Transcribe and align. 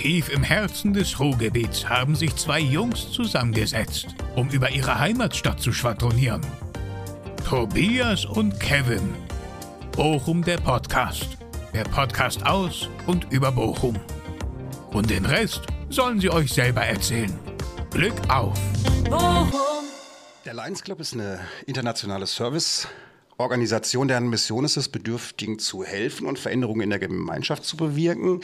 Tief 0.00 0.28
im 0.28 0.44
Herzen 0.44 0.92
des 0.92 1.18
Ruhrgebiets 1.18 1.88
haben 1.88 2.14
sich 2.14 2.36
zwei 2.36 2.60
Jungs 2.60 3.10
zusammengesetzt, 3.10 4.06
um 4.36 4.48
über 4.50 4.70
ihre 4.70 4.96
Heimatstadt 5.00 5.60
zu 5.60 5.72
schwadronieren. 5.72 6.40
Tobias 7.44 8.24
und 8.24 8.60
Kevin. 8.60 9.12
Bochum 9.90 10.44
der 10.44 10.58
Podcast. 10.58 11.36
Der 11.74 11.82
Podcast 11.82 12.46
aus 12.46 12.88
und 13.08 13.26
über 13.32 13.50
Bochum. 13.50 13.98
Und 14.92 15.10
den 15.10 15.26
Rest 15.26 15.62
sollen 15.90 16.20
sie 16.20 16.30
euch 16.30 16.52
selber 16.52 16.82
erzählen. 16.82 17.36
Glück 17.90 18.14
auf! 18.28 18.56
Bochum. 19.10 19.50
Der 20.44 20.54
Lions 20.54 20.84
Club 20.84 21.00
ist 21.00 21.14
eine 21.14 21.40
internationale 21.66 22.26
Serviceorganisation, 22.28 24.06
deren 24.06 24.28
Mission 24.28 24.64
ist 24.64 24.76
es, 24.76 24.88
Bedürftigen 24.88 25.58
zu 25.58 25.82
helfen 25.82 26.28
und 26.28 26.38
Veränderungen 26.38 26.82
in 26.82 26.90
der 26.90 27.00
Gemeinschaft 27.00 27.64
zu 27.64 27.76
bewirken. 27.76 28.42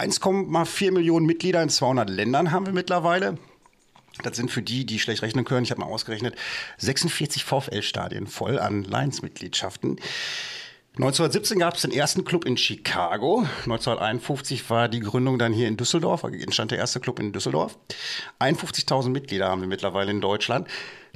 1,4 0.00 0.92
Millionen 0.92 1.26
Mitglieder 1.26 1.62
in 1.62 1.68
200 1.68 2.08
Ländern 2.08 2.52
haben 2.52 2.66
wir 2.66 2.72
mittlerweile. 2.72 3.38
Das 4.22 4.36
sind 4.36 4.50
für 4.50 4.62
die, 4.62 4.86
die 4.86 4.98
schlecht 4.98 5.22
rechnen 5.22 5.44
können, 5.44 5.64
ich 5.64 5.70
habe 5.70 5.80
mal 5.80 5.86
ausgerechnet, 5.86 6.36
46 6.78 7.44
VfL-Stadien 7.44 8.26
voll 8.26 8.58
an 8.58 8.84
Lions-Mitgliedschaften. 8.84 10.00
1917 10.96 11.58
gab 11.58 11.74
es 11.74 11.82
den 11.82 11.92
ersten 11.92 12.24
Club 12.24 12.44
in 12.44 12.56
Chicago. 12.56 13.46
1951 13.60 14.68
war 14.70 14.88
die 14.88 15.00
Gründung 15.00 15.38
dann 15.38 15.52
hier 15.52 15.68
in 15.68 15.76
Düsseldorf, 15.76 16.24
entstand 16.24 16.72
der 16.72 16.78
erste 16.78 16.98
Club 16.98 17.20
in 17.20 17.32
Düsseldorf. 17.32 17.78
51.000 18.40 19.10
Mitglieder 19.10 19.48
haben 19.48 19.60
wir 19.60 19.68
mittlerweile 19.68 20.10
in 20.10 20.20
Deutschland. 20.20 20.66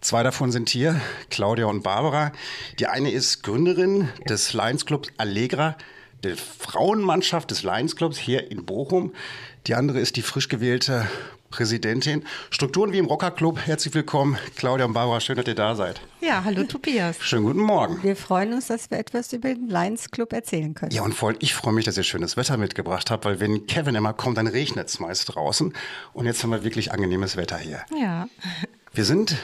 Zwei 0.00 0.22
davon 0.22 0.52
sind 0.52 0.68
hier, 0.68 1.00
Claudia 1.30 1.66
und 1.66 1.82
Barbara. 1.82 2.32
Die 2.78 2.86
eine 2.86 3.10
ist 3.10 3.42
Gründerin 3.42 4.08
des 4.28 4.52
Lions 4.52 4.86
Clubs 4.86 5.08
Allegra 5.16 5.76
der 6.24 6.36
Frauenmannschaft 6.36 7.50
des 7.50 7.62
Lions 7.62 7.96
Clubs 7.96 8.16
hier 8.16 8.50
in 8.50 8.64
Bochum. 8.64 9.12
Die 9.66 9.74
andere 9.74 10.00
ist 10.00 10.16
die 10.16 10.22
frisch 10.22 10.48
gewählte 10.48 11.06
Präsidentin. 11.50 12.24
Strukturen 12.50 12.92
wie 12.92 12.98
im 12.98 13.06
Rocker 13.06 13.30
Club. 13.30 13.60
Herzlich 13.64 13.94
willkommen, 13.94 14.38
Claudia 14.56 14.86
und 14.86 14.94
Barbara. 14.94 15.20
Schön, 15.20 15.36
dass 15.36 15.46
ihr 15.46 15.54
da 15.54 15.74
seid. 15.76 16.00
Ja, 16.20 16.42
hallo 16.44 16.64
Tobias. 16.64 17.18
Schönen 17.20 17.44
guten 17.44 17.60
Morgen. 17.60 18.02
Wir 18.02 18.16
freuen 18.16 18.54
uns, 18.54 18.66
dass 18.66 18.90
wir 18.90 18.98
etwas 18.98 19.32
über 19.32 19.54
den 19.54 19.68
Lions 19.68 20.10
Club 20.10 20.32
erzählen 20.32 20.74
können. 20.74 20.92
Ja, 20.92 21.02
und 21.02 21.14
vor 21.14 21.28
allem, 21.28 21.38
ich 21.40 21.54
freue 21.54 21.74
mich, 21.74 21.84
dass 21.84 21.96
ihr 21.96 22.02
schönes 22.02 22.36
Wetter 22.36 22.56
mitgebracht 22.56 23.10
habt, 23.10 23.24
weil 23.24 23.38
wenn 23.38 23.66
Kevin 23.66 23.94
immer 23.94 24.14
kommt, 24.14 24.38
dann 24.38 24.46
regnet 24.46 24.88
es 24.88 24.98
meist 24.98 25.34
draußen. 25.34 25.72
Und 26.12 26.26
jetzt 26.26 26.42
haben 26.42 26.50
wir 26.50 26.64
wirklich 26.64 26.90
angenehmes 26.90 27.36
Wetter 27.36 27.58
hier. 27.58 27.84
Ja. 28.00 28.28
Wir 28.92 29.04
sind 29.04 29.36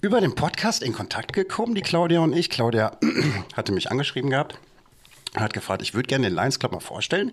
über 0.00 0.20
den 0.20 0.34
Podcast 0.34 0.82
in 0.82 0.92
Kontakt 0.92 1.34
gekommen, 1.34 1.74
die 1.74 1.82
Claudia 1.82 2.20
und 2.20 2.32
ich. 2.34 2.50
Claudia 2.50 2.98
hatte 3.54 3.72
mich 3.72 3.90
angeschrieben 3.90 4.30
gehabt 4.30 4.58
hat 5.36 5.52
gefragt, 5.52 5.82
ich 5.82 5.94
würde 5.94 6.06
gerne 6.06 6.28
den 6.28 6.34
Lions 6.34 6.58
Club 6.58 6.72
mal 6.72 6.80
vorstellen. 6.80 7.32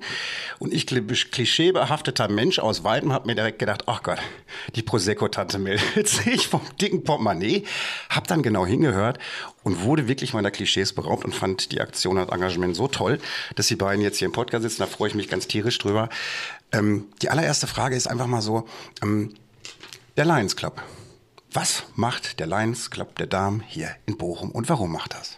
Und 0.60 0.74
ich, 0.74 0.88
klischeebehafteter 0.88 2.28
Mensch 2.28 2.60
aus 2.60 2.84
Weiden, 2.84 3.14
habe 3.14 3.28
mir 3.28 3.36
direkt 3.36 3.60
gedacht, 3.60 3.84
ach 3.88 4.04
Gott, 4.04 4.20
die 4.76 4.82
Prosecco-Tante 4.82 5.60
meldet 5.60 6.08
sich 6.08 6.48
vom 6.48 6.62
dicken 6.80 7.04
Portemonnaie. 7.04 7.64
Hab 8.10 8.28
dann 8.28 8.42
genau 8.42 8.66
hingehört 8.66 9.20
und 9.64 9.84
wurde 9.84 10.08
wirklich 10.08 10.34
meiner 10.34 10.52
Klischees 10.52 10.94
beraubt 10.94 11.26
und 11.26 11.36
fand 11.36 11.72
die 11.72 11.82
Aktion 11.82 12.18
und 12.18 12.32
Engagement 12.32 12.76
so 12.76 12.88
toll, 12.88 13.20
dass 13.56 13.68
die 13.68 13.76
beiden 13.76 14.02
jetzt 14.02 14.18
hier 14.18 14.26
im 14.26 14.32
Podcast 14.32 14.64
sitzen. 14.64 14.82
Da 14.82 14.88
freue 14.88 15.10
ich 15.10 15.16
mich 15.16 15.30
ganz 15.30 15.48
tierisch 15.48 15.78
drüber. 15.78 16.10
Ähm, 16.72 17.06
die 17.22 17.30
allererste 17.30 17.68
Frage 17.68 17.96
ist 17.96 18.08
einfach 18.08 18.28
mal 18.28 18.42
so, 18.42 18.68
ähm, 19.04 19.36
der 20.18 20.26
Lions 20.26 20.56
Club. 20.56 20.82
Was 21.54 21.84
macht 21.96 22.40
der 22.40 22.48
Lions 22.48 22.92
Club 22.92 23.18
der 23.18 23.28
Damen 23.28 23.62
hier 23.68 23.90
in 24.06 24.18
Bochum 24.18 24.52
und 24.52 24.70
warum 24.70 24.92
macht 24.92 25.14
das? 25.14 25.38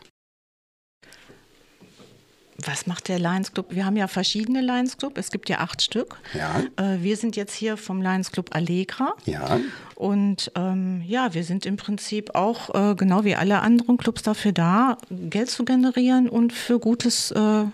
Was 2.58 2.88
macht 2.88 3.08
der 3.08 3.20
Lions 3.20 3.52
Club? 3.54 3.68
Wir 3.70 3.86
haben 3.86 3.98
ja 3.98 4.08
verschiedene 4.08 4.62
Lions 4.62 4.98
Club. 4.98 5.18
Es 5.18 5.32
gibt 5.32 5.50
ja 5.50 5.60
acht 5.60 5.82
Stück. 5.82 6.18
Ja. 6.34 6.62
Äh, 6.76 7.02
wir 7.02 7.18
sind 7.18 7.36
jetzt 7.36 7.54
hier 7.54 7.78
vom 7.78 8.02
Lions 8.02 8.32
Club 8.32 8.56
Allegra. 8.56 9.14
Ja. 9.26 9.60
Und 9.96 10.52
ähm, 10.56 11.04
ja, 11.08 11.34
wir 11.34 11.44
sind 11.44 11.66
im 11.66 11.78
Prinzip 11.78 12.36
auch, 12.36 12.74
äh, 12.74 12.96
genau 12.96 13.24
wie 13.24 13.36
alle 13.36 13.62
anderen 13.62 13.98
Clubs, 13.98 14.22
dafür 14.22 14.52
da, 14.52 14.98
Geld 15.10 15.50
zu 15.50 15.66
generieren 15.66 16.30
und 16.30 16.54
für 16.54 16.80
Gutes 16.80 17.32
äh, 17.32 17.66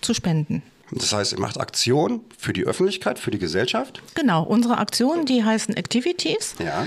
zu 0.00 0.14
spenden. 0.14 0.62
Das 0.90 1.12
heißt, 1.12 1.32
ihr 1.32 1.40
macht 1.40 1.58
Aktionen 1.58 2.20
für 2.38 2.52
die 2.52 2.64
Öffentlichkeit, 2.64 3.18
für 3.18 3.30
die 3.30 3.38
Gesellschaft? 3.38 4.02
Genau, 4.14 4.44
unsere 4.44 4.78
Aktionen, 4.78 5.26
die 5.26 5.42
heißen 5.42 5.76
Activities. 5.76 6.54
Ja. 6.58 6.86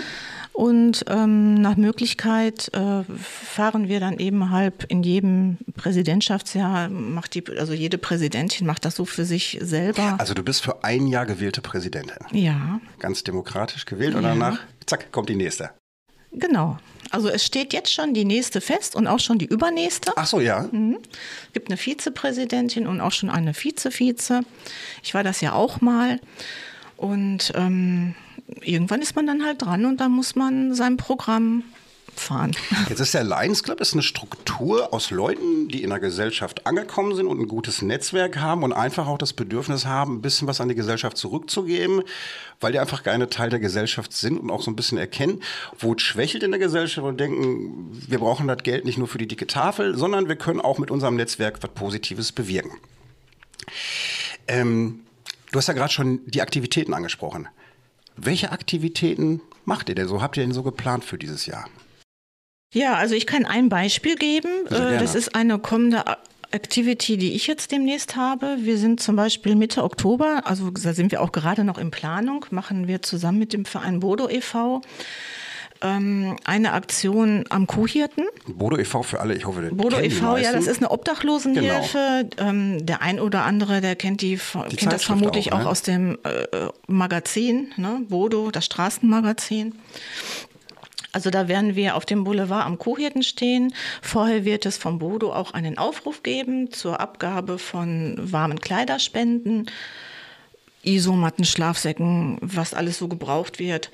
Und 0.58 1.06
ähm, 1.08 1.54
nach 1.54 1.76
Möglichkeit 1.76 2.74
äh, 2.74 3.04
fahren 3.22 3.90
wir 3.90 4.00
dann 4.00 4.18
eben 4.18 4.50
halb 4.50 4.86
in 4.90 5.04
jedem 5.04 5.60
Präsidentschaftsjahr, 5.76 6.90
macht 6.90 7.36
die, 7.36 7.44
also 7.60 7.74
jede 7.74 8.00
Präsidentin 8.00 8.66
macht 8.66 8.84
das 8.84 8.96
so 8.96 9.06
für 9.06 9.24
sich 9.24 9.60
selber. 9.62 10.16
Also 10.18 10.34
du 10.34 10.42
bist 10.42 10.64
für 10.64 10.84
ein 10.84 11.06
Jahr 11.06 11.28
gewählte 11.28 11.62
Präsidentin. 11.62 12.18
Ja. 12.32 12.80
Ganz 12.98 13.24
demokratisch 13.24 13.86
gewählt 13.86 14.16
und 14.16 14.24
danach, 14.24 14.58
zack, 14.88 15.12
kommt 15.12 15.30
die 15.30 15.36
nächste. 15.36 15.70
Genau. 16.32 16.80
Also 17.12 17.30
es 17.30 17.46
steht 17.46 17.72
jetzt 17.72 17.94
schon 17.94 18.16
die 18.16 18.26
nächste 18.26 18.60
fest 18.60 18.96
und 18.96 19.06
auch 19.06 19.20
schon 19.20 19.38
die 19.38 19.46
übernächste. 19.46 20.14
Ach 20.16 20.26
so, 20.26 20.40
ja. 20.40 20.68
Mhm. 20.72 20.98
Es 21.46 21.54
gibt 21.54 21.70
eine 21.70 21.78
Vizepräsidentin 21.78 22.88
und 22.88 23.00
auch 23.00 23.12
schon 23.12 23.30
eine 23.30 23.54
Vize-Vize. 23.54 24.42
Ich 25.04 25.14
war 25.14 25.24
das 25.24 25.40
ja 25.40 25.54
auch 25.54 25.82
mal. 25.82 26.20
Und 26.96 27.54
ähm, 27.54 28.16
irgendwann 28.62 29.02
ist 29.02 29.16
man 29.16 29.28
dann 29.28 29.46
halt 29.46 29.62
dran 29.62 29.86
und 29.86 29.98
dann 29.98 30.12
muss 30.12 30.36
man 30.36 30.74
sein 30.74 30.98
Programm 30.98 31.64
fahren. 32.20 32.56
Jetzt 32.90 33.00
ist 33.00 33.14
der 33.14 33.24
Lions 33.24 33.64
Club 33.64 33.80
ist 33.80 33.94
eine 33.94 34.02
Struktur 34.02 34.94
aus 34.94 35.12
Leuten, 35.12 35.68
die 35.68 35.84
in 35.84 35.90
der 35.90 36.00
Gesellschaft 36.00 36.66
angekommen 36.66 37.16
sind 37.16 37.28
und 37.28 37.40
ein 37.40 37.48
gutes 37.48 37.82
Netzwerk 37.82 38.38
haben 38.38 38.64
und 38.64 38.74
einfach 38.74 39.08
auch 39.08 39.18
das 39.18 39.34
Bedürfnis 39.34 39.86
haben, 39.86 40.16
ein 40.16 40.22
bisschen 40.22 40.48
was 40.48 40.62
an 40.62 40.70
die 40.70 40.76
Gesellschaft 40.76 41.18
zurückzugeben, 41.18 42.04
weil 42.60 42.72
die 42.72 42.80
einfach 42.80 43.04
gerne 43.04 43.30
Teil 43.30 43.50
der 43.50 43.60
Gesellschaft 43.60 44.14
sind 44.14 44.40
und 44.40 44.50
auch 44.50 44.62
so 44.62 44.72
ein 44.72 44.76
bisschen 44.76 44.98
erkennen, 44.98 45.42
wo 45.80 45.94
es 45.94 46.02
schwächelt 46.02 46.44
in 46.44 46.52
der 46.52 46.60
Gesellschaft 46.60 47.06
und 47.06 47.20
denken, 47.20 47.92
wir 48.08 48.20
brauchen 48.20 48.48
das 48.48 48.64
Geld 48.64 48.86
nicht 48.86 48.98
nur 48.98 49.08
für 49.08 49.18
die 49.18 49.28
dicke 49.28 49.48
Tafel, 49.48 49.98
sondern 49.98 50.28
wir 50.28 50.36
können 50.36 50.62
auch 50.62 50.78
mit 50.78 50.92
unserem 50.92 51.16
Netzwerk 51.16 51.62
was 51.62 51.72
Positives 51.72 52.32
bewirken. 52.32 52.72
Ähm, 54.48 55.02
du 55.52 55.60
hast 55.60 55.68
ja 55.68 55.74
gerade 55.74 55.92
schon 55.92 56.22
die 56.26 56.42
Aktivitäten 56.42 56.94
angesprochen. 56.94 57.48
Welche 58.18 58.52
Aktivitäten 58.52 59.42
macht 59.66 59.90
ihr 59.90 59.96
denn 59.96 60.08
so? 60.08 60.22
Habt 60.22 60.38
ihr 60.38 60.44
denn 60.44 60.54
so 60.54 60.64
geplant 60.64 61.06
für 61.06 61.18
dieses 61.18 61.46
Jahr? 61.46 61.70
Ja, 62.74 62.96
also 62.96 63.16
ich 63.16 63.26
kann 63.28 63.46
ein 63.46 63.70
Beispiel 63.70 64.16
geben. 64.16 64.66
Äh, 64.68 64.98
das 64.98 65.16
ist 65.16 65.36
eine 65.36 65.60
kommende 65.60 66.04
Activity, 66.52 67.18
die 67.18 67.34
ich 67.34 67.48
jetzt 67.48 67.72
demnächst 67.72 68.16
habe. 68.16 68.58
Wir 68.62 68.78
sind 68.78 69.00
zum 69.00 69.16
Beispiel 69.16 69.56
Mitte 69.56 69.84
Oktober, 69.84 70.42
also 70.46 70.72
da 70.72 70.94
sind 70.94 71.12
wir 71.12 71.22
auch 71.22 71.32
gerade 71.32 71.64
noch 71.64 71.78
in 71.78 71.92
Planung, 71.92 72.46
machen 72.52 72.88
wir 72.88 73.02
zusammen 73.02 73.40
mit 73.40 73.54
dem 73.54 73.66
Verein 73.66 74.00
Bodo 74.00 74.30
e.V 74.30 74.82
ähm, 75.82 76.36
eine 76.44 76.74
Aktion 76.74 77.46
am 77.50 77.68
Kuhhirten. 77.68 78.26
Bodo 78.48 78.78
e.V. 78.78 79.04
für 79.04 79.20
alle, 79.20 79.36
ich 79.36 79.46
hoffe, 79.46 79.70
Bodo 79.72 80.00
e.V., 80.00 80.38
ja, 80.38 80.52
das 80.52 80.68
ist 80.68 80.78
eine 80.78 80.92
Obdachlosenhilfe. 80.92 82.28
Genau. 82.30 82.50
Ähm, 82.50 82.86
der 82.86 83.02
ein 83.02 83.20
oder 83.20 83.44
andere, 83.46 83.82
der 83.82 83.96
kennt 83.96 84.22
die, 84.22 84.40
die 84.70 84.76
kennt 84.76 84.94
das 84.94 85.04
vermutlich 85.04 85.54
auch, 85.54 85.60
ne? 85.60 85.66
auch 85.66 85.72
aus 85.72 85.82
dem 85.82 86.18
äh, 86.24 86.46
Magazin, 86.88 87.74
ne? 87.78 88.02
Bodo, 88.08 88.52
das 88.52 88.66
Straßenmagazin. 88.66 89.74
Also 91.12 91.32
da 91.32 91.48
werden 91.48 91.76
wir 91.76 91.96
auf 91.96 92.06
dem 92.06 92.24
Boulevard 92.24 92.66
am 92.66 92.78
Kuhhirten 92.78 93.24
stehen. 93.24 93.74
Vorher 94.02 94.46
wird 94.46 94.66
es 94.66 94.78
vom 94.78 95.00
Bodo 95.00 95.34
auch 95.34 95.52
einen 95.52 95.78
Aufruf 95.78 96.22
geben 96.22 96.72
zur 96.72 97.00
Abgabe 97.00 97.58
von 97.58 98.16
warmen 98.20 98.60
Kleiderspenden. 98.60 99.68
Isomatten, 100.88 101.44
Schlafsäcken, 101.44 102.38
was 102.42 102.74
alles 102.74 102.98
so 102.98 103.08
gebraucht 103.08 103.60
wird. 103.60 103.92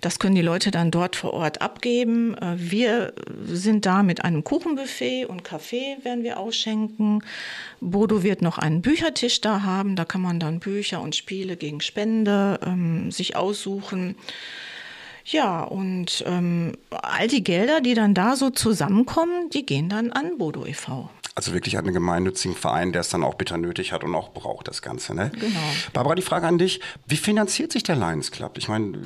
Das 0.00 0.18
können 0.18 0.34
die 0.34 0.42
Leute 0.42 0.70
dann 0.70 0.90
dort 0.90 1.14
vor 1.14 1.34
Ort 1.34 1.60
abgeben. 1.60 2.36
Äh, 2.38 2.54
wir 2.56 3.12
sind 3.44 3.84
da 3.84 4.02
mit 4.02 4.24
einem 4.24 4.42
Kuchenbuffet 4.42 5.26
und 5.26 5.44
Kaffee 5.44 5.98
werden 6.02 6.24
wir 6.24 6.38
ausschenken. 6.38 7.22
Bodo 7.80 8.22
wird 8.22 8.42
noch 8.42 8.58
einen 8.58 8.80
Büchertisch 8.82 9.40
da 9.40 9.62
haben. 9.62 9.96
Da 9.96 10.04
kann 10.04 10.22
man 10.22 10.40
dann 10.40 10.60
Bücher 10.60 11.02
und 11.02 11.14
Spiele 11.14 11.56
gegen 11.56 11.80
Spende 11.80 12.58
ähm, 12.64 13.10
sich 13.10 13.36
aussuchen. 13.36 14.16
Ja, 15.26 15.62
und 15.62 16.24
ähm, 16.26 16.72
all 16.90 17.28
die 17.28 17.44
Gelder, 17.44 17.80
die 17.80 17.94
dann 17.94 18.14
da 18.14 18.34
so 18.34 18.50
zusammenkommen, 18.50 19.50
die 19.50 19.66
gehen 19.66 19.88
dann 19.88 20.10
an 20.10 20.38
Bodo 20.38 20.64
e.V. 20.64 21.10
Also 21.40 21.54
wirklich 21.54 21.78
einen 21.78 21.94
gemeinnützigen 21.94 22.54
Verein, 22.54 22.92
der 22.92 23.00
es 23.00 23.08
dann 23.08 23.24
auch 23.24 23.32
bitter 23.32 23.56
nötig 23.56 23.92
hat 23.92 24.04
und 24.04 24.14
auch 24.14 24.34
braucht, 24.34 24.68
das 24.68 24.82
Ganze. 24.82 25.14
Ne? 25.14 25.32
Genau. 25.40 25.58
Barbara, 25.94 26.14
die 26.14 26.20
Frage 26.20 26.46
an 26.46 26.58
dich, 26.58 26.82
wie 27.06 27.16
finanziert 27.16 27.72
sich 27.72 27.82
der 27.82 27.96
Lions 27.96 28.30
Club? 28.30 28.58
Ich 28.58 28.68
meine, 28.68 28.98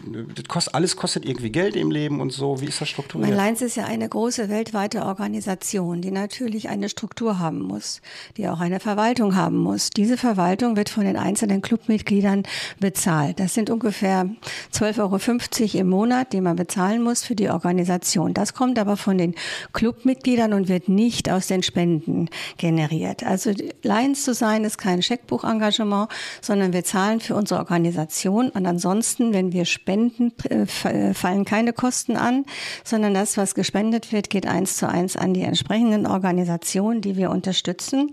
kost, 0.49 0.75
alles 0.75 0.97
kostet 0.97 1.25
irgendwie 1.25 1.51
Geld 1.53 1.77
im 1.77 1.93
Leben 1.93 2.21
und 2.21 2.33
so. 2.33 2.61
Wie 2.61 2.65
ist 2.65 2.81
das 2.81 2.89
strukturiert? 2.89 3.31
Mein 3.31 3.39
Lions 3.39 3.63
ist 3.63 3.77
ja 3.77 3.85
eine 3.85 4.09
große 4.09 4.49
weltweite 4.49 5.05
Organisation, 5.05 6.03
die 6.03 6.11
natürlich 6.11 6.69
eine 6.69 6.89
Struktur 6.89 7.39
haben 7.39 7.61
muss, 7.61 8.03
die 8.37 8.49
auch 8.49 8.59
eine 8.59 8.81
Verwaltung 8.81 9.37
haben 9.37 9.59
muss. 9.59 9.91
Diese 9.91 10.17
Verwaltung 10.17 10.75
wird 10.75 10.89
von 10.89 11.05
den 11.05 11.17
einzelnen 11.17 11.63
Clubmitgliedern 11.63 12.43
bezahlt. 12.81 13.39
Das 13.39 13.55
sind 13.55 13.71
ungefähr 13.71 14.29
12,50 14.73 15.63
Euro 15.63 15.81
im 15.83 15.89
Monat, 15.89 16.33
die 16.33 16.41
man 16.41 16.57
bezahlen 16.57 17.01
muss 17.01 17.23
für 17.23 17.37
die 17.37 17.49
Organisation. 17.49 18.35
Das 18.35 18.55
kommt 18.55 18.81
aber 18.81 18.97
von 18.97 19.19
den 19.19 19.37
Clubmitgliedern 19.73 20.53
und 20.53 20.67
wird 20.67 20.89
nicht 20.89 21.31
aus 21.31 21.47
den 21.47 21.63
Spenden 21.63 22.24
Generiert. 22.57 23.25
Also 23.25 23.53
Lions 23.83 24.25
zu 24.25 24.35
sein 24.35 24.65
ist 24.65 24.79
kein 24.79 25.03
Scheckbuchengagement, 25.03 26.09
sondern 26.41 26.73
wir 26.73 26.85
zahlen 26.85 27.21
für 27.21 27.35
unsere 27.35 27.61
Organisation 27.61 28.51
und 28.51 28.67
ansonsten, 28.67 29.33
wenn 29.33 29.53
wir 29.53 29.65
spenden, 29.65 30.33
äh, 30.49 31.15
fallen 31.15 31.45
keine 31.45 31.73
Kosten 31.73 32.17
an, 32.17 32.45
sondern 32.85 33.15
das, 33.15 33.37
was 33.37 33.55
gespendet 33.55 34.13
wird, 34.13 34.31
geht 34.31 34.47
eins 34.47 34.77
zu 34.77 34.89
eins 34.89 35.17
an 35.17 35.35
die 35.35 35.43
entsprechenden 35.43 36.07
Organisationen, 36.07 37.01
die 37.01 37.17
wir 37.17 37.31
unterstützen, 37.31 38.11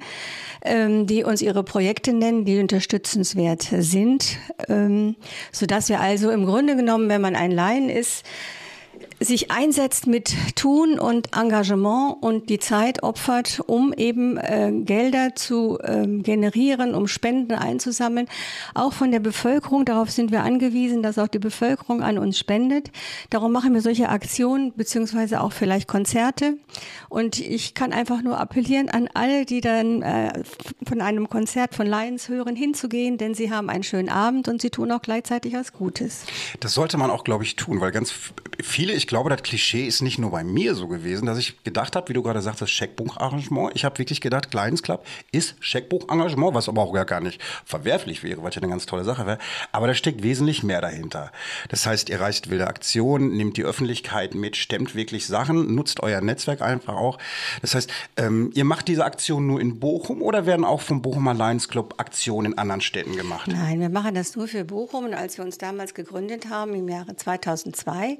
ähm, 0.63 1.07
die 1.07 1.23
uns 1.23 1.41
ihre 1.41 1.63
Projekte 1.63 2.13
nennen, 2.13 2.45
die 2.45 2.59
unterstützenswert 2.59 3.67
sind, 3.77 4.37
ähm, 4.67 5.15
sodass 5.51 5.89
wir 5.89 5.99
also 5.99 6.31
im 6.31 6.45
Grunde 6.45 6.75
genommen, 6.75 7.09
wenn 7.09 7.21
man 7.21 7.35
ein 7.35 7.51
Laien 7.51 7.89
ist, 7.89 8.23
sich 9.21 9.51
einsetzt 9.51 10.07
mit 10.07 10.33
Tun 10.55 10.99
und 10.99 11.35
Engagement 11.37 12.17
und 12.21 12.49
die 12.49 12.57
Zeit 12.57 13.03
opfert, 13.03 13.61
um 13.67 13.93
eben 13.93 14.37
äh, 14.37 14.71
Gelder 14.83 15.35
zu 15.35 15.77
äh, 15.79 16.07
generieren, 16.07 16.95
um 16.95 17.07
Spenden 17.07 17.53
einzusammeln, 17.53 18.27
auch 18.73 18.93
von 18.93 19.11
der 19.11 19.19
Bevölkerung. 19.19 19.85
Darauf 19.85 20.09
sind 20.09 20.31
wir 20.31 20.43
angewiesen, 20.43 21.03
dass 21.03 21.19
auch 21.19 21.27
die 21.27 21.39
Bevölkerung 21.39 22.01
an 22.01 22.17
uns 22.17 22.39
spendet. 22.39 22.91
Darum 23.29 23.51
machen 23.51 23.75
wir 23.75 23.81
solche 23.81 24.09
Aktionen 24.09 24.73
beziehungsweise 24.75 25.41
auch 25.41 25.53
vielleicht 25.53 25.87
Konzerte. 25.87 26.57
Und 27.07 27.39
ich 27.39 27.75
kann 27.75 27.93
einfach 27.93 28.23
nur 28.23 28.39
appellieren 28.39 28.89
an 28.89 29.07
alle, 29.13 29.45
die 29.45 29.61
dann 29.61 30.01
äh, 30.01 30.41
von 30.87 30.99
einem 31.01 31.29
Konzert 31.29 31.75
von 31.75 31.85
Lions 31.85 32.27
hören, 32.27 32.55
hinzugehen, 32.55 33.19
denn 33.19 33.35
sie 33.35 33.51
haben 33.51 33.69
einen 33.69 33.83
schönen 33.83 34.09
Abend 34.09 34.47
und 34.47 34.61
sie 34.61 34.71
tun 34.71 34.91
auch 34.91 35.01
gleichzeitig 35.01 35.53
was 35.53 35.73
Gutes. 35.73 36.25
Das 36.59 36.73
sollte 36.73 36.97
man 36.97 37.11
auch, 37.11 37.23
glaube 37.23 37.43
ich, 37.43 37.55
tun, 37.55 37.81
weil 37.81 37.91
ganz 37.91 38.13
viele, 38.63 38.93
ich 38.93 39.10
glaube, 39.11 39.29
das 39.29 39.43
Klischee 39.43 39.85
ist 39.85 40.01
nicht 40.01 40.19
nur 40.19 40.31
bei 40.31 40.41
mir 40.45 40.73
so 40.73 40.87
gewesen, 40.87 41.25
dass 41.25 41.37
ich 41.37 41.65
gedacht 41.65 41.97
habe, 41.97 42.07
wie 42.07 42.13
du 42.13 42.23
gerade 42.23 42.41
sagtest, 42.41 42.71
Scheckbuchengagement. 42.71 43.75
Ich 43.75 43.83
habe 43.83 43.99
wirklich 43.99 44.21
gedacht, 44.21 44.53
Lions 44.53 44.81
Club 44.83 45.05
ist 45.33 45.55
Scheckbuchengagement, 45.59 46.53
was 46.53 46.69
aber 46.69 46.81
auch 46.81 46.93
gar 47.05 47.19
nicht 47.19 47.41
verwerflich 47.65 48.23
wäre, 48.23 48.41
was 48.41 48.55
ja 48.55 48.61
eine 48.61 48.71
ganz 48.71 48.85
tolle 48.85 49.03
Sache 49.03 49.25
wäre. 49.25 49.37
Aber 49.73 49.87
da 49.87 49.95
steckt 49.95 50.23
wesentlich 50.23 50.63
mehr 50.63 50.79
dahinter. 50.79 51.33
Das 51.67 51.85
heißt, 51.85 52.07
ihr 52.07 52.21
reißt 52.21 52.49
wilde 52.49 52.67
Aktionen, 52.67 53.35
nehmt 53.35 53.57
die 53.57 53.65
Öffentlichkeit 53.65 54.33
mit, 54.33 54.55
stemmt 54.55 54.95
wirklich 54.95 55.27
Sachen, 55.27 55.75
nutzt 55.75 56.01
euer 56.01 56.21
Netzwerk 56.21 56.61
einfach 56.61 56.95
auch. 56.95 57.17
Das 57.61 57.75
heißt, 57.75 57.91
ähm, 58.15 58.51
ihr 58.53 58.63
macht 58.63 58.87
diese 58.87 59.03
Aktion 59.03 59.45
nur 59.45 59.59
in 59.59 59.81
Bochum 59.81 60.21
oder 60.21 60.45
werden 60.45 60.63
auch 60.63 60.79
vom 60.79 61.01
Bochumer 61.01 61.33
Lions 61.33 61.67
Club 61.67 61.95
Aktionen 61.97 62.53
in 62.53 62.57
anderen 62.57 62.79
Städten 62.79 63.17
gemacht? 63.17 63.51
Nein, 63.51 63.81
wir 63.81 63.89
machen 63.89 64.15
das 64.15 64.37
nur 64.37 64.47
für 64.47 64.63
Bochum. 64.63 65.03
Und 65.03 65.15
als 65.15 65.37
wir 65.37 65.43
uns 65.43 65.57
damals 65.57 65.93
gegründet 65.93 66.49
haben, 66.49 66.73
im 66.75 66.87
Jahre 66.87 67.17
2002, 67.17 68.17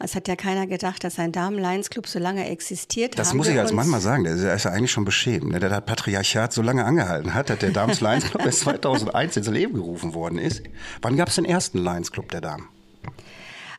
es 0.00 0.14
hat 0.14 0.28
ja 0.34 0.36
keiner 0.36 0.66
gedacht, 0.66 1.04
dass 1.04 1.18
ein 1.18 1.32
Damen-Lions-Club 1.32 2.06
so 2.06 2.18
lange 2.18 2.48
existiert. 2.48 3.18
Das 3.18 3.34
muss 3.34 3.48
ich 3.48 3.58
als 3.58 3.72
Mann 3.72 3.88
mal 3.88 4.00
sagen. 4.00 4.24
Der 4.24 4.34
ist 4.54 4.64
ja 4.64 4.70
eigentlich 4.70 4.90
schon 4.90 5.04
beschämt. 5.04 5.50
Ne? 5.50 5.60
Der 5.60 5.68
das 5.68 5.84
Patriarchat 5.84 6.52
so 6.52 6.62
lange 6.62 6.84
angehalten 6.84 7.34
hat, 7.34 7.50
dass 7.50 7.58
der 7.58 7.70
Damen-Lions-Club 7.70 8.42
erst 8.44 8.60
2001 8.60 9.36
ins 9.36 9.48
Leben 9.48 9.74
gerufen 9.74 10.14
worden 10.14 10.38
ist. 10.38 10.62
Wann 11.02 11.16
gab 11.16 11.28
es 11.28 11.36
den 11.36 11.44
ersten 11.44 11.78
Lions-Club 11.78 12.30
der 12.30 12.40
Damen? 12.40 12.68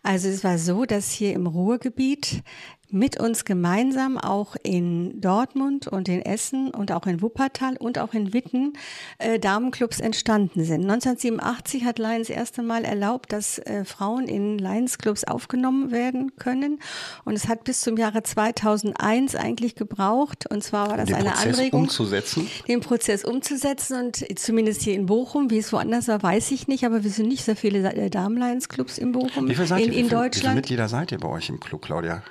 Also 0.04 0.30
es 0.30 0.44
war 0.44 0.58
so, 0.58 0.86
dass 0.86 1.12
hier 1.12 1.34
im 1.34 1.48
Ruhrgebiet 1.48 2.44
mit 2.92 3.20
uns 3.20 3.46
gemeinsam 3.46 4.18
auch 4.18 4.56
in 4.64 5.20
Dortmund 5.20 5.88
und 5.88 6.08
in 6.08 6.22
Essen 6.22 6.70
und 6.72 6.92
auch 6.92 7.08
in 7.08 7.22
Wuppertal 7.22 7.78
und 7.78 8.00
auch 8.00 8.14
in 8.14 8.34
Witten 8.34 8.74
äh, 9.18 9.40
Damenclubs 9.40 10.00
entstanden 10.00 10.64
sind. 10.64 10.82
1987 10.84 11.86
hat 11.86 12.00
Lions 12.00 12.30
erste 12.30 12.62
Mal 12.62 12.86
erlaubt, 12.86 13.32
dass 13.32 13.60
äh, 13.60 13.86
Frauen 13.86 14.28
in 14.28 14.58
Lions-Clubs 14.58 15.24
aufgenommen 15.24 15.92
werden 15.92 16.36
können. 16.38 16.80
Und 17.24 17.34
es 17.34 17.48
hat 17.48 17.64
bis 17.64 17.82
zum 17.82 17.98
Jahre 17.98 18.24
2001 18.24 19.36
eigentlich 19.36 19.76
gebraucht. 19.76 20.46
Und 20.50 20.64
zwar 20.64 20.90
war 20.90 20.98
das 20.98 21.08
den 21.08 21.16
eine 21.16 21.30
Prozess 21.30 21.58
Anregung, 21.58 21.82
umzusetzen. 21.84 22.48
den 22.68 22.82
Prozess 22.82 23.26
umzusetzen. 23.26 24.06
Und 24.06 24.40
zumindest 24.40 24.82
hier 24.82 24.94
in 24.94 25.06
Bochum, 25.06 25.50
wie 25.50 25.58
es 25.58 25.74
woanders 25.74 26.08
war, 26.08 26.22
weiß 26.22 26.52
ich 26.52 26.68
nicht. 26.68 26.86
Aber 26.86 27.04
wir 27.04 27.12
sind 27.12 27.28
nicht 27.28 27.44
sehr 27.44 27.56
viele 27.56 27.94
äh, 27.94 28.10
Damen-Lions-Clubs 28.10 28.98
in 28.98 29.12
Bochum, 29.12 29.50
wie 29.50 29.56
viel 29.56 29.66
seid 29.66 29.82
in, 29.82 29.92
ihr, 29.92 30.00
in 30.00 30.06
wie 30.06 30.10
viel, 30.10 30.18
Deutschland. 30.18 30.36
Wie 30.36 30.40
viele 30.40 30.56
Mitglieder 30.56 30.88
seid 30.88 31.12
ihr 31.12 31.20
bei 31.20 31.30
euch 31.30 31.50
im 31.50 31.60
Club, 31.60 31.82
Claudia? 31.82 32.24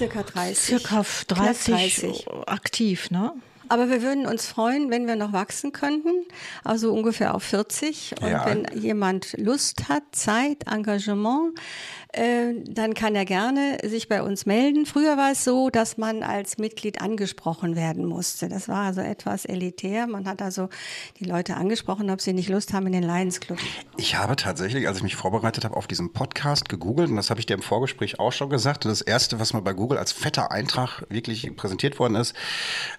Circa 0.00 0.22
30. 0.22 0.64
Circa 0.64 1.02
30, 1.26 1.64
30. 1.64 2.24
aktiv, 2.46 3.10
ne? 3.10 3.32
Aber 3.70 3.88
wir 3.88 4.02
würden 4.02 4.26
uns 4.26 4.46
freuen, 4.46 4.90
wenn 4.90 5.06
wir 5.06 5.14
noch 5.14 5.32
wachsen 5.32 5.70
könnten, 5.70 6.10
also 6.64 6.92
ungefähr 6.92 7.36
auf 7.36 7.44
40. 7.44 8.16
Und 8.20 8.28
Ja. 8.28 8.44
wenn 8.44 8.66
jemand 8.76 9.38
Lust 9.38 9.88
hat, 9.88 10.02
Zeit, 10.10 10.66
Engagement, 10.66 11.54
äh, 12.12 12.54
dann 12.66 12.94
kann 12.94 13.14
er 13.14 13.24
gerne 13.24 13.78
sich 13.84 14.08
bei 14.08 14.22
uns 14.22 14.44
melden. 14.44 14.86
Früher 14.86 15.16
war 15.16 15.30
es 15.30 15.44
so, 15.44 15.70
dass 15.70 15.96
man 15.96 16.24
als 16.24 16.58
Mitglied 16.58 17.00
angesprochen 17.00 17.76
werden 17.76 18.04
musste. 18.06 18.48
Das 18.48 18.68
war 18.68 18.86
also 18.86 19.02
etwas 19.02 19.44
elitär. 19.44 20.08
Man 20.08 20.26
hat 20.26 20.42
also 20.42 20.68
die 21.20 21.24
Leute 21.24 21.56
angesprochen, 21.56 22.10
ob 22.10 22.20
sie 22.20 22.32
nicht 22.32 22.48
Lust 22.48 22.72
haben 22.72 22.86
in 22.88 22.92
den 22.92 23.04
Lions 23.04 23.38
Club. 23.38 23.58
Ich 23.96 24.16
habe 24.16 24.34
tatsächlich, 24.34 24.88
als 24.88 24.96
ich 24.96 25.04
mich 25.04 25.14
vorbereitet 25.14 25.64
habe 25.64 25.76
auf 25.76 25.86
diesen 25.86 26.12
Podcast, 26.12 26.68
gegoogelt 26.68 27.08
und 27.10 27.14
das 27.16 27.30
habe 27.30 27.38
ich 27.38 27.46
dir 27.46 27.54
im 27.54 27.62
Vorgespräch 27.62 28.18
auch 28.18 28.32
schon 28.32 28.50
gesagt. 28.50 28.84
Das 28.84 29.00
erste, 29.00 29.38
was 29.38 29.52
mir 29.52 29.62
bei 29.62 29.72
Google 29.74 29.96
als 29.98 30.10
fetter 30.10 30.50
Eintrag 30.50 31.04
wirklich 31.08 31.54
präsentiert 31.54 32.00
worden 32.00 32.16
ist, 32.16 32.34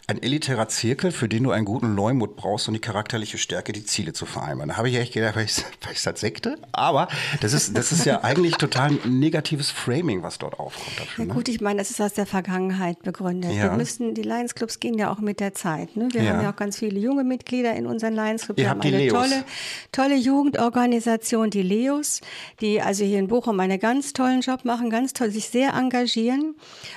ein 0.07 0.23
elitärer 0.23 0.60
Zirkel, 0.67 1.11
für 1.11 1.27
den 1.29 1.43
du 1.43 1.51
einen 1.51 1.65
guten 1.65 1.95
Leumut 1.95 2.35
brauchst 2.35 2.67
und 2.67 2.73
die 2.73 2.79
charakterliche 2.79 3.37
Stärke, 3.37 3.71
die 3.71 3.83
Ziele 3.85 4.13
zu 4.13 4.25
vereinbaren. 4.25 4.69
Da 4.69 4.77
habe 4.77 4.89
ich 4.89 4.95
echt 4.95 5.13
gedacht, 5.13 5.35
was 5.35 5.63
ist 5.91 6.05
das 6.05 6.19
Sekte? 6.19 6.57
Aber 6.71 7.07
das 7.41 7.53
ist, 7.53 7.75
das 7.77 7.91
ist 7.91 8.05
ja 8.05 8.21
eigentlich 8.23 8.55
total 8.55 8.91
ein 9.03 9.19
negatives 9.19 9.69
Framing, 9.71 10.23
was 10.23 10.37
dort 10.37 10.59
aufkommt 10.59 10.99
dafür. 10.99 11.25
Ja 11.25 11.27
Ne? 11.29 11.33
gut, 11.35 11.47
ich 11.49 11.61
meine, 11.61 11.79
das 11.79 11.89
ist 11.91 12.01
aus 12.01 12.13
der 12.13 12.25
Vergangenheit 12.25 13.01
begründet. 13.03 13.51
Ja. 13.53 13.63
Wir 13.63 13.71
müssen, 13.71 14.13
die 14.13 14.23
Lions 14.23 14.55
Clubs 14.55 14.79
gehen 14.79 14.97
ja 14.97 15.11
auch 15.11 15.19
mit 15.19 15.39
der 15.39 15.53
Zeit. 15.53 15.95
Ne? 15.95 16.07
Wir 16.11 16.23
Ja. 16.23 16.33
haben 16.33 16.43
ja 16.43 16.51
auch 16.51 16.55
ganz 16.55 16.77
viele 16.77 16.99
junge 16.99 17.23
Mitglieder 17.23 17.73
in 17.75 17.85
unseren 17.85 18.13
Lions 18.15 18.43
Clubs. 18.45 18.57
Wir 18.57 18.69
haben 18.69 18.81
eine 18.81 18.97
Leos. 18.97 19.13
tolle, 19.13 19.43
tolle 19.91 20.15
Jugendorganisation, 20.15 21.49
die 21.49 21.61
Leos, 21.61 22.21
die 22.61 22.81
also 22.81 23.03
hier 23.03 23.19
in 23.19 23.27
Bochum 23.27 23.59
einen 23.59 23.79
ganz 23.79 24.13
tollen 24.13 24.41
Job 24.41 24.65
machen, 24.65 24.89
ganz 24.89 25.13
toll, 25.13 25.31
sich 25.31 25.47
sehr 25.49 25.73
engagieren. 25.73 26.55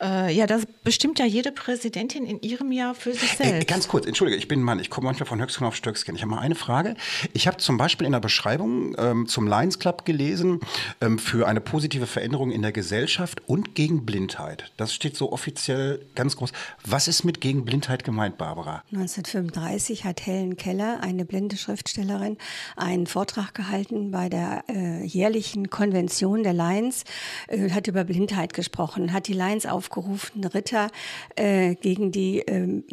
Äh, 0.00 0.32
ja, 0.32 0.46
das 0.46 0.66
bestimmt 0.84 1.18
ja 1.18 1.24
jede 1.24 1.52
Präsidentin 1.52 2.26
in 2.26 2.40
ihrem 2.42 2.70
Jahr 2.70 2.94
für 2.94 3.12
sich 3.12 3.32
selbst. 3.32 3.66
ganz 3.66 3.88
kurz, 3.88 4.06
entschuldige, 4.06 4.36
ich 4.38 4.48
bin 4.48 4.60
ein 4.60 4.62
Mann, 4.62 4.78
ich 4.78 4.90
komme 4.90 5.06
manchmal 5.06 5.26
von 5.26 5.40
Höchstgen 5.40 5.66
auf 5.66 5.74
Stöcksken. 5.74 6.14
Ich 6.14 6.22
habe 6.22 6.30
mal 6.30 6.40
eine 6.40 6.54
Frage. 6.54 6.96
Ich 7.32 7.46
habe 7.46 7.56
zum 7.56 7.78
Beispiel 7.78 8.06
in 8.06 8.12
der 8.12 8.20
Beschreibung 8.20 8.94
ähm, 8.98 9.26
zum 9.26 9.46
Lions 9.46 9.78
Club 9.78 10.04
gelesen, 10.04 10.60
ähm, 11.00 11.18
für 11.18 11.46
eine 11.46 11.60
positive 11.60 12.06
Veränderung 12.06 12.50
in 12.50 12.62
der 12.62 12.72
Gesellschaft 12.72 13.42
und 13.46 13.74
gegen 13.74 14.04
Blindheit. 14.04 14.70
Das 14.76 14.94
steht 14.94 15.16
so 15.16 15.32
offiziell 15.32 16.04
ganz 16.14 16.36
groß. 16.36 16.52
Was 16.84 17.08
ist 17.08 17.24
mit 17.24 17.40
gegen 17.40 17.64
Blindheit 17.64 18.04
gemeint, 18.04 18.36
Barbara? 18.36 18.82
1935 18.92 20.04
hat 20.04 20.26
Helen 20.26 20.56
Keller, 20.56 21.00
eine 21.00 21.24
blinde 21.24 21.56
Schriftstellerin, 21.56 22.36
einen 22.76 23.06
Vortrag 23.06 23.54
gehalten 23.54 24.10
bei 24.10 24.28
der 24.28 24.64
äh, 24.68 25.04
jährlichen 25.04 25.70
Konvention 25.70 26.42
der 26.42 26.52
Lions, 26.52 27.04
äh, 27.48 27.70
hat 27.70 27.86
über 27.86 28.04
Blindheit 28.04 28.52
gesprochen, 28.52 29.12
hat 29.12 29.26
die 29.28 29.32
Lions 29.32 29.64
aufgerufen, 29.86 30.44
Ritter 30.44 30.90
äh, 31.36 31.74
gegen 31.76 32.10
die 32.10 32.40
ähm, 32.40 32.84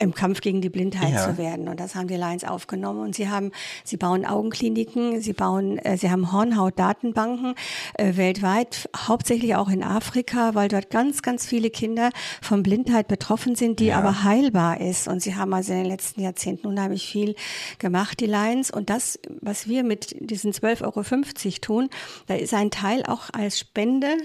im 0.00 0.14
Kampf 0.14 0.40
gegen 0.40 0.60
die 0.62 0.70
Blindheit 0.70 1.12
ja. 1.12 1.24
zu 1.24 1.38
werden. 1.38 1.68
Und 1.68 1.78
das 1.78 1.94
haben 1.94 2.08
die 2.08 2.16
Lions 2.16 2.44
aufgenommen. 2.44 3.00
Und 3.00 3.14
sie 3.14 3.28
haben, 3.28 3.52
sie 3.84 3.98
bauen 3.98 4.24
Augenkliniken, 4.24 5.20
sie 5.20 5.34
bauen, 5.34 5.78
äh, 5.78 5.96
sie 5.98 6.10
haben 6.10 6.32
Hornhautdatenbanken 6.32 7.54
äh, 7.94 8.16
weltweit, 8.16 8.88
hauptsächlich 8.96 9.54
auch 9.54 9.68
in 9.68 9.84
Afrika, 9.84 10.54
weil 10.54 10.68
dort 10.68 10.90
ganz, 10.90 11.20
ganz 11.22 11.46
viele 11.46 11.70
Kinder 11.70 12.10
von 12.40 12.62
Blindheit 12.62 13.08
betroffen 13.08 13.54
sind, 13.54 13.78
die 13.78 13.86
ja. 13.86 13.98
aber 13.98 14.24
heilbar 14.24 14.80
ist. 14.80 15.06
Und 15.06 15.20
sie 15.20 15.36
haben 15.36 15.52
also 15.52 15.72
in 15.72 15.80
den 15.80 15.88
letzten 15.88 16.22
Jahrzehnten 16.22 16.66
unheimlich 16.66 17.06
viel 17.06 17.34
gemacht, 17.78 18.20
die 18.20 18.26
Lions. 18.26 18.70
Und 18.70 18.88
das, 18.88 19.18
was 19.40 19.68
wir 19.68 19.84
mit 19.84 20.16
diesen 20.18 20.52
12,50 20.52 20.84
Euro 20.84 21.58
tun, 21.60 21.90
da 22.26 22.34
ist 22.34 22.54
ein 22.54 22.70
Teil 22.70 23.02
auch 23.06 23.28
als 23.32 23.58
Spende 23.58 24.16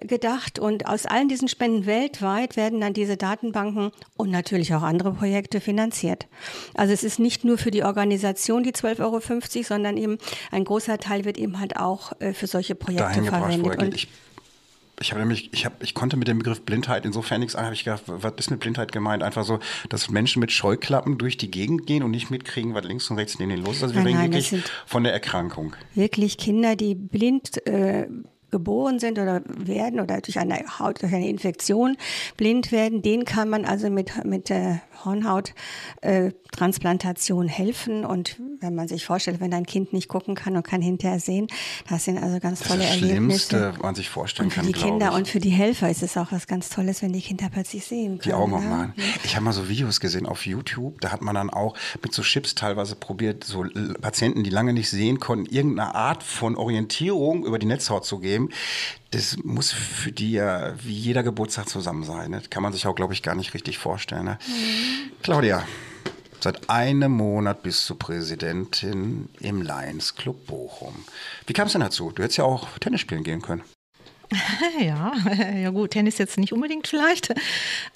gedacht. 0.00 0.58
Und 0.58 0.86
aus 0.86 1.06
allen 1.06 1.28
diesen 1.28 1.48
Spenden 1.48 1.86
weltweit 1.86 2.58
werden 2.58 2.80
dann 2.80 2.92
diese 2.92 3.16
Datenbanken 3.16 3.90
und 4.18 4.30
natürlich 4.30 4.74
auch 4.74 4.82
andere 4.82 5.13
Projekte 5.14 5.60
finanziert. 5.60 6.26
Also 6.74 6.92
es 6.92 7.04
ist 7.04 7.18
nicht 7.18 7.44
nur 7.44 7.58
für 7.58 7.70
die 7.70 7.84
Organisation 7.84 8.62
die 8.62 8.72
12,50 8.72 9.00
Euro, 9.00 9.20
sondern 9.62 9.96
eben 9.96 10.18
ein 10.50 10.64
großer 10.64 10.98
Teil 10.98 11.24
wird 11.24 11.38
eben 11.38 11.60
halt 11.60 11.76
auch 11.76 12.12
äh, 12.20 12.32
für 12.32 12.46
solche 12.46 12.74
Projekte 12.74 13.22
verwendet. 13.22 14.08
Ich 15.00 15.10
habe 15.10 15.20
nämlich, 15.20 15.52
ich 15.52 15.64
habe, 15.64 15.74
ich 15.80 15.94
konnte 15.94 16.16
mit 16.16 16.28
dem 16.28 16.38
Begriff 16.38 16.62
Blindheit 16.62 17.04
insofern 17.04 17.40
nichts 17.40 17.56
an, 17.56 17.64
habe 17.64 17.74
ich 17.74 17.84
gedacht, 17.84 18.04
was 18.06 18.32
ist 18.36 18.50
mit 18.50 18.60
Blindheit 18.60 18.92
gemeint? 18.92 19.22
Einfach 19.22 19.44
so, 19.44 19.58
dass 19.88 20.08
Menschen 20.08 20.38
mit 20.38 20.52
Scheuklappen 20.52 21.18
durch 21.18 21.36
die 21.36 21.50
Gegend 21.50 21.86
gehen 21.86 22.04
und 22.04 22.12
nicht 22.12 22.30
mitkriegen, 22.30 22.74
was 22.74 22.84
links 22.84 23.10
und 23.10 23.18
rechts 23.18 23.38
neben 23.38 23.50
ihnen 23.50 23.64
los 23.64 23.78
ist. 23.78 23.82
Also 23.82 23.94
wir 23.96 24.02
nein, 24.02 24.16
reden 24.16 24.30
nein, 24.30 24.42
wirklich 24.42 24.62
von 24.86 25.02
der 25.02 25.12
Erkrankung. 25.12 25.74
Wirklich 25.94 26.38
Kinder, 26.38 26.76
die 26.76 26.94
blind 26.94 27.66
äh, 27.66 28.06
geboren 28.54 29.00
sind 29.00 29.18
oder 29.18 29.42
werden 29.46 29.98
oder 29.98 30.20
durch 30.20 30.38
eine 30.38 30.60
Haut, 30.78 31.02
durch 31.02 31.12
eine 31.12 31.28
Infektion 31.28 31.96
blind 32.36 32.70
werden, 32.70 33.02
den 33.02 33.24
kann 33.24 33.48
man 33.48 33.64
also 33.64 33.90
mit, 33.90 34.24
mit 34.24 34.48
äh, 34.48 34.76
Hornhauttransplantation 35.04 37.48
helfen. 37.48 38.04
Und 38.04 38.36
wenn 38.60 38.76
man 38.76 38.86
sich 38.86 39.04
vorstellt, 39.04 39.40
wenn 39.40 39.52
ein 39.52 39.66
Kind 39.66 39.92
nicht 39.92 40.06
gucken 40.06 40.36
kann 40.36 40.56
und 40.56 40.62
kann 40.62 40.80
hinterher 40.80 41.18
sehen, 41.18 41.48
das 41.88 42.04
sind 42.04 42.18
also 42.18 42.38
ganz 42.38 42.60
tolle 42.60 42.82
das, 42.82 42.90
das 42.90 43.02
Erlebnisse. 43.02 43.48
Schlimmste, 43.48 43.72
was 43.72 43.82
man 43.82 43.96
sich 43.96 44.08
vorstellen 44.08 44.50
kann. 44.50 44.66
Für 44.66 44.72
die 44.72 44.78
Kinder 44.78 45.08
ich. 45.08 45.14
und 45.16 45.26
für 45.26 45.40
die 45.40 45.50
Helfer 45.50 45.90
ist 45.90 46.04
es 46.04 46.16
auch 46.16 46.30
was 46.30 46.46
ganz 46.46 46.70
Tolles, 46.70 47.02
wenn 47.02 47.12
die 47.12 47.22
Kinder 47.22 47.48
plötzlich 47.52 47.84
sehen 47.84 48.18
können. 48.18 48.22
Die 48.22 48.34
Augen 48.34 48.54
aufmachen. 48.54 48.92
Ja? 48.96 49.02
Ich 49.24 49.34
habe 49.34 49.44
mal 49.44 49.52
so 49.52 49.68
Videos 49.68 49.98
gesehen 49.98 50.26
auf 50.26 50.46
YouTube, 50.46 51.00
da 51.00 51.10
hat 51.10 51.22
man 51.22 51.34
dann 51.34 51.50
auch 51.50 51.74
mit 52.04 52.14
so 52.14 52.22
Chips 52.22 52.54
teilweise 52.54 52.94
probiert, 52.94 53.42
so 53.42 53.64
Patienten, 54.00 54.44
die 54.44 54.50
lange 54.50 54.72
nicht 54.72 54.90
sehen 54.90 55.18
konnten, 55.18 55.46
irgendeine 55.46 55.96
Art 55.96 56.22
von 56.22 56.54
Orientierung 56.54 57.44
über 57.44 57.58
die 57.58 57.66
Netzhaut 57.66 58.04
zu 58.04 58.20
geben 58.20 58.43
das 59.10 59.36
muss 59.42 59.72
für 59.72 60.12
die 60.12 60.32
ja 60.32 60.74
wie 60.82 60.92
jeder 60.92 61.22
Geburtstag 61.22 61.68
zusammen 61.68 62.04
sein. 62.04 62.30
Ne? 62.30 62.40
Das 62.40 62.50
kann 62.50 62.62
man 62.62 62.72
sich 62.72 62.86
auch, 62.86 62.94
glaube 62.94 63.12
ich, 63.12 63.22
gar 63.22 63.34
nicht 63.34 63.54
richtig 63.54 63.78
vorstellen. 63.78 64.24
Ne? 64.24 64.38
Mhm. 64.46 65.12
Claudia, 65.22 65.66
seit 66.40 66.68
einem 66.68 67.12
Monat 67.12 67.62
bist 67.62 67.88
du 67.88 67.94
Präsidentin 67.94 69.28
im 69.40 69.62
Lions 69.62 70.14
Club 70.14 70.46
Bochum. 70.46 71.04
Wie 71.46 71.52
kam 71.52 71.66
es 71.66 71.72
denn 71.72 71.80
dazu? 71.80 72.10
Du 72.10 72.22
hättest 72.22 72.38
ja 72.38 72.44
auch 72.44 72.78
Tennis 72.78 73.00
spielen 73.00 73.24
gehen 73.24 73.42
können. 73.42 73.62
Ja, 74.80 75.12
ja 75.56 75.70
gut, 75.70 75.92
Tennis 75.92 76.18
jetzt 76.18 76.38
nicht 76.38 76.52
unbedingt 76.52 76.88
vielleicht. 76.88 77.34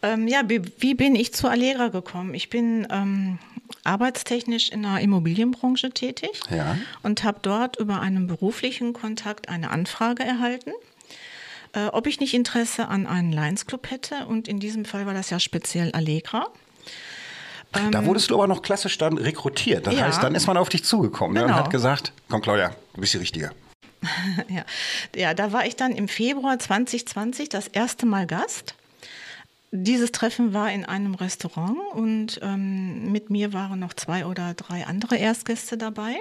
Ähm, 0.03 0.29
ja, 0.29 0.43
wie, 0.47 0.95
bin 0.95 1.15
ich 1.15 1.33
zu 1.33 1.49
Allegra 1.49 1.89
gekommen? 1.89 2.35
Ich 2.35 2.51
bin 2.51 2.87
ähm, 2.91 3.39
arbeitstechnisch 3.85 4.71
in 4.71 4.83
der 4.83 5.01
Immobilienbranche 5.01 5.91
tätig 5.91 6.41
ja. 6.51 6.77
und 7.03 7.25
habe 7.25 7.39
dort 7.43 7.79
über 7.79 8.01
einen 8.01 8.27
beruflichen 8.27 8.93
Kontakt 8.93 9.49
eine 9.49 9.71
Anfrage 9.71 10.23
erhalten 10.23 10.73
äh, 11.75 11.87
ob 11.89 12.07
ich 12.07 12.21
nicht 12.21 12.35
Interesse 12.35 12.89
an 12.89 13.07
einem 13.07 13.31
Lions 13.31 13.67
Club 13.67 13.91
hätte. 13.91 14.27
Und 14.27 14.49
in 14.49 14.59
diesem 14.59 14.85
Fall 14.85 15.07
war 15.07 15.15
das 15.15 15.31
ja 15.31 15.39
speziell 15.39 15.93
Allegra. 15.93 16.47
Da 17.73 17.99
ähm, 17.99 18.07
wurdest 18.07 18.31
du 18.31 18.35
aber 18.35 18.47
noch 18.47 18.63
klassisch 18.63 18.97
dann 18.97 19.19
rekrutiert. 19.19 19.87
Das 19.87 19.95
ja, 19.95 20.07
heißt, 20.07 20.23
dann 20.23 20.35
ist 20.35 20.47
man 20.47 20.57
auf 20.57 20.71
dich 20.71 20.85
zugekommen 20.85 21.35
genau. 21.35 21.49
und 21.49 21.55
hat 21.55 21.71
gesagt, 21.71 22.13
komm 22.29 22.41
Claudia, 22.41 22.75
du 22.95 23.01
bist 23.01 23.13
die 23.13 23.19
Richtige. 23.19 23.51
ja. 24.49 24.65
ja, 25.15 25.35
da 25.35 25.53
war 25.53 25.67
ich 25.67 25.77
dann 25.77 25.93
im 25.93 26.09
Februar 26.09 26.59
2020 26.59 27.49
das 27.49 27.69
erste 27.69 28.07
Mal 28.07 28.27
Gast. 28.27 28.75
Dieses 29.71 30.13
Treffen 30.13 30.55
war 30.55 30.73
in 30.73 30.85
einem 30.85 31.15
Restaurant 31.15 31.77
und 31.93 32.41
ähm, 32.43 33.13
mit 33.13 33.29
mir 33.29 33.53
waren 33.53 33.81
noch 33.81 33.93
zwei 33.93 34.25
oder 34.25 34.55
drei 34.55 34.87
andere 34.87 35.17
Erstgäste 35.17 35.77
dabei 35.77 36.17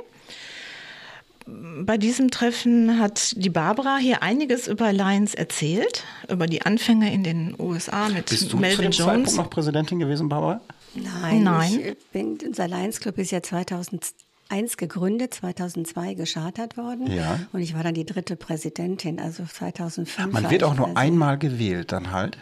bei 1.47 1.97
diesem 1.97 2.29
Treffen 2.29 2.99
hat 2.99 3.33
die 3.37 3.49
Barbara 3.49 3.97
hier 3.97 4.21
einiges 4.21 4.67
über 4.67 4.91
Lions 4.91 5.33
erzählt, 5.33 6.03
über 6.29 6.45
die 6.47 6.61
Anfänge 6.63 7.13
in 7.13 7.23
den 7.23 7.55
USA 7.57 8.09
mit 8.09 8.29
Bist 8.29 8.51
du 8.51 8.57
Melvin 8.57 8.91
zu 8.91 9.03
dem 9.03 9.07
Jones. 9.07 9.07
Zeitpunkt 9.07 9.37
noch 9.37 9.49
Präsidentin 9.49 9.99
gewesen, 9.99 10.29
Barbara? 10.29 10.61
Nein, 10.93 11.43
Nein. 11.43 11.79
Ich 11.79 12.05
bin, 12.11 12.37
unser 12.45 12.67
Lions 12.67 12.99
Club 12.99 13.17
ist 13.17 13.31
ja 13.31 13.41
2001 14.49 14.77
gegründet, 14.77 15.33
2002 15.33 16.13
geschartert 16.13 16.77
worden. 16.77 17.11
Ja. 17.11 17.39
Und 17.51 17.61
ich 17.61 17.75
war 17.75 17.83
dann 17.83 17.93
die 17.93 18.05
dritte 18.05 18.35
Präsidentin, 18.35 19.19
also 19.19 19.43
2005. 19.43 20.31
Man 20.31 20.49
wird 20.49 20.63
auch 20.63 20.75
nur 20.75 20.95
einmal 20.97 21.37
gewählt 21.37 21.91
dann 21.91 22.11
halt? 22.11 22.37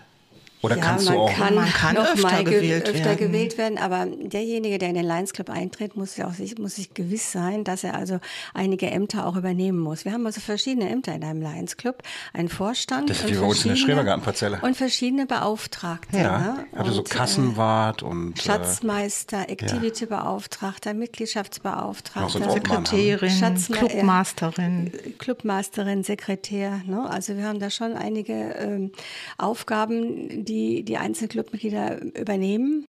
Oder 0.66 0.78
ja, 0.78 0.84
kannst 0.84 1.06
man 1.06 1.16
du 1.16 1.22
auch 1.22 1.34
kann 1.34 1.56
man 1.56 1.70
kann 1.70 1.96
noch 1.96 2.06
öfter, 2.06 2.22
mal 2.22 2.44
gewählt, 2.44 2.90
öfter 2.90 3.06
werden. 3.06 3.18
gewählt 3.18 3.58
werden, 3.58 3.78
aber 3.78 4.06
derjenige, 4.06 4.78
der 4.78 4.90
in 4.90 4.96
den 4.96 5.06
Lions 5.06 5.34
Club 5.34 5.50
eintritt, 5.50 5.96
muss 5.96 6.18
ja 6.18 6.28
auch 6.28 6.34
sich, 6.34 6.58
muss 6.58 6.76
sich 6.76 6.94
gewiss 6.94 7.32
sein, 7.32 7.64
dass 7.64 7.84
er 7.84 7.96
also 7.96 8.20
einige 8.54 8.90
Ämter 8.90 9.28
auch 9.28 9.36
übernehmen 9.36 9.80
muss. 9.80 10.06
Wir 10.06 10.14
haben 10.14 10.26
also 10.26 10.42
verschiedene 10.42 10.90
Ämter 10.90 11.14
in 11.14 11.24
einem 11.24 11.42
Lions 11.42 11.78
Club, 11.78 12.02
einen 12.34 12.50
Vorstand 12.50 13.10
das 13.10 13.20
ist 13.22 13.30
wie 13.30 13.36
bei 13.36 13.46
uns 13.46 13.64
in 13.64 13.70
der 13.70 13.76
Schrebergartenparzelle 13.76 14.60
und 14.62 14.76
verschiedene 14.76 15.26
Beauftragte. 15.26 16.18
Ja, 16.18 16.40
ne? 16.40 16.66
also 16.74 16.92
so 16.92 17.02
äh, 17.02 17.04
Kassenwart 17.04 18.04
und 18.04 18.40
äh, 18.40 18.42
Schatzmeister, 18.42 19.50
Activity-Beauftragter, 19.50 20.94
Mitgliedschaftsbeauftragter, 20.94 22.30
so 22.30 22.52
Sekretärin, 22.52 23.30
Schatzme 23.30 23.78
Clubmasterin, 23.78 24.92
Clubmasterin, 25.18 26.04
Sekretär. 26.04 26.82
Ne? 26.86 27.08
Also 27.10 27.38
wir 27.38 27.46
haben 27.46 27.60
da 27.60 27.70
schon 27.70 27.94
einige 27.94 28.34
ähm, 28.34 28.92
Aufgaben, 29.38 30.46
die 30.46 30.55
die 30.56 30.84
die 30.84 30.98
einzelnen 30.98 31.30
Clubmitglieder 31.30 32.02
übernehmen 32.02 32.86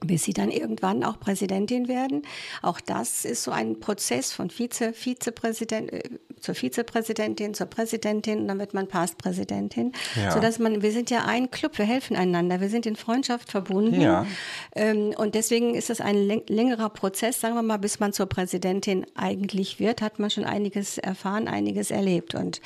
bis 0.00 0.24
sie 0.24 0.32
dann 0.32 0.50
irgendwann 0.50 1.04
auch 1.04 1.18
Präsidentin 1.18 1.88
werden. 1.88 2.22
Auch 2.62 2.80
das 2.80 3.24
ist 3.24 3.42
so 3.42 3.50
ein 3.50 3.80
Prozess 3.80 4.32
von 4.32 4.50
Vize, 4.50 4.92
Vizepräsident, 4.92 5.92
äh, 5.92 6.02
zur 6.40 6.54
Vizepräsidentin, 6.54 7.54
zur 7.54 7.66
Präsidentin 7.66 8.40
und 8.40 8.48
dann 8.48 8.58
wird 8.58 8.74
man 8.74 8.86
Pastpräsidentin. 8.86 9.92
Ja. 10.14 10.30
Sodass 10.30 10.58
man, 10.58 10.82
wir 10.82 10.92
sind 10.92 11.10
ja 11.10 11.24
ein 11.24 11.50
Club, 11.50 11.78
wir 11.78 11.86
helfen 11.86 12.16
einander, 12.16 12.60
wir 12.60 12.68
sind 12.68 12.84
in 12.84 12.96
Freundschaft 12.96 13.50
verbunden. 13.50 14.00
Ja. 14.00 14.26
Ähm, 14.74 15.14
und 15.16 15.34
deswegen 15.34 15.74
ist 15.74 15.88
das 15.88 16.00
ein 16.02 16.16
längerer 16.46 16.90
Prozess, 16.90 17.40
sagen 17.40 17.54
wir 17.54 17.62
mal, 17.62 17.78
bis 17.78 17.98
man 17.98 18.12
zur 18.12 18.26
Präsidentin 18.26 19.06
eigentlich 19.14 19.80
wird, 19.80 20.02
hat 20.02 20.18
man 20.18 20.28
schon 20.28 20.44
einiges 20.44 20.98
erfahren, 20.98 21.48
einiges 21.48 21.90
erlebt. 21.90 22.34
Und 22.34 22.60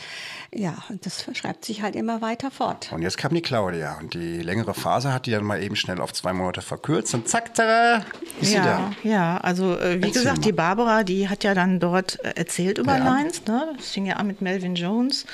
ja, 0.52 0.76
das 1.02 1.26
schreibt 1.35 1.64
sich 1.64 1.82
halt 1.82 1.94
immer 1.94 2.20
weiter 2.20 2.50
fort. 2.50 2.90
Und 2.92 3.02
jetzt 3.02 3.16
kam 3.16 3.32
die 3.32 3.42
Claudia 3.42 3.99
und 4.00 4.14
die 4.14 4.42
längere 4.42 4.75
Phase 4.75 5.12
hat 5.12 5.26
die 5.26 5.30
dann 5.30 5.44
mal 5.44 5.62
eben 5.62 5.76
schnell 5.76 6.00
auf 6.00 6.12
zwei 6.12 6.32
Monate 6.32 6.62
verkürzt 6.62 7.14
und 7.18 7.28
zack, 7.28 7.54
tada, 7.54 8.04
ist 8.40 8.52
ja, 8.52 8.64
da. 8.64 8.92
Ja, 9.02 9.37
also 9.38 9.76
äh, 9.76 10.00
wie 10.00 10.06
Erzähl 10.06 10.12
gesagt, 10.12 10.38
mal. 10.38 10.44
die 10.44 10.52
Barbara, 10.52 11.02
die 11.02 11.28
hat 11.28 11.42
ja 11.42 11.52
dann 11.52 11.80
dort 11.80 12.22
äh, 12.25 12.34
erzählt 12.37 12.78
über 12.78 12.96
ja. 12.96 13.04
Lines. 13.04 13.44
Ne? 13.46 13.75
Das 13.76 13.90
fing 13.90 14.06
ja 14.06 14.16
an 14.16 14.28
mit 14.28 14.40
Melvin 14.40 14.76
Jones, 14.76 15.26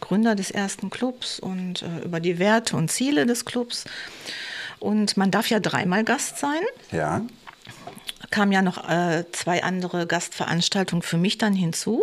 Gründer 0.00 0.36
des 0.36 0.52
ersten 0.52 0.88
Clubs 0.88 1.40
und 1.40 1.82
äh, 1.82 2.04
über 2.04 2.20
die 2.20 2.38
Werte 2.38 2.76
und 2.76 2.92
Ziele 2.92 3.26
des 3.26 3.44
Clubs. 3.44 3.84
Und 4.78 5.16
man 5.16 5.32
darf 5.32 5.48
ja 5.48 5.58
dreimal 5.58 6.04
Gast 6.04 6.38
sein. 6.38 6.60
Ja 6.90 7.22
kamen 8.30 8.50
ja 8.50 8.62
noch 8.62 8.88
äh, 8.88 9.26
zwei 9.32 9.62
andere 9.62 10.06
Gastveranstaltungen 10.06 11.02
für 11.02 11.18
mich 11.18 11.36
dann 11.36 11.52
hinzu. 11.52 12.02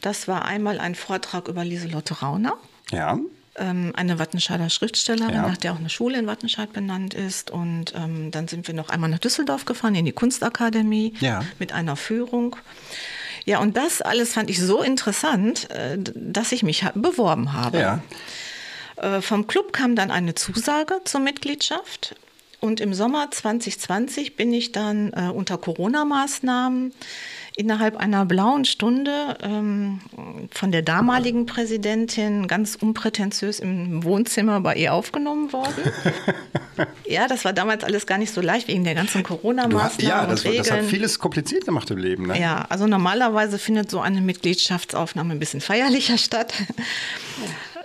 Das 0.00 0.26
war 0.26 0.44
einmal 0.44 0.80
ein 0.80 0.96
Vortrag 0.96 1.46
über 1.46 1.64
Lieselotte 1.64 2.22
Rauner. 2.22 2.54
Ja 2.90 3.20
ähm, 3.56 3.92
eine 3.96 4.18
Wattenscheider 4.18 4.70
Schriftstellerin, 4.70 5.34
ja. 5.34 5.48
nach 5.48 5.56
der 5.56 5.72
auch 5.72 5.78
eine 5.78 5.90
Schule 5.90 6.18
in 6.18 6.26
Wattenscheid 6.26 6.72
benannt 6.72 7.14
ist. 7.14 7.50
Und 7.50 7.94
ähm, 7.96 8.30
dann 8.30 8.48
sind 8.48 8.66
wir 8.66 8.74
noch 8.74 8.88
einmal 8.88 9.10
nach 9.10 9.18
Düsseldorf 9.18 9.64
gefahren, 9.64 9.94
in 9.94 10.04
die 10.04 10.12
Kunstakademie 10.12 11.14
ja. 11.20 11.44
mit 11.58 11.72
einer 11.72 11.96
Führung. 11.96 12.56
Ja, 13.44 13.58
und 13.58 13.76
das 13.76 14.02
alles 14.02 14.34
fand 14.34 14.50
ich 14.50 14.60
so 14.60 14.82
interessant, 14.82 15.70
äh, 15.70 15.98
dass 15.98 16.52
ich 16.52 16.62
mich 16.62 16.84
beworben 16.94 17.52
habe. 17.52 17.80
Ja. 17.80 18.02
Äh, 18.96 19.20
vom 19.20 19.46
Club 19.46 19.72
kam 19.72 19.96
dann 19.96 20.10
eine 20.10 20.34
Zusage 20.34 21.00
zur 21.04 21.20
Mitgliedschaft. 21.20 22.14
Und 22.60 22.80
im 22.80 22.92
Sommer 22.92 23.30
2020 23.30 24.36
bin 24.36 24.52
ich 24.52 24.72
dann 24.72 25.12
äh, 25.14 25.30
unter 25.32 25.56
Corona-Maßnahmen 25.56 26.92
innerhalb 27.60 27.96
einer 27.96 28.24
blauen 28.24 28.64
Stunde 28.64 29.36
ähm, 29.42 30.00
von 30.50 30.72
der 30.72 30.80
damaligen 30.80 31.44
Präsidentin 31.44 32.48
ganz 32.48 32.74
unprätentiös 32.74 33.60
im 33.60 34.02
Wohnzimmer 34.02 34.60
bei 34.60 34.76
ihr 34.76 34.94
aufgenommen 34.94 35.52
worden. 35.52 35.92
ja, 37.06 37.28
das 37.28 37.44
war 37.44 37.52
damals 37.52 37.84
alles 37.84 38.06
gar 38.06 38.16
nicht 38.16 38.32
so 38.32 38.40
leicht 38.40 38.66
wegen 38.66 38.84
der 38.84 38.94
ganzen 38.94 39.22
Corona-Maßnahmen. 39.22 40.00
Ja, 40.00 40.26
das, 40.26 40.42
das, 40.42 40.70
hat 40.70 40.84
vieles 40.84 41.18
kompliziert 41.18 41.66
gemacht 41.66 41.90
im 41.90 41.98
Leben. 41.98 42.26
Ne? 42.28 42.40
Ja, 42.40 42.64
also 42.70 42.86
normalerweise 42.86 43.58
findet 43.58 43.90
so 43.90 44.00
eine 44.00 44.22
Mitgliedschaftsaufnahme 44.22 45.34
ein 45.34 45.38
bisschen 45.38 45.60
feierlicher 45.60 46.16
statt. 46.16 46.54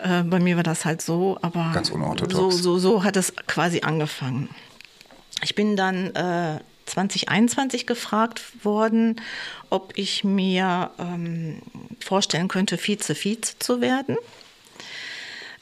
Äh, 0.01 0.23
bei 0.23 0.39
mir 0.39 0.55
war 0.55 0.63
das 0.63 0.85
halt 0.85 1.01
so, 1.01 1.37
aber 1.41 1.71
ganz 1.73 1.89
unorthodox. 1.89 2.33
So, 2.33 2.51
so, 2.51 2.77
so 2.77 3.03
hat 3.03 3.17
es 3.17 3.33
quasi 3.47 3.81
angefangen. 3.81 4.49
Ich 5.43 5.53
bin 5.55 5.75
dann 5.75 6.15
äh, 6.15 6.59
2021 6.85 7.87
gefragt 7.87 8.41
worden, 8.63 9.21
ob 9.69 9.93
ich 9.97 10.23
mir 10.23 10.91
ähm, 10.99 11.61
vorstellen 11.99 12.47
könnte, 12.47 12.77
Vize-Vize 12.77 13.57
zu 13.59 13.81
werden. 13.81 14.17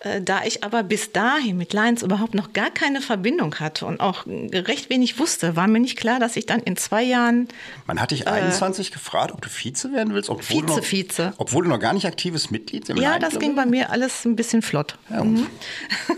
Äh, 0.03 0.21
da 0.21 0.43
ich 0.43 0.63
aber 0.63 0.83
bis 0.83 1.11
dahin 1.13 1.57
mit 1.57 1.73
Lions 1.73 2.03
überhaupt 2.03 2.35
noch 2.35 2.51
gar 2.51 2.69
keine 2.69 3.01
Verbindung 3.01 3.55
hatte 3.55 3.85
und 3.85 4.01
auch 4.01 4.25
recht 4.25 4.89
wenig 4.89 5.17
wusste, 5.17 5.55
war 5.55 5.67
mir 5.67 5.79
nicht 5.79 5.97
klar, 5.97 6.19
dass 6.19 6.35
ich 6.35 6.45
dann 6.45 6.59
in 6.59 6.75
zwei 6.75 7.03
Jahren. 7.03 7.47
Man 7.87 8.01
hat 8.01 8.11
dich 8.11 8.27
21 8.27 8.87
äh, 8.87 8.91
gefragt, 8.91 9.31
ob 9.31 9.41
du 9.41 9.49
Vize 9.49 9.93
werden 9.93 10.13
willst, 10.13 10.29
obwohl, 10.29 10.61
Vize, 10.61 10.65
du 10.65 10.75
noch, 10.75 10.83
Vize. 10.83 11.33
obwohl 11.37 11.63
du 11.63 11.69
noch 11.69 11.79
gar 11.79 11.93
nicht 11.93 12.05
aktives 12.05 12.51
Mitglied 12.51 12.89
im 12.89 12.97
Ja, 12.97 13.17
das 13.17 13.39
ging 13.39 13.55
bei 13.55 13.65
mir 13.65 13.91
alles 13.91 14.25
ein 14.25 14.35
bisschen 14.35 14.61
flott. 14.61 14.97
Ja, 15.09 15.21
und? 15.21 15.35
Mhm. 15.35 15.47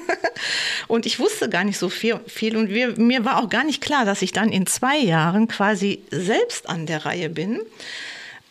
und 0.87 1.05
ich 1.05 1.19
wusste 1.19 1.47
gar 1.49 1.63
nicht 1.63 1.77
so 1.77 1.89
viel, 1.89 2.19
viel 2.25 2.57
und 2.57 2.69
wir, 2.69 2.99
mir 2.99 3.23
war 3.23 3.43
auch 3.43 3.49
gar 3.49 3.63
nicht 3.63 3.81
klar, 3.81 4.03
dass 4.03 4.23
ich 4.23 4.31
dann 4.31 4.49
in 4.49 4.65
zwei 4.65 4.97
Jahren 4.97 5.47
quasi 5.47 6.01
selbst 6.09 6.67
an 6.67 6.87
der 6.87 7.05
Reihe 7.05 7.29
bin. 7.29 7.59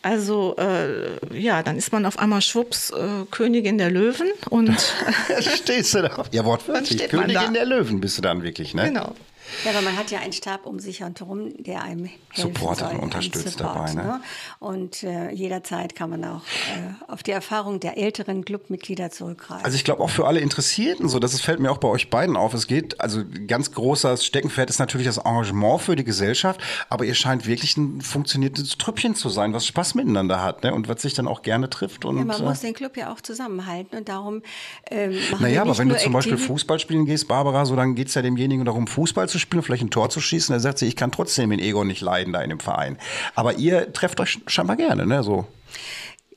Also 0.05 0.55
äh, 0.59 1.35
ja, 1.35 1.63
dann 1.63 1.77
ist 1.77 1.91
man 1.91 2.05
auf 2.05 2.19
einmal 2.19 2.39
schwupps 2.39 2.91
äh, 2.91 3.25
Königin 3.31 3.79
der 3.79 3.89
Löwen 3.89 4.27
und 4.51 4.69
stehst 5.39 5.95
du 5.95 6.03
da. 6.03 6.23
Ja, 6.31 6.45
wortwörtlich. 6.45 7.09
Königin 7.09 7.55
der 7.55 7.65
Löwen 7.65 8.01
bist 8.01 8.19
du 8.19 8.21
dann 8.21 8.43
wirklich, 8.43 8.75
ne? 8.75 8.83
Genau. 8.83 9.15
Ja, 9.63 9.71
aber 9.71 9.81
man 9.81 9.97
hat 9.97 10.11
ja 10.11 10.19
einen 10.19 10.33
Stab 10.33 10.65
um 10.65 10.79
sich 10.79 11.01
herum, 11.01 11.51
der 11.63 11.83
einem 11.83 12.09
Supportet 12.33 12.91
und 12.93 12.99
unterstützt 12.99 13.57
Support, 13.57 13.75
dabei. 13.75 13.93
Ne? 13.93 14.03
ne? 14.03 14.21
Und 14.59 15.03
äh, 15.03 15.31
jederzeit 15.31 15.95
kann 15.95 16.09
man 16.09 16.23
auch 16.25 16.41
äh, 16.41 17.11
auf 17.11 17.23
die 17.23 17.31
Erfahrung 17.31 17.79
der 17.79 17.97
älteren 17.97 18.45
Clubmitglieder 18.45 19.11
zurückgreifen. 19.11 19.65
Also 19.65 19.75
ich 19.75 19.83
glaube 19.83 20.03
auch 20.03 20.09
für 20.09 20.27
alle 20.27 20.39
Interessierten 20.39 21.09
so, 21.09 21.19
das 21.19 21.39
fällt 21.41 21.59
mir 21.59 21.71
auch 21.71 21.77
bei 21.77 21.87
euch 21.87 22.09
beiden 22.09 22.35
auf. 22.35 22.53
Es 22.53 22.67
geht, 22.67 22.99
also 22.99 23.23
ganz 23.47 23.71
großer 23.71 24.17
Steckenpferd 24.17 24.69
ist 24.69 24.79
natürlich 24.79 25.07
das 25.07 25.17
Engagement 25.17 25.81
für 25.81 25.95
die 25.95 26.03
Gesellschaft, 26.03 26.61
aber 26.89 27.05
ihr 27.05 27.15
scheint 27.15 27.47
wirklich 27.47 27.77
ein 27.77 28.01
funktioniertes 28.01 28.77
Trüppchen 28.77 29.15
zu 29.15 29.29
sein, 29.29 29.53
was 29.53 29.65
Spaß 29.65 29.95
miteinander 29.95 30.43
hat 30.43 30.63
ne? 30.63 30.73
und 30.73 30.87
was 30.87 31.01
sich 31.01 31.13
dann 31.13 31.27
auch 31.27 31.41
gerne 31.41 31.69
trifft. 31.69 32.05
Und, 32.05 32.17
ja, 32.17 32.25
man 32.25 32.41
äh, 32.41 32.43
muss 32.43 32.61
den 32.61 32.73
Club 32.73 32.97
ja 32.97 33.11
auch 33.13 33.21
zusammenhalten 33.21 33.97
und 33.97 34.09
darum 34.09 34.41
ähm, 34.89 35.15
machen 35.31 35.43
Naja, 35.43 35.61
aber 35.61 35.77
wenn 35.77 35.89
du 35.89 35.97
zum 35.97 36.13
Beispiel 36.13 36.37
Fußball 36.37 36.79
spielen 36.79 37.05
gehst, 37.05 37.27
Barbara, 37.27 37.65
so 37.65 37.75
dann 37.75 37.95
geht 37.95 38.09
es 38.09 38.13
ja 38.13 38.21
demjenigen 38.21 38.65
darum, 38.65 38.87
Fußball 38.87 39.29
zu 39.29 39.39
spielen, 39.39 39.44
vielleicht 39.49 39.83
ein 39.83 39.89
Tor 39.89 40.09
zu 40.09 40.21
schießen. 40.21 40.53
Er 40.53 40.59
sagt 40.59 40.79
sich, 40.79 40.89
ich 40.89 40.95
kann 40.95 41.11
trotzdem 41.11 41.49
den 41.49 41.59
Ego 41.59 41.83
nicht 41.83 42.01
leiden 42.01 42.33
da 42.33 42.41
in 42.41 42.49
dem 42.49 42.59
Verein. 42.59 42.97
Aber 43.35 43.53
ihr 43.57 43.93
trefft 43.93 44.19
euch 44.19 44.39
scheinbar 44.47 44.75
gerne, 44.75 45.05
ne? 45.05 45.23
So. 45.23 45.47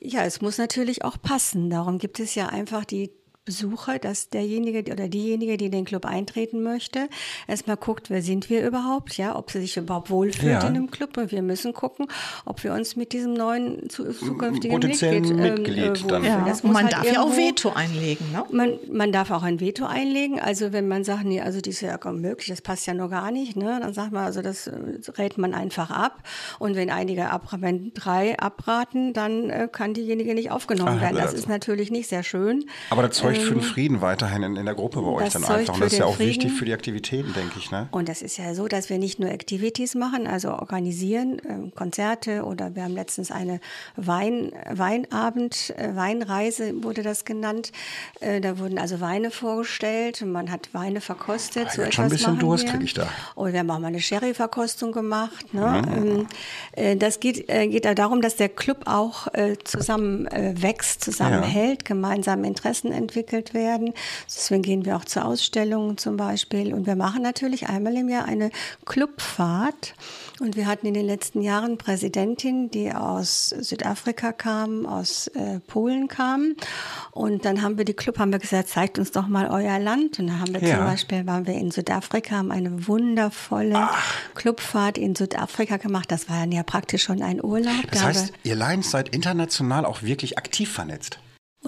Ja, 0.01 0.23
es 0.23 0.41
muss 0.41 0.57
natürlich 0.57 1.03
auch 1.03 1.17
passen. 1.21 1.69
Darum 1.69 1.97
gibt 1.97 2.19
es 2.19 2.35
ja 2.35 2.47
einfach 2.47 2.85
die 2.85 3.11
Besucher, 3.49 3.97
dass 3.97 4.29
derjenige 4.29 4.91
oder 4.91 5.07
diejenige, 5.07 5.57
die 5.57 5.65
in 5.65 5.71
den 5.71 5.85
Club 5.85 6.05
eintreten 6.05 6.61
möchte, 6.61 7.09
erstmal 7.47 7.77
guckt, 7.77 8.11
wer 8.11 8.21
sind 8.21 8.47
wir 8.51 8.63
überhaupt, 8.63 9.17
ja, 9.17 9.35
ob 9.35 9.49
sie 9.49 9.61
sich 9.61 9.75
überhaupt 9.75 10.11
wohlfühlt 10.11 10.61
ja. 10.61 10.67
in 10.67 10.75
dem 10.75 10.91
Club. 10.91 11.17
Und 11.17 11.31
wir 11.31 11.41
müssen 11.41 11.73
gucken, 11.73 12.05
ob 12.45 12.63
wir 12.63 12.73
uns 12.73 12.95
mit 12.95 13.11
diesem 13.11 13.33
neuen 13.33 13.89
zukünftigen 13.89 14.77
Mitglied, 14.77 15.01
ähm, 15.01 15.35
Mitglied 15.35 16.11
äh, 16.11 16.27
Ja. 16.27 16.45
und 16.61 16.63
man 16.71 16.83
halt 16.83 16.93
darf 16.93 17.11
ja 17.11 17.23
auch 17.23 17.35
Veto 17.35 17.71
einlegen, 17.71 18.31
ne? 18.31 18.43
Man, 18.51 18.77
man 18.91 19.11
darf 19.11 19.31
auch 19.31 19.41
ein 19.41 19.59
Veto 19.59 19.85
einlegen. 19.87 20.39
Also 20.39 20.71
wenn 20.71 20.87
man 20.87 21.03
sagt, 21.03 21.25
nee, 21.25 21.41
also 21.41 21.59
die 21.59 21.71
ist 21.71 21.81
ja 21.81 21.97
kaum 21.97 22.21
möglich, 22.21 22.49
das 22.49 22.61
passt 22.61 22.85
ja 22.85 22.93
noch 22.93 23.09
gar 23.09 23.31
nicht, 23.31 23.55
ne, 23.55 23.79
dann 23.81 23.95
sagt 23.95 24.11
man, 24.11 24.25
also 24.25 24.43
das 24.43 24.67
äh, 24.67 24.73
rät 25.17 25.39
man 25.39 25.55
einfach 25.55 25.89
ab. 25.89 26.21
Und 26.59 26.75
wenn 26.75 26.91
einige 26.91 27.31
ab, 27.31 27.47
wenn 27.59 27.95
drei 27.95 28.37
abraten, 28.37 29.13
dann 29.13 29.49
äh, 29.49 29.67
kann 29.71 29.95
diejenige 29.95 30.35
nicht 30.35 30.51
aufgenommen 30.51 30.97
Ach, 30.97 31.01
werden. 31.01 31.17
Das 31.17 31.33
ist 31.33 31.49
natürlich 31.49 31.89
nicht 31.89 32.09
sehr 32.09 32.21
schön. 32.21 32.65
Aber 32.91 33.01
das 33.01 33.17
Zeug 33.39 33.47
für 33.47 33.53
den 33.55 33.61
Frieden 33.61 34.01
weiterhin 34.01 34.43
in, 34.43 34.55
in 34.55 34.65
der 34.65 34.75
Gruppe 34.75 35.01
bei 35.01 35.07
euch 35.07 35.33
dann 35.33 35.43
einfach. 35.43 35.73
Und 35.73 35.81
das 35.81 35.93
ist 35.93 35.99
ja 35.99 36.05
auch 36.05 36.15
Frieden. 36.15 36.29
wichtig 36.29 36.51
für 36.53 36.65
die 36.65 36.73
Aktivitäten, 36.73 37.33
denke 37.33 37.57
ich. 37.57 37.71
Ne? 37.71 37.87
Und 37.91 38.09
das 38.09 38.21
ist 38.21 38.37
ja 38.37 38.53
so, 38.53 38.67
dass 38.67 38.89
wir 38.89 38.97
nicht 38.97 39.19
nur 39.19 39.29
Activities 39.29 39.95
machen, 39.95 40.27
also 40.27 40.49
organisieren, 40.49 41.39
äh, 41.39 41.71
Konzerte 41.75 42.43
oder 42.43 42.75
wir 42.75 42.83
haben 42.83 42.93
letztens 42.93 43.31
eine 43.31 43.59
Wein, 43.95 44.51
Weinabend, 44.69 45.73
äh, 45.77 45.95
Weinreise 45.95 46.83
wurde 46.83 47.03
das 47.03 47.25
genannt. 47.25 47.71
Äh, 48.19 48.41
da 48.41 48.59
wurden 48.59 48.77
also 48.77 48.99
Weine 48.99 49.31
vorgestellt 49.31 50.21
und 50.21 50.31
man 50.31 50.51
hat 50.51 50.73
Weine 50.73 51.01
verkostet. 51.01 51.67
Ah, 51.69 51.85
so 51.85 51.91
schon 51.91 52.05
ein 52.05 52.09
bisschen 52.11 52.39
Durst 52.39 52.67
kriege 52.67 52.83
ich 52.83 52.93
da. 52.93 53.07
Und 53.35 53.53
wir 53.53 53.59
haben 53.59 53.69
auch 53.71 53.79
mal 53.79 53.87
eine 53.87 54.01
Sherry-Verkostung 54.01 54.91
gemacht. 54.91 55.53
Ne? 55.53 55.81
Mhm. 55.85 55.93
Ähm, 55.93 56.27
äh, 56.73 56.95
das 56.95 57.19
geht, 57.19 57.49
äh, 57.49 57.67
geht 57.67 57.85
darum, 57.85 58.21
dass 58.21 58.35
der 58.35 58.49
Club 58.49 58.83
auch 58.85 59.27
äh, 59.33 59.57
zusammen 59.63 60.27
wächst, 60.29 61.03
zusammenhält, 61.03 61.83
ja. 61.83 61.87
gemeinsame 61.87 62.47
Interessen 62.47 62.91
entwickelt 62.91 63.28
entwickelt 63.29 63.53
werden. 63.53 63.93
Deswegen 64.25 64.61
gehen 64.61 64.85
wir 64.85 64.95
auch 64.95 65.05
zu 65.05 65.23
Ausstellungen 65.23 65.97
zum 65.97 66.17
Beispiel. 66.17 66.73
Und 66.73 66.87
wir 66.87 66.95
machen 66.95 67.21
natürlich 67.21 67.69
einmal 67.69 67.95
im 67.95 68.09
Jahr 68.09 68.25
eine 68.25 68.51
Clubfahrt. 68.85 69.93
Und 70.39 70.55
wir 70.55 70.67
hatten 70.67 70.87
in 70.87 70.93
den 70.93 71.05
letzten 71.05 71.41
Jahren 71.41 71.77
Präsidentin, 71.77 72.71
die 72.71 72.91
aus 72.91 73.49
Südafrika 73.49 74.31
kam, 74.31 74.85
aus 74.85 75.27
äh, 75.27 75.59
Polen 75.67 76.07
kam. 76.07 76.55
Und 77.11 77.45
dann 77.45 77.61
haben 77.61 77.77
wir 77.77 77.85
die 77.85 77.93
Club, 77.93 78.19
haben 78.19 78.31
wir 78.31 78.39
gesagt, 78.39 78.69
zeigt 78.69 78.99
uns 78.99 79.11
doch 79.11 79.27
mal 79.27 79.49
euer 79.49 79.79
Land. 79.79 80.19
Und 80.19 80.27
dann 80.27 80.39
haben 80.39 80.53
wir 80.53 80.61
ja. 80.61 80.77
zum 80.77 80.85
Beispiel, 80.85 81.27
waren 81.27 81.45
wir 81.45 81.55
in 81.55 81.71
Südafrika, 81.71 82.37
haben 82.37 82.51
eine 82.51 82.87
wundervolle 82.87 83.75
Ach. 83.75 84.13
Clubfahrt 84.35 84.97
in 84.97 85.15
Südafrika 85.15 85.77
gemacht. 85.77 86.11
Das 86.11 86.29
war 86.29 86.39
dann 86.39 86.51
ja 86.51 86.63
praktisch 86.63 87.03
schon 87.03 87.21
ein 87.21 87.43
Urlaub. 87.43 87.75
Das 87.91 88.03
heißt, 88.03 88.33
ihr 88.43 88.55
Lions 88.55 88.91
seid 88.91 89.09
international 89.09 89.85
auch 89.85 90.01
wirklich 90.03 90.37
aktiv 90.37 90.71
vernetzt. 90.71 91.19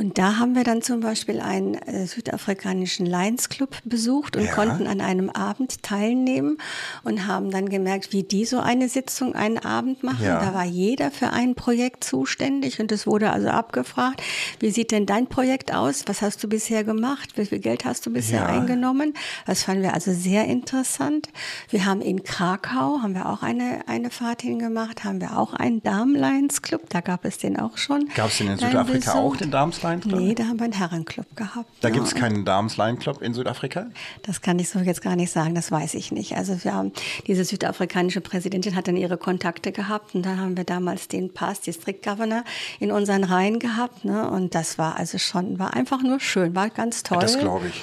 Und 0.02 0.18
da 0.18 0.38
haben 0.40 0.56
wir 0.56 0.64
dann 0.64 0.82
zum 0.82 1.02
Beispiel 1.02 1.40
einen 1.40 1.76
äh, 1.76 2.08
südafrikanischen 2.08 3.06
Lions 3.06 3.50
Club 3.50 3.78
besucht 3.86 4.36
und 4.36 4.46
ja. 4.46 4.52
konnten 4.52 4.88
an 4.88 5.00
einem 5.00 5.30
Abend 5.30 5.84
teilnehmen 5.84 6.58
und 7.04 7.28
haben 7.28 7.52
dann 7.52 7.70
gemerkt, 7.70 8.12
wie 8.12 8.24
die 8.24 8.46
so 8.46 8.60
eine 8.60 8.90
Sitzung 8.90 9.36
einen 9.36 9.60
Abend 9.60 10.02
machen. 10.02 10.26
Ja. 10.26 10.44
Da 10.44 10.56
war 10.56 10.66
jeder 10.66 11.12
für 11.12 11.30
ein 11.30 11.54
Projekt 11.54 12.04
zuständig 12.04 12.80
und 12.80 12.92
es 12.92 13.06
wurde 13.06 13.30
also 13.30 13.50
abgefragt, 13.50 14.24
wie 14.60 14.72
sieht 14.72 14.90
denn 14.90 15.06
dein 15.06 15.28
Projekt 15.28 15.72
aus? 15.72 16.06
Was 16.08 16.24
hast 16.24 16.44
du 16.44 16.50
bisher 16.50 16.84
gemacht? 16.84 17.38
Wie 17.38 17.46
viel 17.46 17.60
Geld 17.60 17.86
hast 17.86 18.04
du 18.08 18.12
bisher 18.12 18.40
ja. 18.40 18.46
eingenommen? 18.48 19.14
Das 19.46 19.62
fanden 19.66 19.84
wir 19.84 19.94
also 19.94 20.12
sehr 20.14 20.46
interessant. 20.46 21.30
Wir 21.70 21.86
haben 21.86 22.02
in 22.02 22.24
Krakau, 22.24 23.04
haben 23.04 23.14
wir 23.14 23.30
auch 23.30 23.44
eine, 23.44 23.82
eine 23.86 24.10
Fahrt 24.10 24.42
hingemacht, 24.42 25.04
haben 25.04 25.22
wir 25.22 25.38
auch 25.38 25.54
einen 25.54 25.84
Damen 25.84 26.16
Lions 26.16 26.64
Club, 26.64 26.90
da 26.90 27.02
gab 27.02 27.24
es 27.24 27.38
den 27.38 27.60
auch 27.60 27.78
schon. 27.78 28.10
Gab 28.16 28.30
es 28.30 28.40
den 28.40 28.48
in 28.48 28.58
Südafrika 28.58 29.14
auch, 29.14 29.38
den 29.38 29.52
Damen 29.52 29.72
Lions 29.72 29.84
Club? 30.00 30.20
Nee, 30.20 30.34
da 30.34 30.46
haben 30.46 30.60
wir 30.60 30.64
einen 30.64 30.74
Herrenclub 30.74 31.36
gehabt. 31.36 31.70
Da 31.82 31.90
ja. 31.90 31.94
gibt 31.94 32.08
es 32.08 32.16
keinen 32.16 32.46
Dames 32.46 32.78
Lion 32.78 32.98
Club 32.98 33.22
in 33.22 33.34
Südafrika? 33.34 33.88
Das 34.24 34.42
kann 34.42 34.58
ich 34.60 34.70
so 34.70 34.80
jetzt 34.80 35.02
gar 35.02 35.16
nicht 35.16 35.32
sagen, 35.32 35.54
das 35.56 35.72
weiß 35.72 35.96
ich 35.96 36.12
nicht. 36.12 36.38
Also 36.38 36.64
wir 36.64 36.74
haben, 36.74 36.92
diese 37.28 37.44
südafrikanische 37.44 38.22
Präsidentin 38.22 38.76
hat 38.76 38.88
dann 38.88 38.98
ihre 38.98 39.18
Kontakte 39.18 39.72
gehabt 39.72 40.16
und 40.16 40.26
dann 40.26 40.40
haben 40.40 40.56
wir 40.56 40.64
damals 40.64 41.08
den 41.08 41.34
Pass 41.34 41.62
District 41.62 42.00
Governor 42.04 42.44
in 42.80 42.92
unseren 42.92 43.24
Reihen 43.24 43.60
gehabt. 43.60 44.06
Ne? 44.06 44.30
Und 44.30 44.56
das 44.56 44.78
war 44.78 44.98
also 44.98 45.18
schon, 45.18 45.60
war 45.60 45.74
einfach 45.74 46.02
nur 46.02 46.20
schön, 46.20 46.56
war 46.56 46.70
ganz 46.70 47.04
toll. 47.04 47.20
Das 47.20 47.38
glaube 47.38 47.68
ich. 47.68 47.82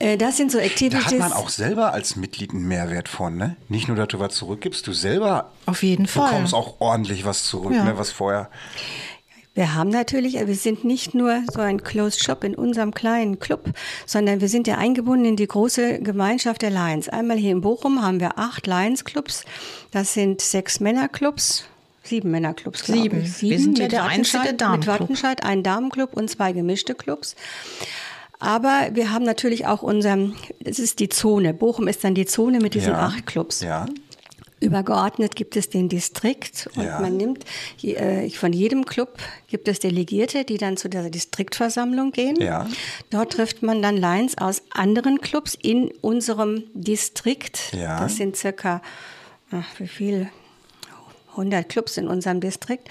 Äh, 0.00 0.16
das 0.16 0.36
sind 0.36 0.50
so 0.50 0.58
Activities. 0.58 1.04
Da 1.04 1.10
hat 1.10 1.18
man 1.18 1.32
auch 1.32 1.50
selber 1.50 1.92
als 1.92 2.16
Mitglied 2.16 2.50
einen 2.50 2.66
Mehrwert 2.66 3.08
von, 3.08 3.36
ne? 3.36 3.56
Nicht 3.68 3.86
nur, 3.86 3.96
dass 3.96 4.08
du 4.08 4.18
was 4.18 4.34
zurückgibst, 4.34 4.86
du 4.86 4.92
selber 4.92 5.52
Auf 5.66 5.82
jeden 5.82 6.06
Fall. 6.06 6.30
bekommst 6.30 6.54
auch 6.54 6.80
ordentlich 6.80 7.24
was 7.24 7.44
zurück, 7.44 7.74
ja. 7.74 7.84
ne? 7.84 7.96
was 7.96 8.10
vorher. 8.10 8.50
Wir 9.54 9.74
haben 9.74 9.90
natürlich, 9.90 10.34
wir 10.34 10.54
sind 10.54 10.84
nicht 10.84 11.14
nur 11.14 11.42
so 11.52 11.60
ein 11.60 11.82
Closed 11.82 12.22
Shop 12.22 12.44
in 12.44 12.54
unserem 12.54 12.94
kleinen 12.94 13.40
Club, 13.40 13.70
sondern 14.06 14.40
wir 14.40 14.48
sind 14.48 14.68
ja 14.68 14.78
eingebunden 14.78 15.24
in 15.24 15.36
die 15.36 15.46
große 15.46 16.00
Gemeinschaft 16.00 16.62
der 16.62 16.70
Lions. 16.70 17.08
Einmal 17.08 17.36
hier 17.36 17.50
in 17.50 17.60
Bochum 17.60 18.00
haben 18.00 18.20
wir 18.20 18.38
acht 18.38 18.68
Lions 18.68 19.04
Clubs. 19.04 19.44
Das 19.90 20.14
sind 20.14 20.40
sechs 20.40 20.78
Männerclubs, 20.78 21.64
sieben 22.04 22.30
Männerclubs, 22.30 22.86
sieben. 22.86 23.22
Ich. 23.22 23.32
Sieben. 23.32 23.50
Wir 23.50 23.58
sind 23.58 23.78
ja 23.80 23.88
der 23.88 24.04
einzige 24.04 24.54
Damenclub. 24.54 24.92
Mit 24.92 25.00
Wattenscheid, 25.00 25.44
ein 25.44 25.64
Damenclub 25.64 26.16
und 26.16 26.30
zwei 26.30 26.52
gemischte 26.52 26.94
Clubs. 26.94 27.34
Aber 28.38 28.88
wir 28.92 29.12
haben 29.12 29.24
natürlich 29.24 29.66
auch 29.66 29.82
unser, 29.82 30.16
es 30.64 30.78
ist 30.78 31.00
die 31.00 31.08
Zone. 31.08 31.52
Bochum 31.52 31.88
ist 31.88 32.04
dann 32.04 32.14
die 32.14 32.24
Zone 32.24 32.60
mit 32.60 32.74
diesen 32.74 32.92
ja. 32.92 33.00
acht 33.00 33.26
Clubs. 33.26 33.60
Ja. 33.60 33.86
Übergeordnet 34.60 35.36
gibt 35.36 35.56
es 35.56 35.70
den 35.70 35.88
Distrikt 35.88 36.68
und 36.76 36.84
ja. 36.84 37.00
man 37.00 37.16
nimmt 37.16 37.44
äh, 37.82 38.28
von 38.30 38.52
jedem 38.52 38.84
Club 38.84 39.18
gibt 39.46 39.68
es 39.68 39.78
Delegierte, 39.78 40.44
die 40.44 40.58
dann 40.58 40.76
zu 40.76 40.88
der 40.88 41.08
Distriktversammlung 41.08 42.12
gehen. 42.12 42.36
Ja. 42.36 42.68
Dort 43.08 43.32
trifft 43.32 43.62
man 43.62 43.80
dann 43.80 43.96
Lines 43.96 44.36
aus 44.36 44.62
anderen 44.70 45.20
Clubs 45.20 45.56
in 45.60 45.90
unserem 46.02 46.64
Distrikt. 46.74 47.72
Ja. 47.72 48.00
Das 48.00 48.16
sind 48.16 48.36
circa, 48.36 48.82
ach, 49.50 49.66
wie 49.78 49.88
viel? 49.88 50.30
100 51.30 51.68
Clubs 51.68 51.96
in 51.96 52.08
unserem 52.08 52.40
Distrikt. 52.40 52.90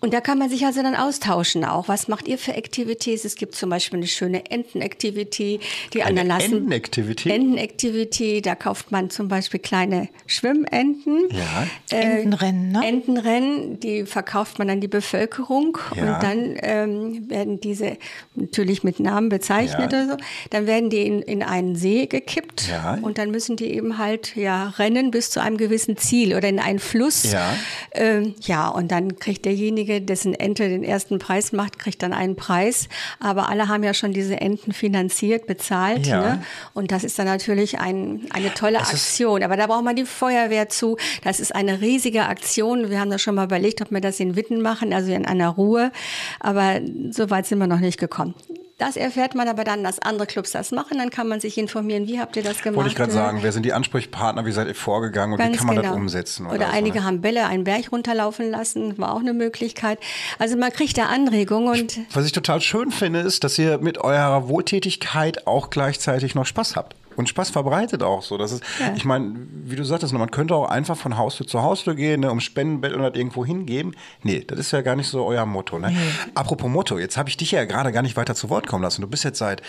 Und 0.00 0.14
da 0.14 0.20
kann 0.22 0.38
man 0.38 0.48
sich 0.48 0.64
also 0.64 0.82
dann 0.82 0.96
austauschen 0.96 1.64
auch. 1.64 1.88
Was 1.88 2.08
macht 2.08 2.26
ihr 2.26 2.38
für 2.38 2.54
Activities? 2.54 3.26
Es 3.26 3.34
gibt 3.34 3.54
zum 3.54 3.68
Beispiel 3.68 3.98
eine 3.98 4.06
schöne 4.06 4.50
Enten-Activity, 4.50 5.60
die 5.92 6.02
eine 6.02 6.22
anderen 6.22 6.28
lassen. 6.28 6.54
Enten-Activity? 6.54 7.30
Enten-Activity, 7.30 8.40
da 8.40 8.54
kauft 8.54 8.92
man 8.92 9.10
zum 9.10 9.28
Beispiel 9.28 9.60
kleine 9.60 10.08
Schwimmenten. 10.26 11.28
Ja. 11.30 11.66
Äh, 11.90 12.20
Entenrennen, 12.22 12.72
ne? 12.72 12.80
Entenrennen, 12.86 13.80
die 13.80 14.06
verkauft 14.06 14.58
man 14.58 14.70
an 14.70 14.80
die 14.80 14.88
Bevölkerung 14.88 15.76
ja. 15.94 16.14
und 16.14 16.22
dann 16.22 16.56
ähm, 16.62 17.28
werden 17.28 17.60
diese 17.60 17.98
natürlich 18.34 18.82
mit 18.82 19.00
Namen 19.00 19.28
bezeichnet 19.28 19.92
ja. 19.92 20.04
oder 20.04 20.12
so. 20.12 20.16
Dann 20.48 20.66
werden 20.66 20.88
die 20.88 21.06
in, 21.06 21.20
in 21.20 21.42
einen 21.42 21.76
See 21.76 22.06
gekippt 22.06 22.68
ja. 22.70 22.98
und 23.02 23.18
dann 23.18 23.30
müssen 23.30 23.56
die 23.56 23.66
eben 23.66 23.98
halt 23.98 24.34
ja 24.34 24.68
rennen 24.78 25.10
bis 25.10 25.30
zu 25.30 25.42
einem 25.42 25.58
gewissen 25.58 25.98
Ziel 25.98 26.34
oder 26.34 26.48
in 26.48 26.58
einen 26.58 26.78
Fluss. 26.78 27.30
Ja, 27.30 27.54
ähm, 27.92 28.34
ja 28.40 28.68
und 28.68 28.90
dann 28.90 29.18
kriegt 29.18 29.44
derjenige 29.44 29.89
derjenige, 29.90 30.00
dessen 30.06 30.34
Ente 30.34 30.68
den 30.68 30.84
ersten 30.84 31.18
Preis 31.18 31.52
macht, 31.52 31.78
kriegt 31.78 32.02
dann 32.02 32.12
einen 32.12 32.36
Preis. 32.36 32.88
Aber 33.18 33.48
alle 33.48 33.68
haben 33.68 33.82
ja 33.82 33.94
schon 33.94 34.12
diese 34.12 34.40
Enten 34.40 34.72
finanziert, 34.72 35.46
bezahlt. 35.46 36.06
Ja. 36.06 36.20
Ne? 36.20 36.42
Und 36.74 36.92
das 36.92 37.04
ist 37.04 37.18
dann 37.18 37.26
natürlich 37.26 37.78
ein, 37.78 38.26
eine 38.30 38.54
tolle 38.54 38.78
es 38.78 38.90
Aktion. 38.90 39.42
Aber 39.42 39.56
da 39.56 39.66
braucht 39.66 39.84
man 39.84 39.96
die 39.96 40.04
Feuerwehr 40.04 40.68
zu. 40.68 40.96
Das 41.24 41.40
ist 41.40 41.54
eine 41.54 41.80
riesige 41.80 42.26
Aktion. 42.26 42.90
Wir 42.90 43.00
haben 43.00 43.10
da 43.10 43.18
schon 43.18 43.34
mal 43.34 43.44
überlegt, 43.44 43.80
ob 43.82 43.90
wir 43.90 44.00
das 44.00 44.20
in 44.20 44.36
Witten 44.36 44.62
machen, 44.62 44.92
also 44.92 45.12
in 45.12 45.26
einer 45.26 45.48
Ruhe. 45.48 45.92
Aber 46.38 46.80
so 47.10 47.30
weit 47.30 47.46
sind 47.46 47.58
wir 47.58 47.66
noch 47.66 47.80
nicht 47.80 47.98
gekommen. 47.98 48.34
Das 48.80 48.96
erfährt 48.96 49.34
man 49.34 49.46
aber 49.46 49.62
dann, 49.62 49.84
dass 49.84 49.98
andere 49.98 50.26
Clubs 50.26 50.52
das 50.52 50.72
machen. 50.72 50.96
Dann 50.96 51.10
kann 51.10 51.28
man 51.28 51.38
sich 51.38 51.58
informieren, 51.58 52.06
wie 52.06 52.18
habt 52.18 52.34
ihr 52.36 52.42
das 52.42 52.62
gemacht? 52.62 52.76
Wollte 52.76 52.88
ich 52.88 52.96
gerade 52.96 53.12
sagen, 53.12 53.40
wer 53.42 53.52
sind 53.52 53.66
die 53.66 53.74
Ansprechpartner, 53.74 54.46
wie 54.46 54.52
seid 54.52 54.68
ihr 54.68 54.74
vorgegangen 54.74 55.34
und 55.34 55.38
Ganz 55.38 55.52
wie 55.52 55.58
kann 55.58 55.66
man 55.66 55.76
genau. 55.76 55.88
das 55.90 55.96
umsetzen? 55.96 56.46
Oder, 56.46 56.54
oder 56.54 56.66
so, 56.68 56.72
einige 56.72 57.00
ne? 57.00 57.04
haben 57.04 57.20
Bälle 57.20 57.46
einen 57.46 57.64
Berg 57.64 57.92
runterlaufen 57.92 58.50
lassen, 58.50 58.96
war 58.96 59.12
auch 59.12 59.20
eine 59.20 59.34
Möglichkeit. 59.34 59.98
Also 60.38 60.56
man 60.56 60.72
kriegt 60.72 60.96
da 60.96 61.06
Anregungen. 61.06 61.82
Und 61.82 62.00
Was 62.14 62.24
ich 62.24 62.32
total 62.32 62.62
schön 62.62 62.90
finde, 62.90 63.20
ist, 63.20 63.44
dass 63.44 63.58
ihr 63.58 63.76
mit 63.78 63.98
eurer 63.98 64.48
Wohltätigkeit 64.48 65.46
auch 65.46 65.68
gleichzeitig 65.68 66.34
noch 66.34 66.46
Spaß 66.46 66.74
habt 66.74 66.96
und 67.16 67.28
Spaß 67.28 67.50
verbreitet 67.50 68.02
auch 68.02 68.22
so. 68.22 68.38
Das 68.38 68.52
ist, 68.52 68.62
ja. 68.78 68.92
ich 68.94 69.04
meine, 69.04 69.34
wie 69.64 69.76
du 69.76 69.84
sagtest, 69.84 70.12
man 70.12 70.30
könnte 70.30 70.54
auch 70.54 70.68
einfach 70.68 70.96
von 70.96 71.16
Haustür 71.16 71.46
zu 71.46 71.62
Haustür 71.62 71.94
gehen, 71.94 72.20
ne, 72.20 72.30
um 72.30 72.40
Spendenbett 72.40 72.92
und 72.92 73.02
das 73.02 73.14
irgendwo 73.14 73.44
hingeben. 73.44 73.94
Nee, 74.22 74.44
das 74.46 74.58
ist 74.58 74.70
ja 74.70 74.82
gar 74.82 74.96
nicht 74.96 75.08
so 75.08 75.24
euer 75.24 75.46
Motto. 75.46 75.78
Ne? 75.78 75.90
Nee. 75.90 76.30
Apropos 76.34 76.70
Motto, 76.70 76.98
jetzt 76.98 77.16
habe 77.16 77.28
ich 77.28 77.36
dich 77.36 77.50
ja 77.50 77.64
gerade 77.64 77.92
gar 77.92 78.02
nicht 78.02 78.16
weiter 78.16 78.34
zu 78.34 78.50
Wort 78.50 78.66
kommen 78.66 78.82
lassen. 78.82 79.02
Du 79.02 79.08
bist 79.08 79.24
jetzt 79.24 79.38
seit 79.38 79.62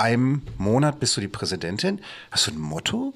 einem 0.00 0.42
Monat 0.56 0.98
bist 0.98 1.16
du 1.16 1.20
die 1.20 1.28
Präsidentin. 1.28 2.00
Hast 2.30 2.46
du 2.46 2.52
ein 2.52 2.58
Motto? 2.58 3.12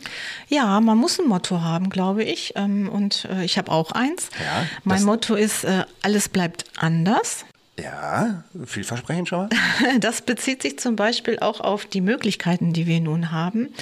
Ja, 0.49 0.81
man 0.81 0.99
muss 0.99 1.19
ein 1.19 1.27
Motto 1.27 1.63
haben, 1.63 1.89
glaube 1.89 2.25
ich. 2.25 2.53
Ähm, 2.57 2.91
und 2.91 3.25
äh, 3.25 3.45
ich 3.45 3.57
habe 3.57 3.73
auch 3.73 3.93
eins. 3.93 4.29
Ja, 4.39 4.67
mein 4.85 5.03
Motto 5.05 5.35
ist, 5.35 5.65
äh, 5.65 5.85
alles 6.03 6.29
bleibt 6.29 6.67
anders. 6.77 7.47
Ja, 7.77 8.45
vielversprechend 8.65 9.29
schon 9.29 9.39
mal. 9.41 9.49
Das 10.01 10.23
bezieht 10.23 10.63
sich 10.63 10.79
zum 10.79 10.95
Beispiel 10.95 11.41
auch 11.41 11.61
auf 11.61 11.87
die 11.87 12.01
Möglichkeiten, 12.01 12.73
die 12.73 12.87
wir 12.87 13.01
nun 13.01 13.33
haben. 13.33 13.75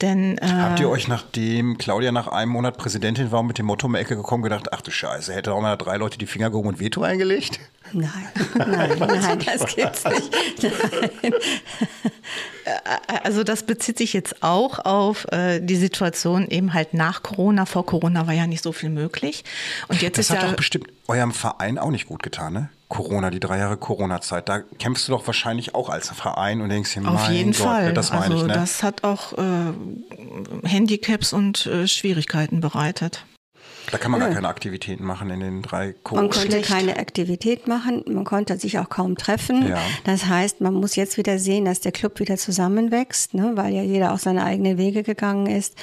Denn, 0.00 0.38
äh, 0.38 0.46
Habt 0.46 0.80
ihr 0.80 0.88
euch, 0.88 1.06
nachdem 1.06 1.78
Claudia 1.78 2.10
nach 2.10 2.26
einem 2.26 2.50
Monat 2.50 2.76
Präsidentin 2.76 3.30
war, 3.30 3.42
mit 3.42 3.58
dem 3.58 3.66
Motto 3.66 3.86
um 3.86 3.92
die 3.92 4.00
Ecke 4.00 4.16
gekommen, 4.16 4.42
gedacht, 4.42 4.72
ach 4.72 4.80
du 4.80 4.90
Scheiße, 4.90 5.32
hätte 5.32 5.52
auch 5.52 5.60
mal 5.60 5.76
drei 5.76 5.96
Leute 5.96 6.18
die 6.18 6.26
Finger 6.26 6.50
gehoben 6.50 6.68
und 6.68 6.80
Veto 6.80 7.02
eingelegt? 7.02 7.60
Nein, 7.92 8.10
nein, 8.56 8.98
nein, 8.98 9.38
das 9.44 9.76
gibt's 9.76 10.04
nicht. 10.04 10.32
Nein. 10.62 11.32
Äh, 12.64 12.72
also 13.22 13.44
das 13.44 13.62
bezieht 13.62 13.98
sich 13.98 14.12
jetzt 14.12 14.42
auch 14.42 14.84
auf 14.84 15.26
äh, 15.32 15.60
die 15.60 15.76
Situation 15.76 16.48
eben 16.48 16.74
halt 16.74 16.94
nach 16.94 17.22
Corona. 17.22 17.66
Vor 17.66 17.86
Corona 17.86 18.26
war 18.26 18.34
ja 18.34 18.46
nicht 18.46 18.62
so 18.62 18.72
viel 18.72 18.90
möglich. 18.90 19.44
Und 19.88 20.02
jetzt 20.02 20.18
das 20.18 20.26
ist 20.26 20.30
hat 20.30 20.42
ja 20.42 20.48
doch 20.48 20.56
bestimmt 20.56 20.88
eurem 21.06 21.32
Verein 21.32 21.78
auch 21.78 21.90
nicht 21.90 22.06
gut 22.06 22.22
getan, 22.22 22.52
ne? 22.52 22.68
Corona, 22.90 23.30
die 23.30 23.40
drei 23.40 23.58
Jahre 23.58 23.76
Corona-Zeit, 23.76 24.48
da 24.48 24.58
kämpfst 24.78 25.06
du 25.08 25.12
doch 25.12 25.26
wahrscheinlich 25.26 25.74
auch 25.74 25.88
als 25.88 26.10
Verein 26.10 26.60
und 26.60 26.68
denkst 26.68 26.92
dir, 26.92 27.08
Auf 27.08 27.30
jeden 27.30 27.52
Gott, 27.52 27.60
Fall. 27.60 27.94
das 27.94 28.10
meine 28.10 28.24
also 28.24 28.36
ich. 28.38 28.42
Ne? 28.42 28.52
Das 28.52 28.82
hat 28.82 29.04
auch 29.04 29.32
äh, 29.38 30.68
Handicaps 30.68 31.32
und 31.32 31.66
äh, 31.66 31.86
Schwierigkeiten 31.86 32.60
bereitet. 32.60 33.24
Da 33.90 33.98
kann 33.98 34.10
man 34.10 34.20
ja. 34.20 34.26
gar 34.26 34.34
keine 34.34 34.48
Aktivitäten 34.48 35.04
machen 35.04 35.30
in 35.30 35.40
den 35.40 35.62
drei 35.62 35.94
Kursen. 36.02 36.26
Man 36.26 36.30
konnte 36.30 36.60
keine 36.62 36.96
Aktivität 36.98 37.66
machen, 37.66 38.04
man 38.06 38.24
konnte 38.24 38.58
sich 38.58 38.78
auch 38.78 38.88
kaum 38.88 39.16
treffen. 39.16 39.68
Ja. 39.68 39.78
Das 40.04 40.26
heißt, 40.26 40.60
man 40.60 40.74
muss 40.74 40.96
jetzt 40.96 41.16
wieder 41.16 41.38
sehen, 41.38 41.64
dass 41.64 41.80
der 41.80 41.92
Club 41.92 42.20
wieder 42.20 42.36
zusammenwächst, 42.36 43.34
ne, 43.34 43.52
weil 43.54 43.74
ja 43.74 43.82
jeder 43.82 44.12
auch 44.12 44.18
seine 44.18 44.44
eigenen 44.44 44.78
Wege 44.78 45.02
gegangen 45.02 45.46
ist. 45.46 45.74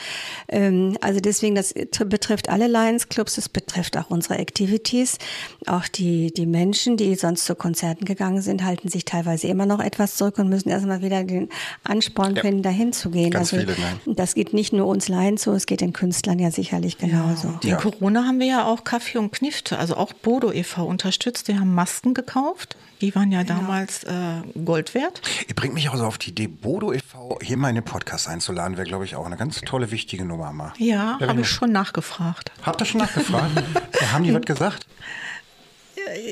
Ähm, 0.47 0.97
also 1.01 1.19
deswegen, 1.19 1.55
das 1.55 1.73
betrifft 2.05 2.49
alle 2.49 2.67
Lions 2.67 3.09
Clubs, 3.09 3.35
das 3.35 3.49
betrifft 3.49 3.97
auch 3.97 4.09
unsere 4.09 4.37
Activities. 4.37 5.17
Auch 5.65 5.87
die, 5.87 6.31
die 6.33 6.45
Menschen, 6.45 6.97
die 6.97 7.15
sonst 7.15 7.45
zu 7.45 7.55
Konzerten 7.55 8.05
gegangen 8.05 8.41
sind, 8.41 8.63
halten 8.63 8.89
sich 8.89 9.05
teilweise 9.05 9.47
immer 9.47 9.65
noch 9.65 9.79
etwas 9.79 10.15
zurück 10.15 10.37
und 10.37 10.49
müssen 10.49 10.69
erstmal 10.69 11.01
wieder 11.01 11.23
den 11.23 11.49
Ansporn 11.83 12.35
ja. 12.35 12.41
finden, 12.41 12.63
dahin 12.63 12.93
zu 12.93 13.09
gehen. 13.09 13.31
Ganz 13.31 13.53
also, 13.53 13.65
viele, 13.65 13.79
nein. 13.79 14.15
Das 14.15 14.33
geht 14.33 14.53
nicht 14.53 14.73
nur 14.73 14.87
uns 14.87 15.07
Lions 15.07 15.43
so, 15.43 15.53
es 15.53 15.65
geht 15.65 15.81
den 15.81 15.93
Künstlern 15.93 16.39
ja 16.39 16.51
sicherlich 16.51 16.97
genauso. 16.97 17.53
Ja. 17.63 17.77
Corona 17.97 18.25
haben 18.25 18.39
wir 18.39 18.45
ja 18.45 18.65
auch 18.65 18.83
Kaffee 18.83 19.17
und 19.17 19.31
Knifte, 19.31 19.79
also 19.79 19.97
auch 19.97 20.13
Bodo 20.13 20.51
e.V. 20.51 20.85
unterstützt. 20.85 21.47
Die 21.47 21.57
haben 21.57 21.73
Masken 21.73 22.13
gekauft. 22.13 22.77
Die 23.01 23.13
waren 23.15 23.31
ja 23.31 23.43
damals 23.43 24.03
äh, 24.03 24.41
Gold 24.65 24.93
wert. 24.93 25.21
Ihr 25.47 25.55
bringt 25.55 25.73
mich 25.73 25.89
auch 25.89 25.95
so 25.95 26.05
auf 26.05 26.19
die 26.19 26.29
Idee, 26.29 26.47
Bodo 26.47 26.93
e.V. 26.93 27.39
hier 27.41 27.57
mal 27.57 27.69
in 27.69 27.75
den 27.75 27.83
Podcast 27.83 28.27
einzuladen, 28.27 28.77
wäre, 28.77 28.87
glaube 28.87 29.05
ich, 29.05 29.15
auch 29.15 29.25
eine 29.25 29.37
ganz 29.37 29.61
tolle, 29.61 29.89
wichtige 29.89 30.25
Nummer 30.25 30.53
mal. 30.53 30.73
Ja, 30.77 31.19
habe 31.19 31.41
ich 31.41 31.49
schon 31.49 31.71
nachgefragt. 31.71 32.51
Habt 32.63 32.81
ihr 32.81 32.85
schon 32.85 33.01
nachgefragt? 33.01 33.63
haben 34.11 34.23
die 34.23 34.33
was 34.33 34.43
gesagt? 34.43 34.85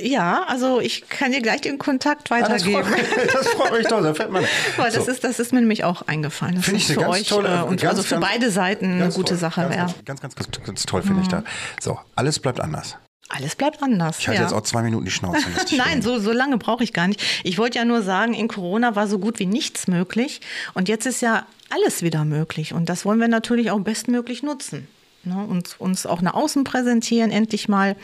Ja, 0.04 0.44
also 0.48 0.80
ich 0.80 1.08
kann 1.10 1.32
dir 1.32 1.42
gleich 1.42 1.62
den 1.62 1.78
Kontakt 1.78 2.30
weitergeben. 2.30 2.84
Ah, 2.86 2.96
das, 2.98 3.08
freut, 3.08 3.34
das, 3.34 3.48
freut, 3.50 3.78
mich 3.78 3.88
doch, 3.88 4.02
da 4.02 4.14
fällt 4.14 4.32
man. 4.32 4.44
Weil 4.78 4.92
das, 4.92 5.06
so. 5.06 5.12
ist, 5.12 5.24
das 5.24 5.40
ist 5.40 5.54
mir 5.54 5.60
nämlich 5.60 5.84
auch 5.84 6.04
eingefallen. 6.04 6.56
Das 6.56 6.66
finde 6.66 6.80
ich 6.80 6.88
für 6.88 6.96
ganz 6.96 7.16
euch 7.16 7.28
tolle, 7.28 7.50
äh, 7.50 7.62
und 7.64 7.82
ganz, 7.82 7.98
also 7.98 8.04
für 8.04 8.16
ganz, 8.16 8.28
beide 8.28 8.52
Seiten 8.52 9.02
eine 9.02 9.10
gute 9.10 9.30
toll, 9.30 9.38
Sache 9.38 9.70
wäre. 9.70 9.94
Ganz, 10.06 10.22
ganz, 10.22 10.36
ganz, 10.36 10.64
ganz, 10.64 10.84
toll 10.84 11.02
finde 11.02 11.18
mhm. 11.18 11.22
ich 11.24 11.28
da. 11.28 11.44
So, 11.80 12.00
alles 12.16 12.40
bleibt 12.40 12.60
anders. 12.60 12.98
Alles 13.30 13.56
bleibt 13.56 13.82
anders. 13.82 14.20
Ich 14.20 14.28
hatte 14.28 14.38
ja. 14.38 14.44
jetzt 14.44 14.54
auch 14.54 14.62
zwei 14.62 14.84
Minuten 14.84 15.06
die 15.06 15.12
Schnauze. 15.12 15.46
Nein, 15.78 16.02
so, 16.02 16.20
so 16.20 16.32
lange 16.32 16.58
brauche 16.58 16.84
ich 16.84 16.94
gar 16.94 17.08
nicht. 17.08 17.22
Ich 17.44 17.58
wollte 17.58 17.80
ja 17.80 17.86
nur 17.86 18.04
sagen, 18.04 18.34
in 18.34 18.48
Corona 18.48 18.96
war 18.96 19.08
so 19.08 19.18
gut 19.18 19.40
wie 19.40 19.48
nichts 19.48 19.88
möglich. 19.88 20.42
Und 20.74 20.90
jetzt 20.90 21.06
ist 21.08 21.22
ja 21.22 21.46
alles 21.70 22.04
wieder 22.04 22.24
möglich. 22.24 22.74
Und 22.74 22.88
das 22.88 23.04
wollen 23.04 23.20
wir 23.20 23.28
natürlich 23.28 23.72
auch 23.72 23.80
bestmöglich 23.80 24.44
nutzen 24.44 24.88
ne, 25.26 25.46
uns, 25.46 25.76
uns 25.78 26.06
auch 26.06 26.22
nach 26.22 26.34
außen 26.34 26.64
präsentieren, 26.64 27.32
endlich 27.32 27.68
mal. 27.68 27.96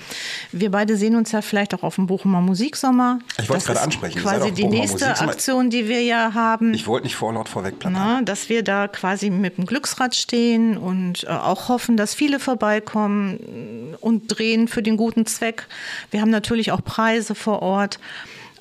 Wir 0.51 0.71
beide 0.71 0.97
sehen 0.97 1.15
uns 1.15 1.31
ja 1.31 1.41
vielleicht 1.41 1.73
auch 1.73 1.83
auf 1.83 1.95
dem 1.95 2.07
Bochumer 2.07 2.41
Musiksommer. 2.41 3.19
Ich 3.41 3.49
wollte 3.49 3.61
es 3.61 3.65
gerade 3.65 3.81
ansprechen. 3.81 4.19
Quasi 4.19 4.51
die 4.51 4.65
nächste 4.65 5.05
Musiksommer. 5.05 5.31
Aktion, 5.31 5.69
die 5.69 5.87
wir 5.87 6.01
ja 6.01 6.33
haben. 6.33 6.73
Ich 6.73 6.87
wollte 6.87 7.05
nicht 7.05 7.15
vorlaut 7.15 7.49
vorweg 7.49 7.79
planen. 7.79 8.25
dass 8.25 8.49
wir 8.49 8.63
da 8.63 8.87
quasi 8.87 9.29
mit 9.29 9.57
dem 9.57 9.65
Glücksrad 9.65 10.15
stehen 10.15 10.77
und 10.77 11.23
äh, 11.23 11.27
auch 11.27 11.69
hoffen, 11.69 11.97
dass 11.97 12.13
viele 12.13 12.39
vorbeikommen 12.39 13.95
und 14.01 14.27
drehen 14.27 14.67
für 14.67 14.81
den 14.81 14.97
guten 14.97 15.25
Zweck. 15.25 15.67
Wir 16.09 16.21
haben 16.21 16.29
natürlich 16.29 16.71
auch 16.71 16.83
Preise 16.83 17.35
vor 17.35 17.61
Ort. 17.61 17.99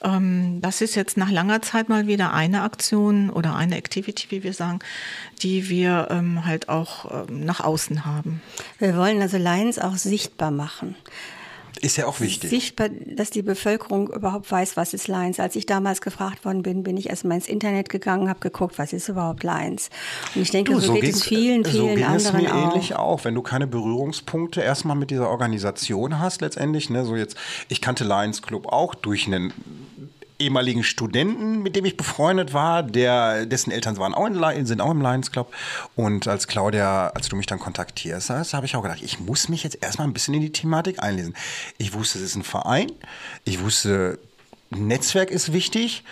Ähm, 0.02 0.60
das 0.60 0.80
ist 0.80 0.94
jetzt 0.94 1.16
nach 1.16 1.30
langer 1.30 1.62
Zeit 1.62 1.88
mal 1.88 2.06
wieder 2.06 2.32
eine 2.32 2.62
Aktion 2.62 3.30
oder 3.30 3.54
eine 3.56 3.76
Activity, 3.76 4.26
wie 4.30 4.42
wir 4.42 4.52
sagen, 4.52 4.80
die 5.42 5.68
wir 5.68 6.08
ähm, 6.10 6.44
halt 6.44 6.68
auch 6.68 7.28
ähm, 7.28 7.44
nach 7.44 7.60
außen 7.60 8.04
haben. 8.04 8.42
Wir 8.78 8.96
wollen 8.96 9.20
also 9.20 9.36
Lions 9.36 9.78
auch 9.78 9.96
sichtbar 9.96 10.50
machen. 10.50 10.96
Ist 11.82 11.96
ja 11.96 12.06
auch 12.06 12.20
wichtig. 12.20 12.50
Sichtbar, 12.50 12.90
dass 12.90 13.30
die 13.30 13.40
Bevölkerung 13.40 14.12
überhaupt 14.12 14.50
weiß, 14.50 14.76
was 14.76 14.92
ist 14.92 15.08
Lions. 15.08 15.40
Als 15.40 15.56
ich 15.56 15.64
damals 15.64 16.02
gefragt 16.02 16.44
worden 16.44 16.62
bin, 16.62 16.82
bin 16.82 16.96
ich 16.96 17.08
erstmal 17.08 17.38
ins 17.38 17.48
Internet 17.48 17.88
gegangen, 17.88 18.28
habe 18.28 18.40
geguckt, 18.40 18.78
was 18.78 18.92
ist 18.92 19.08
überhaupt 19.08 19.42
Lions. 19.44 19.88
Und 20.34 20.42
ich 20.42 20.50
denke, 20.50 20.72
du, 20.72 20.80
so, 20.80 20.88
so, 20.88 20.94
geht 20.94 21.14
es 21.14 21.22
vielen, 21.22 21.64
vielen 21.64 21.64
so 21.64 21.86
ging 21.94 22.04
anderen 22.04 22.36
es 22.36 22.42
mir 22.42 22.54
auch. 22.54 22.74
ähnlich 22.74 22.96
auch. 22.96 23.24
Wenn 23.24 23.34
du 23.34 23.42
keine 23.42 23.66
Berührungspunkte 23.66 24.60
erstmal 24.60 24.96
mit 24.96 25.10
dieser 25.10 25.30
Organisation 25.30 26.18
hast, 26.18 26.42
letztendlich, 26.42 26.90
ne, 26.90 27.04
so 27.04 27.16
jetzt, 27.16 27.36
ich 27.68 27.80
kannte 27.80 28.04
Lions 28.04 28.42
Club 28.42 28.66
auch 28.66 28.94
durch 28.94 29.26
einen 29.26 29.52
ehemaligen 30.40 30.83
Studenten, 30.83 31.62
mit 31.62 31.76
dem 31.76 31.85
ich 31.85 31.96
befreundet 31.96 32.53
war, 32.53 32.83
der, 32.83 33.46
dessen 33.46 33.70
Eltern 33.70 33.98
waren 33.98 34.14
auch 34.14 34.26
in, 34.26 34.66
sind 34.66 34.81
auch 34.81 34.90
im 34.90 35.00
Lions 35.00 35.31
Club. 35.31 35.53
Und 35.96 36.26
als 36.26 36.46
Claudia, 36.48 37.09
als 37.09 37.29
du 37.29 37.37
mich 37.37 37.46
dann 37.46 37.59
kontaktierst 37.59 38.31
habe 38.31 38.66
ich 38.66 38.76
auch 38.76 38.83
gedacht, 38.83 39.03
ich 39.03 39.20
muss 39.20 39.48
mich 39.48 39.62
jetzt 39.62 39.83
erstmal 39.83 40.07
ein 40.07 40.12
bisschen 40.12 40.35
in 40.35 40.40
die 40.40 40.53
Thematik 40.53 41.03
einlesen. 41.03 41.35
Ich 41.79 41.94
wusste, 41.94 42.18
es 42.18 42.24
ist 42.24 42.37
ein 42.37 42.42
Verein. 42.42 42.90
Ich 43.44 43.61
wusste, 43.61 44.18
Netzwerk 44.70 45.31
ist 45.31 45.53
wichtig. 45.53 46.05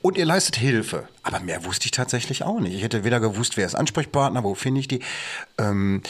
Und 0.00 0.16
ihr 0.16 0.24
leistet 0.24 0.56
Hilfe. 0.56 1.08
Aber 1.22 1.40
mehr 1.40 1.64
wusste 1.64 1.86
ich 1.86 1.90
tatsächlich 1.90 2.44
auch 2.44 2.60
nicht. 2.60 2.74
Ich 2.74 2.82
hätte 2.82 3.04
weder 3.04 3.20
gewusst, 3.20 3.56
wer 3.56 3.66
ist 3.66 3.74
Ansprechpartner, 3.74 4.44
wo 4.44 4.54
finde 4.54 4.80
ich 4.80 4.88
die. 4.88 5.00
Ähm, 5.58 6.02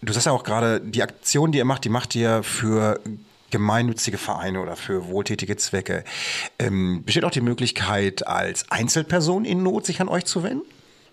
Du 0.00 0.12
sagst 0.12 0.26
ja 0.26 0.32
auch 0.32 0.44
gerade, 0.44 0.80
die 0.80 1.02
Aktion, 1.02 1.50
die 1.50 1.58
ihr 1.58 1.64
macht, 1.64 1.84
die 1.84 1.88
macht 1.88 2.14
ihr 2.14 2.44
für 2.44 3.00
gemeinnützige 3.50 4.18
Vereine 4.18 4.60
oder 4.60 4.76
für 4.76 5.08
wohltätige 5.08 5.56
Zwecke. 5.56 6.04
Ähm, 6.58 7.02
besteht 7.04 7.24
auch 7.24 7.30
die 7.30 7.40
Möglichkeit, 7.40 8.26
als 8.26 8.70
Einzelperson 8.70 9.44
in 9.44 9.62
Not 9.62 9.86
sich 9.86 10.00
an 10.00 10.08
euch 10.08 10.24
zu 10.24 10.42
wenden? 10.42 10.62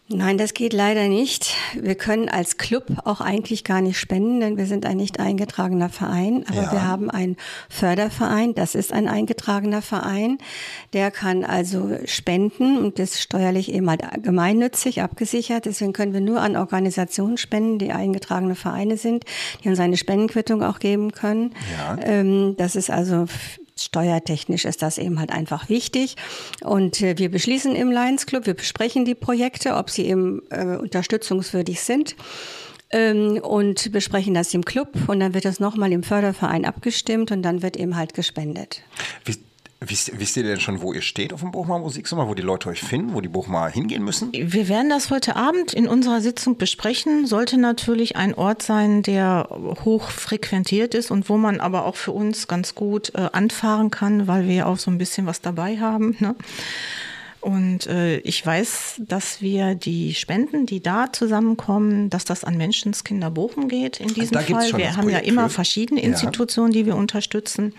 Nein, 0.08 0.38
das 0.38 0.54
geht 0.54 0.72
leider 0.72 1.08
nicht. 1.08 1.56
Wir 1.74 1.96
können 1.96 2.30
als 2.30 2.58
Club 2.58 2.86
auch 3.06 3.22
eigentlich 3.22 3.64
gar 3.64 3.82
nicht 3.82 3.98
spenden, 3.98 4.40
denn 4.40 4.56
wir 4.56 4.68
sind 4.68 4.86
ein 4.86 4.98
nicht 4.98 5.20
eingetragener 5.20 5.90
Verein. 5.90 6.46
Aber 6.48 6.62
ja. 6.62 6.72
wir 6.72 6.88
haben 6.88 7.10
einen 7.10 7.38
Förderverein, 7.70 8.54
das 8.54 8.76
ist 8.76 8.94
ein 8.94 9.08
eingetragener 9.08 9.82
Verein. 9.82 10.38
Der 10.94 11.10
kann 11.10 11.44
also 11.44 11.98
spenden 12.06 12.78
und 12.78 13.00
ist 13.00 13.20
steuerlich 13.20 13.74
eben 13.74 13.90
halt 13.90 14.04
gemeinnützig 14.22 15.02
abgesichert. 15.02 15.66
Deswegen 15.66 15.92
können 15.92 16.14
wir 16.14 16.22
nur 16.22 16.40
an 16.40 16.56
Organisationen 16.56 17.38
spenden, 17.40 17.80
die 17.80 17.92
eingetragene 17.92 18.54
Vereine 18.54 18.98
sind, 18.98 19.26
die 19.64 19.70
uns 19.70 19.80
eine 19.80 19.98
Spendenquittung 19.98 20.62
auch 20.62 20.78
geben 20.78 21.14
können. 21.14 21.56
Ja. 21.80 21.98
Ähm, 22.04 22.54
das 22.58 22.76
ist 22.76 22.92
also 22.92 23.26
Steuertechnisch 23.78 24.64
ist 24.66 24.82
das 24.82 24.98
eben 24.98 25.20
halt 25.20 25.32
einfach 25.32 25.68
wichtig. 25.70 26.16
Und 26.64 27.02
äh, 27.02 27.18
wir 27.18 27.30
beschließen 27.30 27.76
im 27.76 27.92
Lions 27.92 28.26
Club, 28.26 28.46
wir 28.46 28.54
besprechen 28.54 29.04
die 29.04 29.16
Projekte, 29.16 29.76
ob 29.76 29.90
sie 29.90 30.06
eben 30.06 30.42
äh, 30.50 30.78
unterstützungswürdig 30.78 31.82
sind 31.82 32.16
ähm, 32.92 33.40
und 33.44 33.92
besprechen 33.92 34.34
das 34.34 34.54
im 34.54 34.64
Club 34.64 34.90
und 35.08 35.20
dann 35.20 35.34
wird 35.34 35.46
das 35.46 35.60
nochmal 35.60 35.92
im 35.92 36.04
Förderverein 36.04 36.64
abgestimmt 36.66 37.32
und 37.32 37.42
dann 37.42 37.62
wird 37.62 37.76
eben 37.76 37.98
halt 37.98 38.14
gespendet. 38.14 38.82
Wie 39.26 39.36
Wisst, 39.82 40.18
wisst, 40.18 40.38
ihr 40.38 40.44
denn 40.44 40.60
schon, 40.62 40.82
wo 40.82 40.94
ihr 40.94 41.02
steht 41.02 41.34
auf 41.34 41.42
dem 41.42 41.52
Bochumer 41.52 41.80
Musiksommer, 41.80 42.30
wo 42.30 42.34
die 42.34 42.42
Leute 42.42 42.70
euch 42.70 42.82
finden, 42.82 43.14
wo 43.14 43.20
die 43.20 43.28
Bochumer 43.28 43.68
hingehen 43.68 44.04
müssen? 44.04 44.32
Wir 44.32 44.70
werden 44.70 44.90
das 44.90 45.12
heute 45.12 45.36
Abend 45.36 45.74
in 45.74 45.88
unserer 45.88 46.22
Sitzung 46.22 46.58
besprechen. 46.58 47.28
Sollte 47.28 47.58
natürlich 47.58 48.16
ein 48.16 48.34
Ort 48.34 48.64
sein, 48.64 49.04
der 49.04 49.50
hoch 49.84 50.10
frequentiert 50.10 50.96
ist 50.96 51.12
und 51.12 51.30
wo 51.30 51.36
man 51.38 51.60
aber 51.60 51.86
auch 51.86 51.98
für 51.98 52.14
uns 52.14 52.48
ganz 52.48 52.74
gut 52.74 53.12
äh, 53.16 53.30
anfahren 53.34 53.92
kann, 53.92 54.28
weil 54.28 54.48
wir 54.48 54.68
auch 54.68 54.78
so 54.78 54.90
ein 54.90 54.98
bisschen 54.98 55.26
was 55.26 55.42
dabei 55.42 55.78
haben. 55.78 56.16
Ne? 56.20 56.36
Und 57.42 57.86
äh, 57.86 58.18
ich 58.20 58.44
weiß, 58.44 59.02
dass 59.08 59.42
wir 59.42 59.76
die 59.76 60.16
Spenden, 60.16 60.66
die 60.66 60.82
da 60.82 61.14
zusammenkommen, 61.14 62.10
dass 62.10 62.26
das 62.26 62.44
an 62.44 62.58
Menschenskinder 62.58 63.30
Bochum 63.30 63.68
geht 63.68 64.00
in 64.00 64.08
diesem 64.08 64.40
Fall. 64.40 64.76
Wir 64.78 64.96
haben 64.96 65.10
ja 65.10 65.20
immer 65.20 65.50
verschiedene 65.50 66.02
Institutionen, 66.02 66.72
ja. 66.72 66.80
die 66.80 66.86
wir 66.88 66.96
unterstützen. 66.96 67.74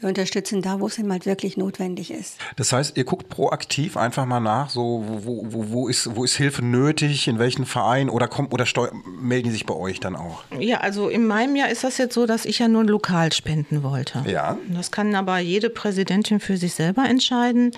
Wir 0.00 0.08
unterstützen 0.08 0.62
da, 0.62 0.80
wo 0.80 0.86
es 0.86 0.98
eben 0.98 1.10
halt 1.10 1.26
wirklich 1.26 1.56
notwendig 1.56 2.10
ist. 2.10 2.36
Das 2.56 2.72
heißt, 2.72 2.96
ihr 2.96 3.04
guckt 3.04 3.28
proaktiv 3.28 3.96
einfach 3.96 4.26
mal 4.26 4.40
nach, 4.40 4.70
so 4.70 5.04
wo, 5.06 5.46
wo, 5.48 5.70
wo, 5.70 5.88
ist, 5.88 6.14
wo 6.14 6.24
ist 6.24 6.36
Hilfe 6.36 6.64
nötig, 6.64 7.28
in 7.28 7.38
welchen 7.38 7.66
Verein 7.66 8.08
oder 8.08 8.28
kommt 8.28 8.52
oder 8.52 8.66
steu 8.66 8.88
melden 9.20 9.48
die 9.48 9.52
sich 9.52 9.66
bei 9.66 9.74
euch 9.74 10.00
dann 10.00 10.16
auch? 10.16 10.44
Ja, 10.58 10.78
also 10.78 11.08
in 11.08 11.26
meinem 11.26 11.56
Jahr 11.56 11.68
ist 11.70 11.84
das 11.84 11.98
jetzt 11.98 12.14
so, 12.14 12.26
dass 12.26 12.44
ich 12.44 12.58
ja 12.58 12.68
nur 12.68 12.84
lokal 12.84 13.32
spenden 13.32 13.82
wollte. 13.82 14.24
Ja. 14.26 14.58
Das 14.68 14.90
kann 14.90 15.14
aber 15.14 15.38
jede 15.38 15.70
Präsidentin 15.70 16.40
für 16.40 16.56
sich 16.56 16.74
selber 16.74 17.04
entscheiden. 17.08 17.72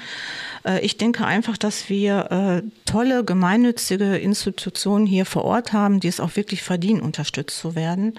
Äh, 0.65 0.81
ich 0.81 0.97
denke 0.97 1.25
einfach, 1.25 1.57
dass 1.57 1.89
wir 1.89 2.63
äh, 2.65 2.91
tolle 2.91 3.25
gemeinnützige 3.25 4.17
Institutionen 4.17 5.07
hier 5.07 5.27
vor 5.27 5.45
Ort 5.45 5.73
haben, 5.73 6.01
die 6.01 6.09
es 6.09 6.21
auch 6.21 6.37
wirklich 6.37 6.63
verdienen, 6.63 7.01
unterstützt 7.01 7.59
zu 7.59 7.75
werden. 7.75 8.19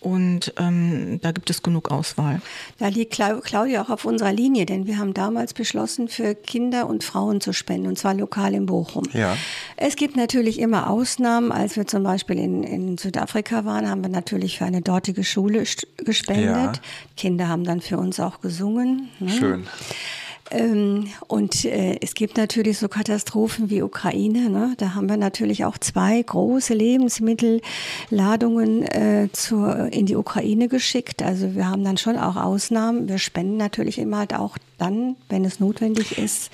Und 0.00 0.52
ähm, 0.58 1.20
da 1.22 1.32
gibt 1.32 1.50
es 1.50 1.62
genug 1.62 1.90
Auswahl. 1.90 2.40
Da 2.78 2.88
liegt 2.88 3.14
Claudia 3.14 3.82
auch 3.82 3.90
auf 3.90 4.04
unserer 4.04 4.32
Linie, 4.32 4.64
denn 4.64 4.86
wir 4.86 4.98
haben 4.98 5.12
damals 5.12 5.54
beschlossen, 5.54 6.08
für 6.08 6.34
Kinder 6.34 6.86
und 6.86 7.02
Frauen 7.02 7.40
zu 7.40 7.52
spenden, 7.52 7.88
und 7.88 7.98
zwar 7.98 8.14
lokal 8.14 8.54
in 8.54 8.66
Bochum. 8.66 9.04
Ja. 9.12 9.36
Es 9.76 9.96
gibt 9.96 10.16
natürlich 10.16 10.60
immer 10.60 10.88
Ausnahmen. 10.88 11.50
Als 11.50 11.76
wir 11.76 11.86
zum 11.86 12.04
Beispiel 12.04 12.38
in, 12.38 12.62
in 12.62 12.98
Südafrika 12.98 13.64
waren, 13.64 13.88
haben 13.88 14.02
wir 14.02 14.10
natürlich 14.10 14.58
für 14.58 14.66
eine 14.66 14.82
dortige 14.82 15.24
Schule 15.24 15.64
gespendet. 15.96 16.46
Ja. 16.46 16.72
Kinder 17.16 17.48
haben 17.48 17.64
dann 17.64 17.80
für 17.80 17.98
uns 17.98 18.20
auch 18.20 18.40
gesungen. 18.40 19.08
Ne? 19.18 19.30
Schön. 19.30 19.66
Ähm, 20.50 21.08
und 21.26 21.64
äh, 21.64 21.98
es 22.00 22.14
gibt 22.14 22.36
natürlich 22.36 22.78
so 22.78 22.88
Katastrophen 22.88 23.70
wie 23.70 23.82
Ukraine. 23.82 24.50
Ne? 24.50 24.74
Da 24.78 24.94
haben 24.94 25.08
wir 25.08 25.16
natürlich 25.16 25.64
auch 25.64 25.78
zwei 25.78 26.22
große 26.22 26.74
Lebensmittelladungen 26.74 28.82
äh, 28.82 29.28
zur, 29.32 29.92
in 29.92 30.06
die 30.06 30.16
Ukraine 30.16 30.66
geschickt. 30.68 31.22
Also 31.22 31.54
wir 31.54 31.68
haben 31.68 31.84
dann 31.84 31.98
schon 31.98 32.16
auch 32.16 32.36
Ausnahmen. 32.36 33.08
Wir 33.08 33.18
spenden 33.18 33.56
natürlich 33.56 33.98
immer 33.98 34.18
halt 34.18 34.34
auch 34.34 34.58
dann, 34.78 35.16
wenn 35.28 35.44
es 35.44 35.60
notwendig 35.60 36.18
ist 36.18 36.50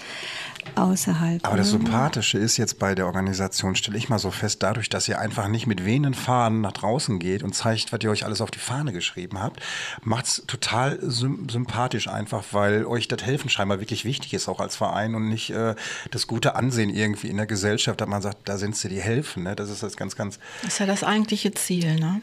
außerhalb. 0.75 1.47
Aber 1.47 1.57
das 1.57 1.73
ne? 1.73 1.79
Sympathische 1.79 2.39
ist 2.39 2.57
jetzt 2.57 2.79
bei 2.79 2.95
der 2.95 3.07
Organisation, 3.07 3.75
stelle 3.75 3.99
ich 3.99 4.09
mal 4.09 4.19
so 4.19 4.31
fest, 4.31 4.63
dadurch, 4.63 4.89
dass 4.89 5.09
ihr 5.09 5.19
einfach 5.19 5.49
nicht 5.49 5.67
mit 5.67 5.85
wehenden 5.85 6.15
Fahnen 6.15 6.61
nach 6.61 6.73
draußen 6.73 7.19
geht 7.19 7.43
und 7.43 7.55
zeigt, 7.55 7.93
was 7.93 8.01
ihr 8.03 8.11
euch 8.11 8.25
alles 8.25 8.41
auf 8.41 8.51
die 8.51 8.59
Fahne 8.59 8.93
geschrieben 8.93 9.41
habt, 9.41 9.61
macht 10.03 10.27
es 10.27 10.45
total 10.47 10.99
sympathisch 11.03 12.09
einfach, 12.09 12.45
weil 12.53 12.87
euch 12.87 13.09
das 13.09 13.23
Helfen 13.23 13.49
scheinbar 13.51 13.81
wirklich 13.81 14.05
wichtig 14.05 14.35
ist, 14.35 14.49
auch 14.49 14.61
als 14.61 14.77
Verein 14.77 15.15
und 15.15 15.29
nicht 15.29 15.51
äh, 15.51 15.75
das 16.11 16.27
gute 16.27 16.55
Ansehen 16.55 16.91
irgendwie 16.91 17.29
in 17.29 17.37
der 17.37 17.47
Gesellschaft, 17.47 18.01
dass 18.01 18.09
man 18.09 18.23
sagt, 18.23 18.49
da 18.49 18.59
sind 18.59 18.77
sie, 18.77 18.89
die 18.89 19.01
helfen. 19.01 19.45
Ne? 19.45 19.57
Das 19.57 19.71
ist 19.71 19.83
das 19.83 19.97
ganz, 19.97 20.17
ganz. 20.17 20.39
Das 20.63 20.75
ist 20.75 20.79
ja 20.81 20.87
das 20.87 21.05
eigentliche 21.05 21.53
Ziel, 21.53 21.97
ne? 21.97 22.21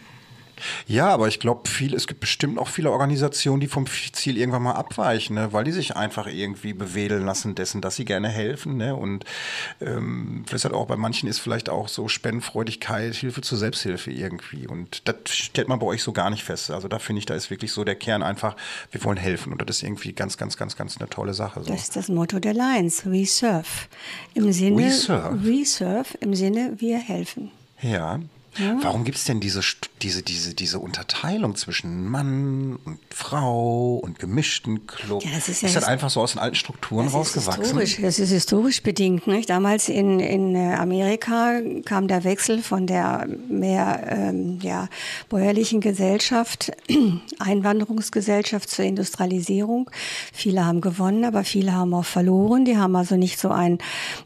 Ja, 0.88 1.10
aber 1.10 1.28
ich 1.28 1.40
glaube, 1.40 1.70
es 1.96 2.08
gibt 2.08 2.20
bestimmt 2.20 2.58
auch 2.58 2.68
viele 2.68 2.92
Organisationen, 2.92 3.60
die 3.60 3.68
vom 3.68 3.86
Ziel 3.88 4.38
irgendwann 4.38 4.64
mal 4.64 4.74
abweichen, 4.74 5.36
ne? 5.36 5.54
weil 5.54 5.64
die 5.64 5.72
sich 5.72 5.96
einfach 5.96 6.28
irgendwie 6.28 6.74
bewedeln 6.74 7.26
lassen 7.26 7.56
dessen, 7.56 7.82
dass 7.82 7.96
sie 7.96 8.06
gerne 8.06 8.30
helfen. 8.30 8.78
Ne? 8.78 8.96
Und 8.96 9.26
ähm, 9.80 10.44
vielleicht 10.48 10.66
halt 10.66 10.74
auch 10.74 10.88
bei 10.88 10.96
manchen 10.96 11.28
ist 11.30 11.40
vielleicht 11.40 11.70
auch 11.70 11.88
so 11.88 12.08
Spendenfreudigkeit, 12.08 13.14
Hilfe 13.16 13.42
zur 13.42 13.58
Selbsthilfe 13.58 14.12
irgendwie. 14.12 14.68
Und 14.68 15.08
das 15.08 15.16
stellt 15.28 15.68
man 15.68 15.80
bei 15.80 15.86
euch 15.86 16.04
so 16.04 16.12
gar 16.12 16.30
nicht 16.30 16.44
fest. 16.44 16.72
Also 16.72 16.88
da 16.88 17.00
finde 17.00 17.20
ich, 17.20 17.26
da 17.26 17.36
ist 17.36 17.50
wirklich 17.50 17.72
so 17.72 17.84
der 17.84 17.96
Kern 17.96 18.24
einfach, 18.24 18.56
wir 18.92 19.04
wollen 19.04 19.18
helfen. 19.18 19.52
Und 19.52 19.62
das 19.62 19.78
ist 19.78 19.84
irgendwie 19.84 20.14
ganz, 20.14 20.38
ganz, 20.38 20.58
ganz, 20.58 20.76
ganz 20.76 20.98
eine 20.98 21.10
tolle 21.10 21.34
Sache. 21.34 21.64
So. 21.64 21.72
Das 21.72 21.84
ist 21.84 21.96
das 21.96 22.08
Motto 22.10 22.40
der 22.40 22.54
Lions, 22.54 23.06
We 23.06 23.26
Serve. 23.26 23.68
Im 24.34 24.52
Sinne, 24.52 24.78
We 24.78 24.92
Serve. 24.92 25.44
We 25.44 25.66
Serve, 25.66 26.18
im 26.20 26.34
Sinne, 26.34 26.74
wir 26.78 26.98
helfen. 26.98 27.52
Ja, 27.82 28.20
ja. 28.58 28.78
Warum 28.82 29.06
gibt 29.06 29.18
es 29.18 29.24
denn 29.24 29.40
diese, 29.40 29.62
diese, 30.02 30.24
diese, 30.24 30.54
diese 30.54 30.80
Unterteilung 30.80 31.56
zwischen 31.56 32.10
Mann 32.10 32.78
und 32.84 33.00
Frau 33.10 33.96
und 33.96 34.20
gemischten 34.20 34.88
Club? 34.88 35.24
Ja, 35.24 35.32
das 35.36 35.48
ist, 35.48 35.62
ja 35.62 35.70
ist 35.70 35.78
das 35.78 35.86
einfach 35.86 36.10
so 36.10 36.20
aus 36.20 36.34
den 36.34 36.40
alten 36.40 36.56
Strukturen 36.56 37.06
das 37.06 37.14
rausgewachsen? 37.14 37.62
Ist 37.62 37.68
historisch, 37.70 37.98
das 38.02 38.20
ist 38.20 38.32
historisch 38.32 38.84
bedingt. 38.84 39.26
Nicht? 39.28 39.50
Damals 39.50 39.88
in, 39.88 40.20
in 40.20 40.56
äh, 40.56 40.74
Amerika 40.74 41.62
kam 41.86 42.10
der 42.10 42.26
Wechsel 42.26 42.62
von 42.62 42.88
der 42.88 43.26
mehr 43.48 44.06
ähm, 44.10 44.60
ja, 44.62 44.90
bäuerlichen 45.30 45.80
Gesellschaft, 45.80 46.74
Einwanderungsgesellschaft 47.40 48.70
zur 48.70 48.84
Industrialisierung. 48.84 49.90
Viele 50.34 50.66
haben 50.66 50.82
gewonnen, 50.82 51.24
aber 51.24 51.46
viele 51.46 51.74
haben 51.74 51.94
auch 51.94 52.06
verloren. 52.06 52.66
Die 52.66 52.76
haben 52.76 52.98
also 52.98 53.16
nicht 53.16 53.40
so 53.40 53.50
ein, 53.50 53.78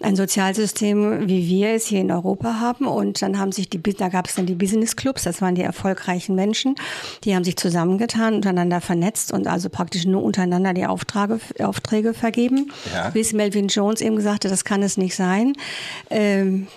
ein 0.01 0.15
Sozialsystem, 0.15 1.27
wie 1.27 1.47
wir 1.47 1.75
es 1.75 1.85
hier 1.85 2.01
in 2.01 2.11
Europa 2.11 2.59
haben. 2.59 2.87
Und 2.87 3.21
dann 3.21 3.37
haben 3.37 3.51
sich 3.51 3.69
die, 3.69 3.81
da 3.81 4.14
gab 4.15 4.29
es 4.29 4.35
dann 4.35 4.45
die 4.45 4.55
Business 4.55 4.95
Clubs, 4.95 5.23
das 5.23 5.41
waren 5.41 5.55
die 5.55 5.61
erfolgreichen 5.61 6.35
Menschen, 6.35 6.75
die 7.25 7.35
haben 7.35 7.43
sich 7.43 7.57
zusammengetan, 7.57 8.35
untereinander 8.35 8.79
vernetzt 8.79 9.33
und 9.33 9.45
also 9.45 9.67
praktisch 9.67 10.05
nur 10.05 10.23
untereinander 10.23 10.73
die 10.73 10.85
Aufträge, 10.85 11.41
Aufträge 11.59 12.13
vergeben. 12.13 12.71
Ja. 12.93 13.09
Bis 13.09 13.33
Melvin 13.33 13.67
Jones 13.67 13.99
eben 13.99 14.15
gesagt 14.15 14.45
hat, 14.45 14.51
das 14.53 14.63
kann 14.63 14.83
es 14.83 14.95
nicht 14.95 15.17
sein. 15.17 15.51
Ähm, 16.09 16.67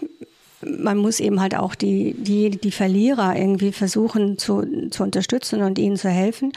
man 0.65 0.99
muss 0.99 1.21
eben 1.21 1.41
halt 1.41 1.57
auch 1.57 1.75
die, 1.75 2.15
die, 2.15 2.51
die 2.51 2.71
Verlierer 2.71 3.37
irgendwie 3.37 3.73
versuchen 3.73 4.39
zu, 4.39 4.89
zu 4.91 5.03
unterstützen 5.03 5.63
und 5.63 5.79
ihnen 5.79 5.97
zu 5.97 6.09
helfen. 6.09 6.53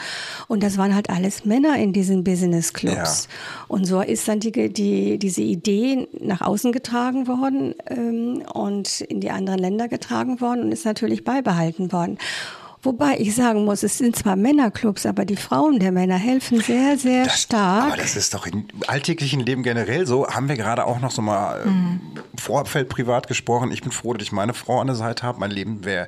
Und 0.47 0.63
das 0.63 0.77
waren 0.77 0.95
halt 0.95 1.09
alles 1.09 1.45
Männer 1.45 1.77
in 1.77 1.93
diesen 1.93 2.23
Business 2.23 2.73
Clubs. 2.73 3.27
Ja. 3.29 3.65
Und 3.67 3.85
so 3.85 4.01
ist 4.01 4.27
dann 4.27 4.39
die, 4.39 4.73
die, 4.73 5.19
diese 5.19 5.41
Idee 5.41 6.07
nach 6.19 6.41
außen 6.41 6.71
getragen 6.71 7.27
worden 7.27 7.75
ähm, 7.87 8.43
und 8.53 9.01
in 9.01 9.21
die 9.21 9.29
anderen 9.29 9.59
Länder 9.59 9.87
getragen 9.87 10.41
worden 10.41 10.63
und 10.63 10.71
ist 10.71 10.85
natürlich 10.85 11.23
beibehalten 11.23 11.91
worden. 11.91 12.17
Wobei 12.83 13.17
ich 13.19 13.35
sagen 13.35 13.65
muss, 13.65 13.83
es 13.83 13.97
sind 13.97 14.15
zwar 14.15 14.35
Männerclubs, 14.35 15.05
aber 15.05 15.23
die 15.23 15.35
Frauen 15.35 15.79
der 15.79 15.91
Männer 15.91 16.17
helfen 16.17 16.61
sehr, 16.61 16.97
sehr 16.97 17.25
das, 17.25 17.41
stark. 17.41 17.87
Aber 17.87 17.97
das 17.97 18.15
ist 18.15 18.33
doch 18.33 18.47
im 18.47 18.65
alltäglichen 18.87 19.39
Leben 19.39 19.61
generell 19.61 20.07
so. 20.07 20.27
Haben 20.27 20.49
wir 20.49 20.55
gerade 20.55 20.85
auch 20.85 20.99
noch 20.99 21.11
so 21.11 21.21
mal 21.21 21.65
mhm. 21.65 22.01
Vorabfeld 22.39 22.89
privat 22.89 23.27
gesprochen. 23.27 23.71
Ich 23.71 23.81
bin 23.81 23.91
froh, 23.91 24.13
dass 24.13 24.23
ich 24.23 24.31
meine 24.31 24.55
Frau 24.55 24.79
an 24.79 24.87
der 24.87 24.95
Seite 24.95 25.23
habe. 25.23 25.39
Mein 25.39 25.51
Leben 25.51 25.85
wäre 25.85 26.07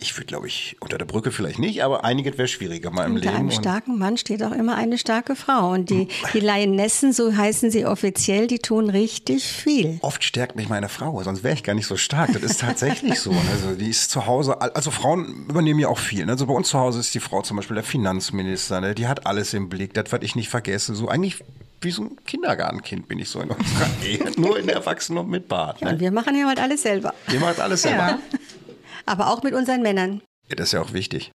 ich 0.00 0.16
würde, 0.16 0.26
glaube 0.26 0.46
ich, 0.46 0.76
unter 0.80 0.96
der 0.96 1.06
Brücke 1.06 1.32
vielleicht 1.32 1.58
nicht, 1.58 1.82
aber 1.82 2.04
einiges 2.04 2.38
wäre 2.38 2.46
schwieriger 2.46 2.90
mal 2.90 3.06
im 3.06 3.16
Unter 3.16 3.30
Leben. 3.30 3.36
einem 3.36 3.50
starken 3.50 3.98
Mann 3.98 4.16
steht 4.16 4.42
auch 4.44 4.52
immer 4.52 4.76
eine 4.76 4.96
starke 4.96 5.34
Frau. 5.34 5.72
Und 5.72 5.90
die, 5.90 6.08
die 6.32 6.40
Lionessen, 6.40 7.12
so 7.12 7.36
heißen 7.36 7.70
sie 7.70 7.84
offiziell, 7.84 8.46
die 8.46 8.60
tun 8.60 8.90
richtig 8.90 9.44
viel. 9.44 9.98
Oft 10.02 10.22
stärkt 10.22 10.54
mich 10.54 10.68
meine 10.68 10.88
Frau, 10.88 11.20
sonst 11.22 11.42
wäre 11.42 11.54
ich 11.54 11.64
gar 11.64 11.74
nicht 11.74 11.86
so 11.86 11.96
stark. 11.96 12.32
Das 12.32 12.42
ist 12.42 12.60
tatsächlich 12.60 13.18
so. 13.18 13.32
Also 13.50 13.74
die 13.74 13.88
ist 13.88 14.10
zu 14.10 14.26
Hause, 14.26 14.60
also 14.60 14.90
Frauen 14.90 15.46
übernehmen 15.48 15.80
ja 15.80 15.88
auch 15.88 15.97
viel. 16.00 16.28
Also 16.28 16.46
bei 16.46 16.54
uns 16.54 16.68
zu 16.68 16.78
Hause 16.78 17.00
ist 17.00 17.14
die 17.14 17.20
Frau 17.20 17.42
zum 17.42 17.56
Beispiel 17.56 17.74
der 17.74 17.84
Finanzminister, 17.84 18.80
ne? 18.80 18.94
die 18.94 19.06
hat 19.06 19.26
alles 19.26 19.54
im 19.54 19.68
Blick, 19.68 19.94
das 19.94 20.12
werde 20.12 20.24
ich 20.24 20.34
nicht 20.36 20.48
vergessen. 20.48 20.94
So 20.94 21.08
eigentlich 21.08 21.42
wie 21.80 21.90
so 21.90 22.02
ein 22.02 22.16
Kindergartenkind 22.24 23.06
bin 23.06 23.18
ich 23.18 23.28
so 23.28 23.40
in 23.40 23.50
unserer 23.50 23.88
Ehe, 24.04 24.32
nur 24.36 24.58
in 24.58 24.68
Erwachsenen 24.68 25.18
und 25.18 25.30
mit 25.30 25.48
Bart. 25.48 25.80
Ne? 25.80 25.92
Ja, 25.92 26.00
wir 26.00 26.10
machen 26.10 26.36
ja 26.36 26.46
halt 26.46 26.60
alles 26.60 26.82
selber. 26.82 27.14
Wir 27.28 27.38
machen 27.38 27.60
alles 27.60 27.82
selber. 27.82 28.08
Ja 28.08 28.18
aber 29.08 29.30
auch 29.30 29.42
mit 29.42 29.54
unseren 29.54 29.82
Männern. 29.82 30.20
Ja, 30.48 30.56
das 30.56 30.68
ist 30.68 30.72
ja 30.72 30.82
auch 30.82 30.92
wichtig. 30.92 31.32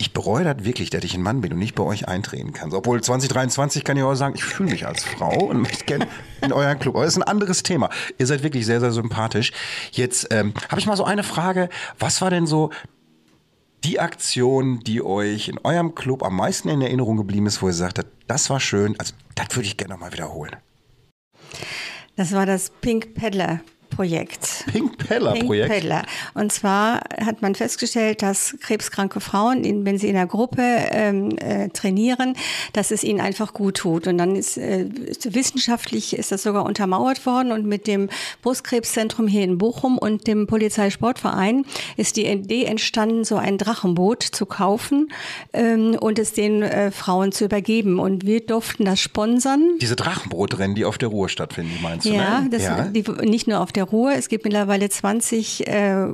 ich 0.00 0.12
bereue 0.12 0.44
das 0.44 0.64
wirklich, 0.64 0.90
dass 0.90 1.02
ich 1.02 1.14
ein 1.14 1.22
Mann 1.22 1.40
bin 1.40 1.52
und 1.52 1.58
nicht 1.58 1.74
bei 1.74 1.82
euch 1.82 2.06
eintreten 2.06 2.52
kann. 2.52 2.72
Obwohl 2.72 3.02
2023 3.02 3.82
kann 3.82 3.96
ich 3.96 4.02
auch 4.04 4.14
sagen, 4.14 4.34
ich 4.36 4.44
fühle 4.44 4.70
mich 4.70 4.86
als 4.86 5.02
Frau 5.04 5.46
und 5.46 5.62
möchte 5.62 5.84
gerne 5.86 6.06
in 6.40 6.52
euren 6.52 6.78
Club. 6.78 6.94
Aber 6.94 7.04
das 7.04 7.14
ist 7.14 7.22
ein 7.22 7.28
anderes 7.28 7.64
Thema. 7.64 7.90
Ihr 8.16 8.26
seid 8.26 8.44
wirklich 8.44 8.64
sehr, 8.64 8.78
sehr 8.78 8.92
sympathisch. 8.92 9.52
Jetzt 9.90 10.28
ähm, 10.30 10.54
habe 10.68 10.80
ich 10.80 10.86
mal 10.86 10.96
so 10.96 11.04
eine 11.04 11.24
Frage. 11.24 11.68
Was 11.98 12.20
war 12.20 12.30
denn 12.30 12.46
so 12.46 12.70
die 13.84 14.00
Aktion, 14.00 14.80
die 14.80 15.02
euch 15.02 15.48
in 15.48 15.58
eurem 15.58 15.94
Club 15.94 16.22
am 16.22 16.36
meisten 16.36 16.68
in 16.68 16.82
Erinnerung 16.82 17.16
geblieben 17.16 17.46
ist, 17.46 17.62
wo 17.62 17.68
ihr 17.68 17.74
sagt, 17.74 18.04
das 18.26 18.50
war 18.50 18.60
schön, 18.60 18.98
also 18.98 19.14
das 19.34 19.54
würde 19.54 19.66
ich 19.66 19.76
gerne 19.76 19.94
nochmal 19.94 20.12
wiederholen? 20.12 20.56
Das 22.16 22.32
war 22.32 22.46
das 22.46 22.70
Pink 22.80 23.14
Peddler 23.14 23.60
Projekt. 23.98 24.64
Pink 24.70 24.96
Peddler 24.96 25.34
Projekt. 25.34 25.72
Pink 25.72 25.80
Peddler. 25.80 26.02
Und 26.34 26.52
zwar 26.52 27.00
hat 27.20 27.42
man 27.42 27.56
festgestellt, 27.56 28.22
dass 28.22 28.56
krebskranke 28.60 29.18
Frauen, 29.18 29.64
wenn 29.84 29.98
sie 29.98 30.06
in 30.06 30.14
der 30.14 30.28
Gruppe 30.28 30.62
ähm, 30.62 31.36
äh, 31.38 31.68
trainieren, 31.70 32.36
dass 32.74 32.92
es 32.92 33.02
ihnen 33.02 33.20
einfach 33.20 33.52
gut 33.54 33.78
tut. 33.78 34.06
Und 34.06 34.18
dann 34.18 34.36
ist 34.36 34.56
äh, 34.56 34.86
wissenschaftlich 35.24 36.16
ist 36.16 36.30
das 36.30 36.44
sogar 36.44 36.64
untermauert 36.64 37.26
worden 37.26 37.50
und 37.50 37.66
mit 37.66 37.88
dem 37.88 38.08
Brustkrebszentrum 38.42 39.26
hier 39.26 39.42
in 39.42 39.58
Bochum 39.58 39.98
und 39.98 40.28
dem 40.28 40.46
Polizeisportverein 40.46 41.64
ist 41.96 42.16
die 42.16 42.26
Idee 42.26 42.66
entstanden, 42.66 43.24
so 43.24 43.34
ein 43.34 43.58
Drachenboot 43.58 44.22
zu 44.22 44.46
kaufen 44.46 45.12
ähm, 45.52 45.96
und 46.00 46.20
es 46.20 46.34
den 46.34 46.62
äh, 46.62 46.92
Frauen 46.92 47.32
zu 47.32 47.46
übergeben. 47.46 47.98
Und 47.98 48.24
wir 48.24 48.46
durften 48.46 48.84
das 48.84 49.00
sponsern. 49.00 49.76
Diese 49.80 49.96
Drachenbootrennen, 49.96 50.76
die 50.76 50.84
auf 50.84 50.98
der 50.98 51.08
Ruhe 51.08 51.28
stattfinden, 51.28 51.80
meinst 51.82 52.06
du? 52.06 52.10
Ja, 52.10 52.42
ne? 52.42 52.58
ja. 52.58 52.84
Die, 52.84 53.02
nicht 53.26 53.48
nur 53.48 53.58
auf 53.58 53.72
der 53.72 53.87
Ruhr. 53.92 54.12
Es 54.12 54.28
gibt 54.28 54.44
mittlerweile 54.44 54.88
20, 54.88 55.66
äh, 55.66 56.06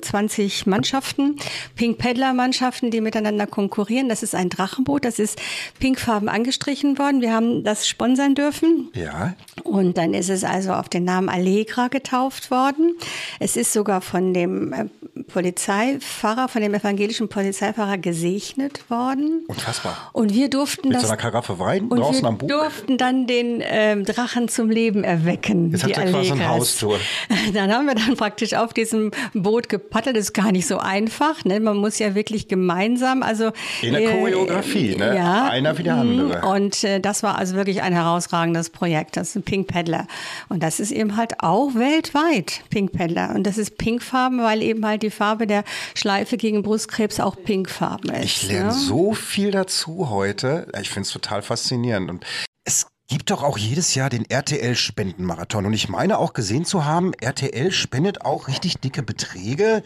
20 0.00 0.66
äh, 0.66 0.70
Mannschaften, 0.70 1.36
Pink 1.76 1.98
Peddler 1.98 2.32
Mannschaften, 2.32 2.90
die 2.90 3.00
miteinander 3.00 3.46
konkurrieren. 3.46 4.08
Das 4.08 4.22
ist 4.22 4.34
ein 4.34 4.48
Drachenboot, 4.48 5.04
das 5.04 5.18
ist 5.18 5.40
pinkfarben 5.80 6.28
angestrichen 6.28 6.98
worden. 6.98 7.20
Wir 7.20 7.32
haben 7.32 7.64
das 7.64 7.88
sponsern 7.88 8.34
dürfen. 8.34 8.90
Ja. 8.94 9.34
Und 9.64 9.98
dann 9.98 10.14
ist 10.14 10.30
es 10.30 10.44
also 10.44 10.72
auf 10.72 10.88
den 10.88 11.04
Namen 11.04 11.28
Allegra 11.28 11.88
getauft 11.88 12.50
worden. 12.50 12.96
Es 13.38 13.56
ist 13.56 13.72
sogar 13.72 14.00
von 14.00 14.34
dem 14.34 14.72
äh, 14.72 14.86
Polizeifahrer, 15.24 16.48
von 16.48 16.62
dem 16.62 16.74
evangelischen 16.74 17.28
Polizeifahrer 17.28 17.98
gesegnet 17.98 18.88
worden. 18.90 19.44
Unfassbar. 19.46 20.10
Und 20.12 20.32
wir 20.34 20.48
durften 20.48 20.88
Mit 20.88 20.96
das. 20.96 21.02
so 21.02 21.08
einer 21.08 21.16
Karaffe 21.16 21.58
Wein 21.58 21.88
draußen 21.88 22.24
am 22.26 22.38
Buch. 22.38 22.48
Wir 22.48 22.56
durften 22.56 22.98
dann 22.98 23.26
den 23.26 23.62
ähm, 23.64 24.04
Drachen 24.04 24.48
zum 24.48 24.70
Leben 24.70 25.04
erwecken. 25.04 25.70
Jetzt 25.72 25.84
habt 25.84 25.96
ihr 25.96 26.04
quasi 26.04 26.32
ein 26.32 26.48
Haustour. 26.48 26.98
Dann 27.54 27.72
haben 27.72 27.86
wir 27.86 27.94
dann 27.94 28.16
praktisch 28.16 28.54
auf 28.54 28.72
diesem 28.72 29.10
Boot 29.34 29.68
gepaddelt. 29.68 30.16
Das 30.16 30.26
ist 30.26 30.32
gar 30.32 30.52
nicht 30.52 30.66
so 30.66 30.78
einfach. 30.78 31.44
Ne? 31.44 31.60
Man 31.60 31.76
muss 31.76 31.98
ja 31.98 32.14
wirklich 32.14 32.48
gemeinsam, 32.48 33.22
also 33.22 33.52
in 33.82 33.92
der 33.92 34.02
äh, 34.02 34.12
Choreografie, 34.12 34.96
ne? 34.96 35.14
Ja, 35.16 35.44
einer 35.48 35.76
wie 35.78 35.82
der 35.82 35.94
andere. 35.94 36.46
Und 36.46 36.84
äh, 36.84 37.00
das 37.00 37.22
war 37.22 37.38
also 37.38 37.54
wirklich 37.54 37.82
ein 37.82 37.92
herausragendes 37.92 38.70
Projekt. 38.70 39.16
Das 39.16 39.30
ist 39.30 39.36
ein 39.36 39.42
Pink 39.42 39.68
Paddler 39.68 40.06
und 40.48 40.62
das 40.62 40.80
ist 40.80 40.90
eben 40.90 41.16
halt 41.16 41.40
auch 41.40 41.74
weltweit 41.74 42.62
Pink 42.70 42.92
Paddler 42.92 43.32
und 43.34 43.44
das 43.44 43.58
ist 43.58 43.78
Pinkfarben, 43.78 44.42
weil 44.42 44.62
eben 44.62 44.84
halt 44.86 45.02
die 45.02 45.10
Farbe 45.10 45.46
der 45.46 45.64
Schleife 45.94 46.36
gegen 46.36 46.62
Brustkrebs 46.62 47.20
auch 47.20 47.36
pinkfarben 47.36 48.10
ist. 48.14 48.24
Ich 48.24 48.48
lerne 48.48 48.68
ne? 48.68 48.72
so 48.72 49.14
viel 49.14 49.50
dazu 49.50 50.10
heute. 50.10 50.70
Ich 50.80 50.90
finde 50.90 51.06
es 51.06 51.12
total 51.12 51.42
faszinierend 51.42 52.10
und 52.10 52.26
es 52.64 52.86
gibt 53.08 53.30
doch 53.30 53.42
auch 53.42 53.58
jedes 53.58 53.94
Jahr 53.94 54.10
den 54.10 54.24
RTL-Spendenmarathon. 54.30 55.66
Und 55.66 55.72
ich 55.72 55.88
meine 55.88 56.18
auch 56.18 56.34
gesehen 56.34 56.64
zu 56.64 56.84
haben, 56.84 57.14
RTL 57.14 57.72
spendet 57.72 58.22
auch 58.22 58.48
richtig 58.48 58.78
dicke 58.78 59.02
Beträge 59.02 59.82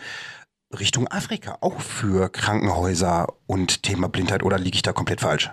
Richtung 0.78 1.06
Afrika, 1.08 1.58
auch 1.60 1.80
für 1.80 2.28
Krankenhäuser 2.30 3.28
und 3.46 3.82
Thema 3.82 4.08
Blindheit. 4.08 4.42
Oder 4.42 4.58
liege 4.58 4.76
ich 4.76 4.82
da 4.82 4.92
komplett 4.92 5.20
falsch? 5.20 5.50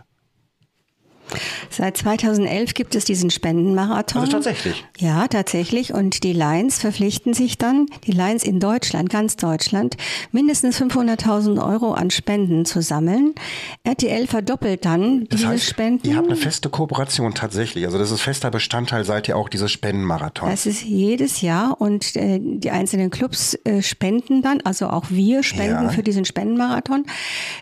Seit 1.69 1.97
2011 1.97 2.73
gibt 2.73 2.95
es 2.95 3.05
diesen 3.05 3.29
Spendenmarathon. 3.29 4.21
Also 4.21 4.33
tatsächlich? 4.33 4.85
Ja, 4.97 5.27
tatsächlich. 5.27 5.93
Und 5.93 6.23
die 6.23 6.33
Lions 6.33 6.79
verpflichten 6.79 7.33
sich 7.33 7.57
dann, 7.57 7.87
die 8.05 8.11
Lions 8.11 8.43
in 8.43 8.59
Deutschland, 8.59 9.09
ganz 9.09 9.35
Deutschland, 9.35 9.97
mindestens 10.31 10.79
500.000 10.81 11.63
Euro 11.65 11.93
an 11.93 12.11
Spenden 12.11 12.65
zu 12.65 12.81
sammeln. 12.81 13.35
RTL 13.83 14.27
verdoppelt 14.27 14.85
dann 14.85 15.25
das 15.25 15.39
diese 15.39 15.47
heißt, 15.49 15.65
Spenden. 15.65 16.07
Ihr 16.07 16.17
habt 16.17 16.27
eine 16.27 16.35
feste 16.35 16.69
Kooperation 16.69 17.33
tatsächlich. 17.33 17.85
Also 17.85 17.97
das 17.97 18.11
ist 18.11 18.21
fester 18.21 18.51
Bestandteil 18.51 19.03
seid 19.05 19.27
ihr 19.27 19.37
auch 19.37 19.49
dieses 19.49 19.71
Spendenmarathon. 19.71 20.49
Das 20.49 20.65
ist 20.65 20.83
jedes 20.83 21.41
Jahr 21.41 21.79
und 21.79 22.15
äh, 22.15 22.39
die 22.41 22.71
einzelnen 22.71 23.09
Clubs 23.09 23.55
äh, 23.63 23.81
spenden 23.81 24.41
dann, 24.41 24.61
also 24.61 24.89
auch 24.89 25.05
wir 25.09 25.43
spenden 25.43 25.83
ja. 25.85 25.89
für 25.89 26.03
diesen 26.03 26.25
Spendenmarathon. 26.25 27.05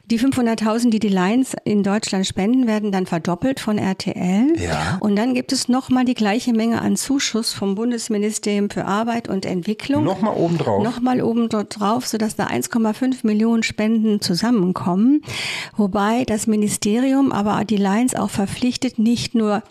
Die 0.06 0.20
500.000, 0.20 0.90
die 0.90 1.00
die 1.00 1.10
Lions 1.10 1.56
in 1.64 1.84
Deutschland 1.84 2.26
spenden, 2.26 2.68
werden 2.68 2.92
dann 2.92 3.06
verdoppelt 3.06 3.57
von 3.60 3.78
RTL. 3.78 4.54
Ja. 4.60 4.98
Und 5.00 5.16
dann 5.16 5.34
gibt 5.34 5.52
es 5.52 5.68
nochmal 5.68 6.06
die 6.06 6.14
gleiche 6.14 6.54
Menge 6.54 6.82
an 6.82 6.96
Zuschuss 6.96 7.54
vom 7.54 7.76
Bundesministerium 7.76 8.70
für 8.70 8.86
Arbeit 8.86 9.28
und 9.28 9.46
Entwicklung. 9.46 10.04
Nochmal 10.04 10.36
obendrauf. 10.36 10.84
Nochmal 10.84 11.22
obendrauf, 11.22 12.08
sodass 12.08 12.36
da 12.36 12.48
1,5 12.48 13.20
Millionen 13.24 13.64
Spenden 13.64 14.22
zusammenkommen. 14.22 15.22
Wobei 15.76 16.24
das 16.26 16.48
Ministerium, 16.48 17.32
aber 17.32 17.64
die 17.66 17.78
Lions 17.78 18.16
auch 18.16 18.30
verpflichtet, 18.30 19.00
nicht 19.00 19.36
nur 19.36 19.64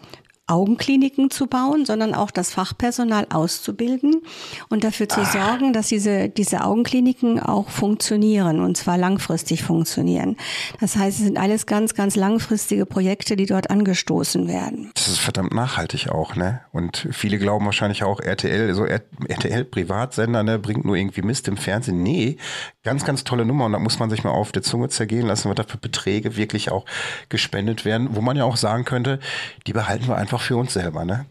Augenkliniken 0.49 1.31
zu 1.31 1.47
bauen, 1.47 1.85
sondern 1.85 2.15
auch 2.15 2.31
das 2.31 2.53
Fachpersonal 2.53 3.27
auszubilden 3.31 4.23
und 4.69 4.85
dafür 4.85 5.09
zu 5.09 5.21
ah. 5.21 5.25
sorgen, 5.25 5.73
dass 5.73 5.89
diese, 5.89 6.29
diese 6.29 6.65
Augenkliniken 6.65 7.41
auch 7.41 7.69
funktionieren 7.69 8.61
und 8.61 8.77
zwar 8.77 8.97
langfristig 8.97 9.65
funktionieren. 9.65 10.37
Das 10.81 10.97
heißt, 10.97 11.19
es 11.19 11.25
sind 11.25 11.39
alles 11.39 11.67
ganz, 11.67 11.95
ganz 11.95 12.15
langfristige 12.15 12.87
Projekte, 12.87 13.35
die 13.37 13.47
dort 13.47 13.71
angestoßen 13.71 14.47
werden. 14.47 14.93
Das 14.95 15.09
ist 15.09 15.19
verdammt 15.19 15.53
nachhaltig 15.53 16.11
auch, 16.11 16.37
ne? 16.37 16.61
Und 16.73 17.09
viele 17.11 17.39
glauben 17.39 17.65
wahrscheinlich 17.65 18.05
auch 18.05 18.21
RTL, 18.21 18.73
so 18.75 18.85
RTL 18.85 19.65
Privatsender, 19.65 20.43
ne, 20.43 20.59
bringt 20.59 20.85
nur 20.85 20.97
irgendwie 20.97 21.23
Mist 21.23 21.49
im 21.49 21.57
Fernsehen. 21.57 22.03
Nee, 22.03 22.37
ganz, 22.87 23.05
ganz 23.05 23.25
tolle 23.25 23.45
Nummer 23.45 23.65
und 23.65 23.73
da 23.73 23.81
muss 23.81 23.99
man 23.99 24.11
sich 24.11 24.23
mal 24.23 24.31
auf 24.31 24.53
der 24.53 24.63
Zunge 24.63 24.89
zergehen 24.89 25.27
lassen, 25.27 25.49
was 25.49 25.57
da 25.57 25.65
für 25.65 25.77
Beträge 25.77 26.37
wirklich 26.37 26.71
auch 26.71 26.85
gespendet 27.29 27.85
werden, 27.85 28.15
wo 28.15 28.21
man 28.21 28.37
ja 28.37 28.45
auch 28.45 28.57
sagen 28.57 28.85
könnte, 28.85 29.19
die 29.67 29.73
behalten 29.73 30.07
wir 30.07 30.17
einfach 30.17 30.41
für 30.41 30.57
uns 30.57 30.73
selber, 30.73 31.05
ne? 31.05 31.27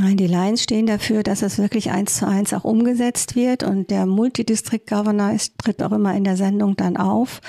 Nein, 0.00 0.16
die 0.16 0.28
Lines 0.28 0.62
stehen 0.62 0.86
dafür, 0.86 1.24
dass 1.24 1.42
es 1.42 1.58
wirklich 1.58 1.90
eins 1.90 2.18
zu 2.18 2.28
eins 2.28 2.54
auch 2.54 2.62
umgesetzt 2.62 3.34
wird 3.34 3.64
und 3.64 3.90
der 3.90 4.06
Multidistrict 4.06 4.86
Governor 4.86 5.32
ist, 5.32 5.58
tritt 5.58 5.82
auch 5.82 5.90
immer 5.90 6.14
in 6.14 6.22
der 6.22 6.36
Sendung 6.36 6.76
dann 6.76 6.96
auf. 6.96 7.40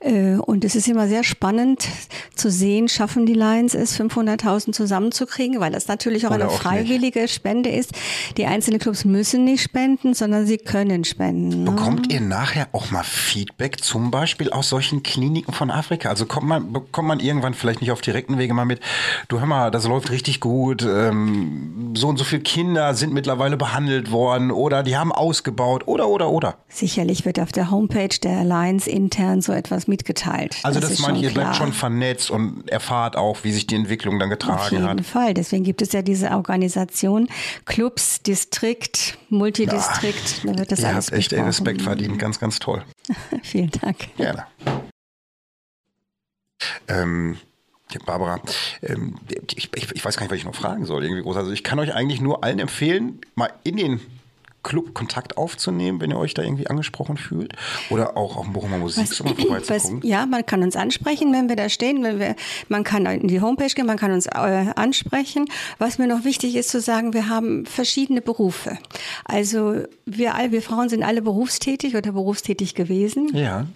Äh, 0.00 0.36
und 0.36 0.64
es 0.64 0.74
ist 0.74 0.88
immer 0.88 1.06
sehr 1.06 1.22
spannend 1.22 1.86
zu 2.34 2.50
sehen, 2.50 2.88
schaffen 2.88 3.26
die 3.26 3.34
Lines 3.34 3.74
es, 3.74 4.00
500.000 4.00 4.72
zusammenzukriegen, 4.72 5.60
weil 5.60 5.70
das 5.70 5.86
natürlich 5.86 6.26
auch 6.26 6.30
Oder 6.30 6.44
eine 6.44 6.48
auch 6.48 6.62
freiwillige 6.62 7.20
nicht. 7.20 7.34
Spende 7.34 7.68
ist. 7.68 7.92
Die 8.38 8.46
einzelnen 8.46 8.78
Clubs 8.78 9.04
müssen 9.04 9.44
nicht 9.44 9.62
spenden, 9.62 10.14
sondern 10.14 10.46
sie 10.46 10.56
können 10.56 11.04
spenden. 11.04 11.64
Ne? 11.64 11.72
Bekommt 11.72 12.10
ihr 12.10 12.22
nachher 12.22 12.68
auch 12.72 12.90
mal 12.90 13.04
Feedback, 13.04 13.84
zum 13.84 14.10
Beispiel 14.10 14.48
aus 14.48 14.70
solchen 14.70 15.02
Kliniken 15.02 15.52
von 15.52 15.70
Afrika? 15.70 16.08
Also 16.08 16.24
kommt 16.24 16.46
man, 16.46 16.72
bekommt 16.72 17.08
man 17.08 17.20
irgendwann 17.20 17.52
vielleicht 17.52 17.82
nicht 17.82 17.90
auf 17.90 18.00
direkten 18.00 18.38
Wege 18.38 18.54
mal 18.54 18.64
mit, 18.64 18.80
du 19.28 19.40
hör 19.40 19.46
mal, 19.46 19.70
das 19.70 19.86
läuft 19.86 20.10
richtig 20.10 20.40
gut, 20.40 20.82
ähm, 20.88 21.94
so 21.98 22.08
und 22.08 22.16
so 22.16 22.24
viele 22.24 22.42
Kinder 22.42 22.94
sind 22.94 23.12
mittlerweile 23.12 23.56
behandelt 23.56 24.10
worden 24.10 24.50
oder 24.50 24.82
die 24.82 24.96
haben 24.96 25.12
ausgebaut 25.12 25.86
oder 25.86 26.08
oder 26.08 26.30
oder. 26.30 26.56
Sicherlich 26.68 27.24
wird 27.24 27.40
auf 27.40 27.52
der 27.52 27.70
Homepage 27.70 28.16
der 28.22 28.38
Alliance 28.38 28.88
intern 28.88 29.40
so 29.42 29.52
etwas 29.52 29.88
mitgeteilt. 29.88 30.56
Also 30.62 30.80
das, 30.80 30.90
das 30.90 30.98
meine 31.00 31.18
ich, 31.18 31.24
ihr 31.24 31.34
bleibt 31.34 31.56
schon 31.56 31.72
vernetzt 31.72 32.30
und 32.30 32.68
erfahrt 32.68 33.16
auch, 33.16 33.44
wie 33.44 33.52
sich 33.52 33.66
die 33.66 33.74
Entwicklung 33.74 34.18
dann 34.18 34.30
getragen 34.30 34.58
hat. 34.58 34.66
Auf 34.66 34.72
jeden 34.72 34.88
hat. 34.88 35.06
Fall. 35.06 35.34
Deswegen 35.34 35.64
gibt 35.64 35.82
es 35.82 35.92
ja 35.92 36.02
diese 36.02 36.30
Organisation 36.30 37.28
Clubs, 37.64 38.22
Distrikt, 38.22 39.18
Multidistrikt. 39.28 40.44
Ja, 40.44 40.52
da 40.52 40.58
wird 40.60 40.72
das 40.72 40.80
ihr 40.80 40.88
alles 40.88 41.06
habt 41.06 41.18
echt. 41.18 41.32
Respekt 41.32 41.82
verdient. 41.82 42.18
Ganz, 42.18 42.38
ganz 42.38 42.58
toll. 42.58 42.82
Vielen 43.42 43.70
Dank. 43.70 43.96
Gerne. 44.16 44.46
Ähm, 46.88 47.38
Barbara, 48.04 48.40
ähm, 48.82 49.16
ich, 49.56 49.70
ich, 49.74 49.92
ich, 49.92 50.04
weiß 50.04 50.16
gar 50.16 50.24
nicht, 50.24 50.30
was 50.30 50.38
ich 50.38 50.44
noch 50.44 50.54
fragen 50.54 50.84
soll. 50.84 51.04
Irgendwie 51.04 51.22
groß. 51.22 51.36
Also 51.36 51.52
ich 51.52 51.64
kann 51.64 51.78
euch 51.78 51.94
eigentlich 51.94 52.20
nur 52.20 52.44
allen 52.44 52.58
empfehlen, 52.58 53.20
mal 53.34 53.50
in 53.64 53.76
den 53.76 54.00
Club 54.62 54.92
Kontakt 54.92 55.38
aufzunehmen, 55.38 56.00
wenn 56.00 56.10
ihr 56.10 56.18
euch 56.18 56.34
da 56.34 56.42
irgendwie 56.42 56.66
angesprochen 56.66 57.16
fühlt? 57.16 57.54
Oder 57.90 58.16
auch 58.16 58.36
auf 58.36 58.44
dem 58.44 58.52
Bochumer 58.52 58.76
Musiksalon 58.76 59.34
vorbeizukommen? 59.36 60.02
Ja, 60.04 60.26
man 60.26 60.44
kann 60.44 60.62
uns 60.62 60.76
ansprechen, 60.76 61.32
wenn 61.32 61.48
wir 61.48 61.56
da 61.56 61.68
stehen. 61.68 62.02
Wenn 62.02 62.18
wir, 62.18 62.36
man 62.68 62.84
kann 62.84 63.06
in 63.06 63.28
die 63.28 63.40
Homepage 63.40 63.68
gehen, 63.68 63.86
man 63.86 63.96
kann 63.96 64.12
uns 64.12 64.26
äh, 64.26 64.66
ansprechen. 64.76 65.46
Was 65.78 65.98
mir 65.98 66.06
noch 66.06 66.24
wichtig 66.24 66.54
ist 66.56 66.70
zu 66.70 66.80
sagen, 66.80 67.14
wir 67.14 67.28
haben 67.28 67.64
verschiedene 67.66 68.20
Berufe. 68.20 68.78
Also 69.24 69.84
wir, 70.04 70.34
all, 70.34 70.52
wir 70.52 70.60
Frauen 70.60 70.88
sind 70.88 71.02
alle 71.02 71.22
berufstätig 71.22 71.96
oder 71.96 72.12
berufstätig 72.12 72.74
gewesen. 72.74 73.34
Ja. 73.34 73.66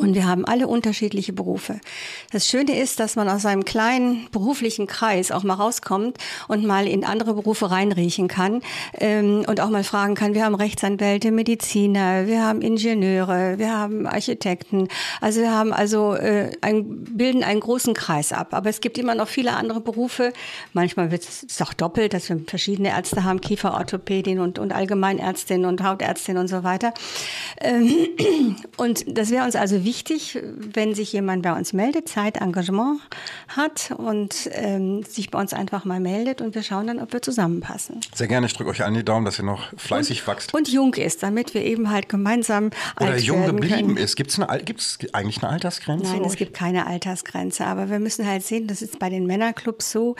Und 0.00 0.14
wir 0.14 0.26
haben 0.26 0.46
alle 0.46 0.66
unterschiedliche 0.66 1.32
Berufe. 1.34 1.78
Das 2.32 2.48
Schöne 2.48 2.78
ist, 2.78 3.00
dass 3.00 3.16
man 3.16 3.28
aus 3.28 3.44
einem 3.44 3.66
kleinen 3.66 4.28
beruflichen 4.32 4.86
Kreis 4.86 5.30
auch 5.30 5.42
mal 5.42 5.54
rauskommt 5.54 6.16
und 6.48 6.64
mal 6.64 6.88
in 6.88 7.04
andere 7.04 7.34
Berufe 7.34 7.70
reinriechen 7.70 8.26
kann 8.26 8.62
ähm, 8.94 9.44
und 9.46 9.60
auch 9.60 9.68
mal 9.68 9.84
fragen 9.84 10.14
kann. 10.14 10.32
Wir 10.32 10.44
haben 10.44 10.54
Rechtsanwälte, 10.54 11.30
Mediziner, 11.30 12.26
wir 12.26 12.42
haben 12.42 12.62
Ingenieure, 12.62 13.58
wir 13.58 13.76
haben 13.76 14.06
Architekten. 14.06 14.88
Also 15.20 15.40
wir 15.40 15.52
haben 15.52 15.72
also 15.72 16.14
äh, 16.14 16.52
ein, 16.62 17.04
bilden 17.04 17.44
einen 17.44 17.60
großen 17.60 17.92
Kreis 17.92 18.32
ab. 18.32 18.54
Aber 18.54 18.70
es 18.70 18.80
gibt 18.80 18.96
immer 18.96 19.14
noch 19.14 19.28
viele 19.28 19.52
andere 19.52 19.80
Berufe. 19.80 20.32
Manchmal 20.72 21.10
wird 21.10 21.24
es 21.24 21.60
auch 21.60 21.74
doppelt, 21.74 22.14
dass 22.14 22.30
wir 22.30 22.40
verschiedene 22.46 22.88
Ärzte 22.88 23.24
haben, 23.24 23.42
Kieferorthopädin 23.42 24.40
und, 24.40 24.58
und 24.58 24.72
Allgemeinärztin 24.72 25.66
und 25.66 25.82
Hautärztin 25.82 26.38
und 26.38 26.48
so 26.48 26.64
weiter. 26.64 26.94
Ähm, 27.60 28.08
und 28.78 29.04
das 29.06 29.30
wäre 29.30 29.44
uns 29.44 29.56
also 29.56 29.69
wichtig 29.72 30.00
wichtig, 30.00 30.38
wenn 30.72 30.94
sich 30.94 31.12
jemand 31.12 31.42
bei 31.42 31.52
uns 31.52 31.72
meldet, 31.72 32.08
Zeit, 32.08 32.38
Engagement 32.38 33.00
hat 33.48 33.92
und 33.96 34.48
ähm, 34.52 35.02
sich 35.02 35.30
bei 35.30 35.38
uns 35.38 35.52
einfach 35.52 35.84
mal 35.84 36.00
meldet 36.00 36.40
und 36.40 36.54
wir 36.54 36.62
schauen 36.62 36.86
dann, 36.86 37.00
ob 37.00 37.12
wir 37.12 37.22
zusammenpassen. 37.22 38.00
Sehr 38.14 38.26
gerne, 38.26 38.46
ich 38.46 38.54
drücke 38.54 38.70
euch 38.70 38.82
allen 38.82 38.94
die 38.94 39.04
Daumen, 39.04 39.24
dass 39.24 39.38
ihr 39.38 39.44
noch 39.44 39.72
fleißig 39.76 40.22
und, 40.22 40.28
wächst. 40.28 40.54
Und 40.54 40.68
jung 40.68 40.94
ist, 40.94 41.22
damit 41.22 41.54
wir 41.54 41.64
eben 41.64 41.90
halt 41.90 42.08
gemeinsam 42.08 42.70
Oder 43.00 43.16
jung 43.18 43.46
geblieben 43.46 43.94
können. 43.94 43.96
ist. 43.96 44.16
Gibt 44.16 44.30
es 44.30 44.98
eigentlich 45.12 45.42
eine 45.42 45.52
Altersgrenze? 45.52 46.12
Nein, 46.12 46.24
es 46.24 46.36
gibt 46.36 46.54
keine 46.54 46.86
Altersgrenze, 46.86 47.66
aber 47.66 47.90
wir 47.90 47.98
müssen 47.98 48.26
halt 48.26 48.44
sehen, 48.44 48.66
das 48.66 48.82
ist 48.82 48.98
bei 48.98 49.10
den 49.10 49.26
Männerclubs 49.26 49.90
so, 49.90 50.16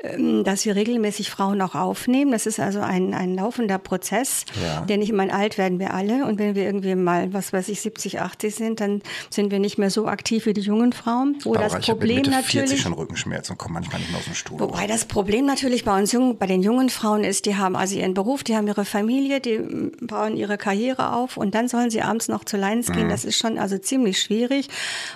ähm, 0.00 0.44
dass 0.44 0.64
wir 0.64 0.76
regelmäßig 0.76 1.30
Frauen 1.30 1.60
auch 1.62 1.74
aufnehmen. 1.74 2.32
Das 2.32 2.46
ist 2.46 2.60
also 2.60 2.80
ein, 2.80 3.14
ein 3.14 3.34
laufender 3.34 3.78
Prozess, 3.78 4.44
ja. 4.62 4.82
der 4.82 4.98
nicht 4.98 5.10
immer 5.10 5.32
alt 5.32 5.56
werden 5.56 5.78
wir 5.78 5.94
alle 5.94 6.26
und 6.26 6.38
wenn 6.38 6.54
wir 6.54 6.64
irgendwie 6.64 6.94
mal, 6.94 7.32
was 7.32 7.52
weiß 7.52 7.68
ich, 7.68 7.80
70, 7.80 8.20
80 8.20 8.54
sind, 8.54 8.80
dann 8.82 9.02
sind 9.30 9.50
wir 9.50 9.58
nicht 9.58 9.78
mehr 9.78 9.90
so 9.90 10.06
aktiv 10.06 10.46
wie 10.46 10.52
die 10.52 10.60
jungen 10.60 10.92
Frauen. 10.92 11.36
Wo 11.44 11.54
das 11.54 11.78
Problem 11.80 12.16
mit 12.16 12.26
Mitte 12.26 12.30
natürlich 12.36 12.70
40 12.70 12.80
schon 12.80 12.92
Rückenschmerzen 12.92 13.52
und 13.52 13.58
kommen 13.58 13.74
manchmal 13.74 14.00
nicht 14.00 14.10
mehr 14.10 14.18
aus 14.18 14.26
dem 14.26 14.34
Stuhl. 14.34 14.60
Wobei 14.60 14.86
das 14.86 15.04
Problem 15.06 15.46
natürlich 15.46 15.84
bei 15.84 15.98
uns 15.98 16.12
jungen, 16.12 16.36
bei 16.36 16.46
den 16.46 16.62
jungen 16.62 16.90
Frauen 16.90 17.24
ist, 17.24 17.46
die 17.46 17.56
haben 17.56 17.76
also 17.76 17.96
ihren 17.96 18.14
Beruf, 18.14 18.44
die 18.44 18.56
haben 18.56 18.66
ihre 18.66 18.84
Familie, 18.84 19.40
die 19.40 19.58
bauen 20.00 20.36
ihre 20.36 20.58
Karriere 20.58 21.14
auf 21.14 21.36
und 21.36 21.54
dann 21.54 21.68
sollen 21.68 21.90
sie 21.90 22.02
abends 22.02 22.28
noch 22.28 22.44
zu 22.44 22.56
Lions 22.56 22.90
gehen. 22.92 23.06
Mhm. 23.06 23.10
Das 23.10 23.24
ist 23.24 23.38
schon 23.38 23.58
also 23.58 23.78
ziemlich 23.78 24.20
schwierig. 24.20 24.68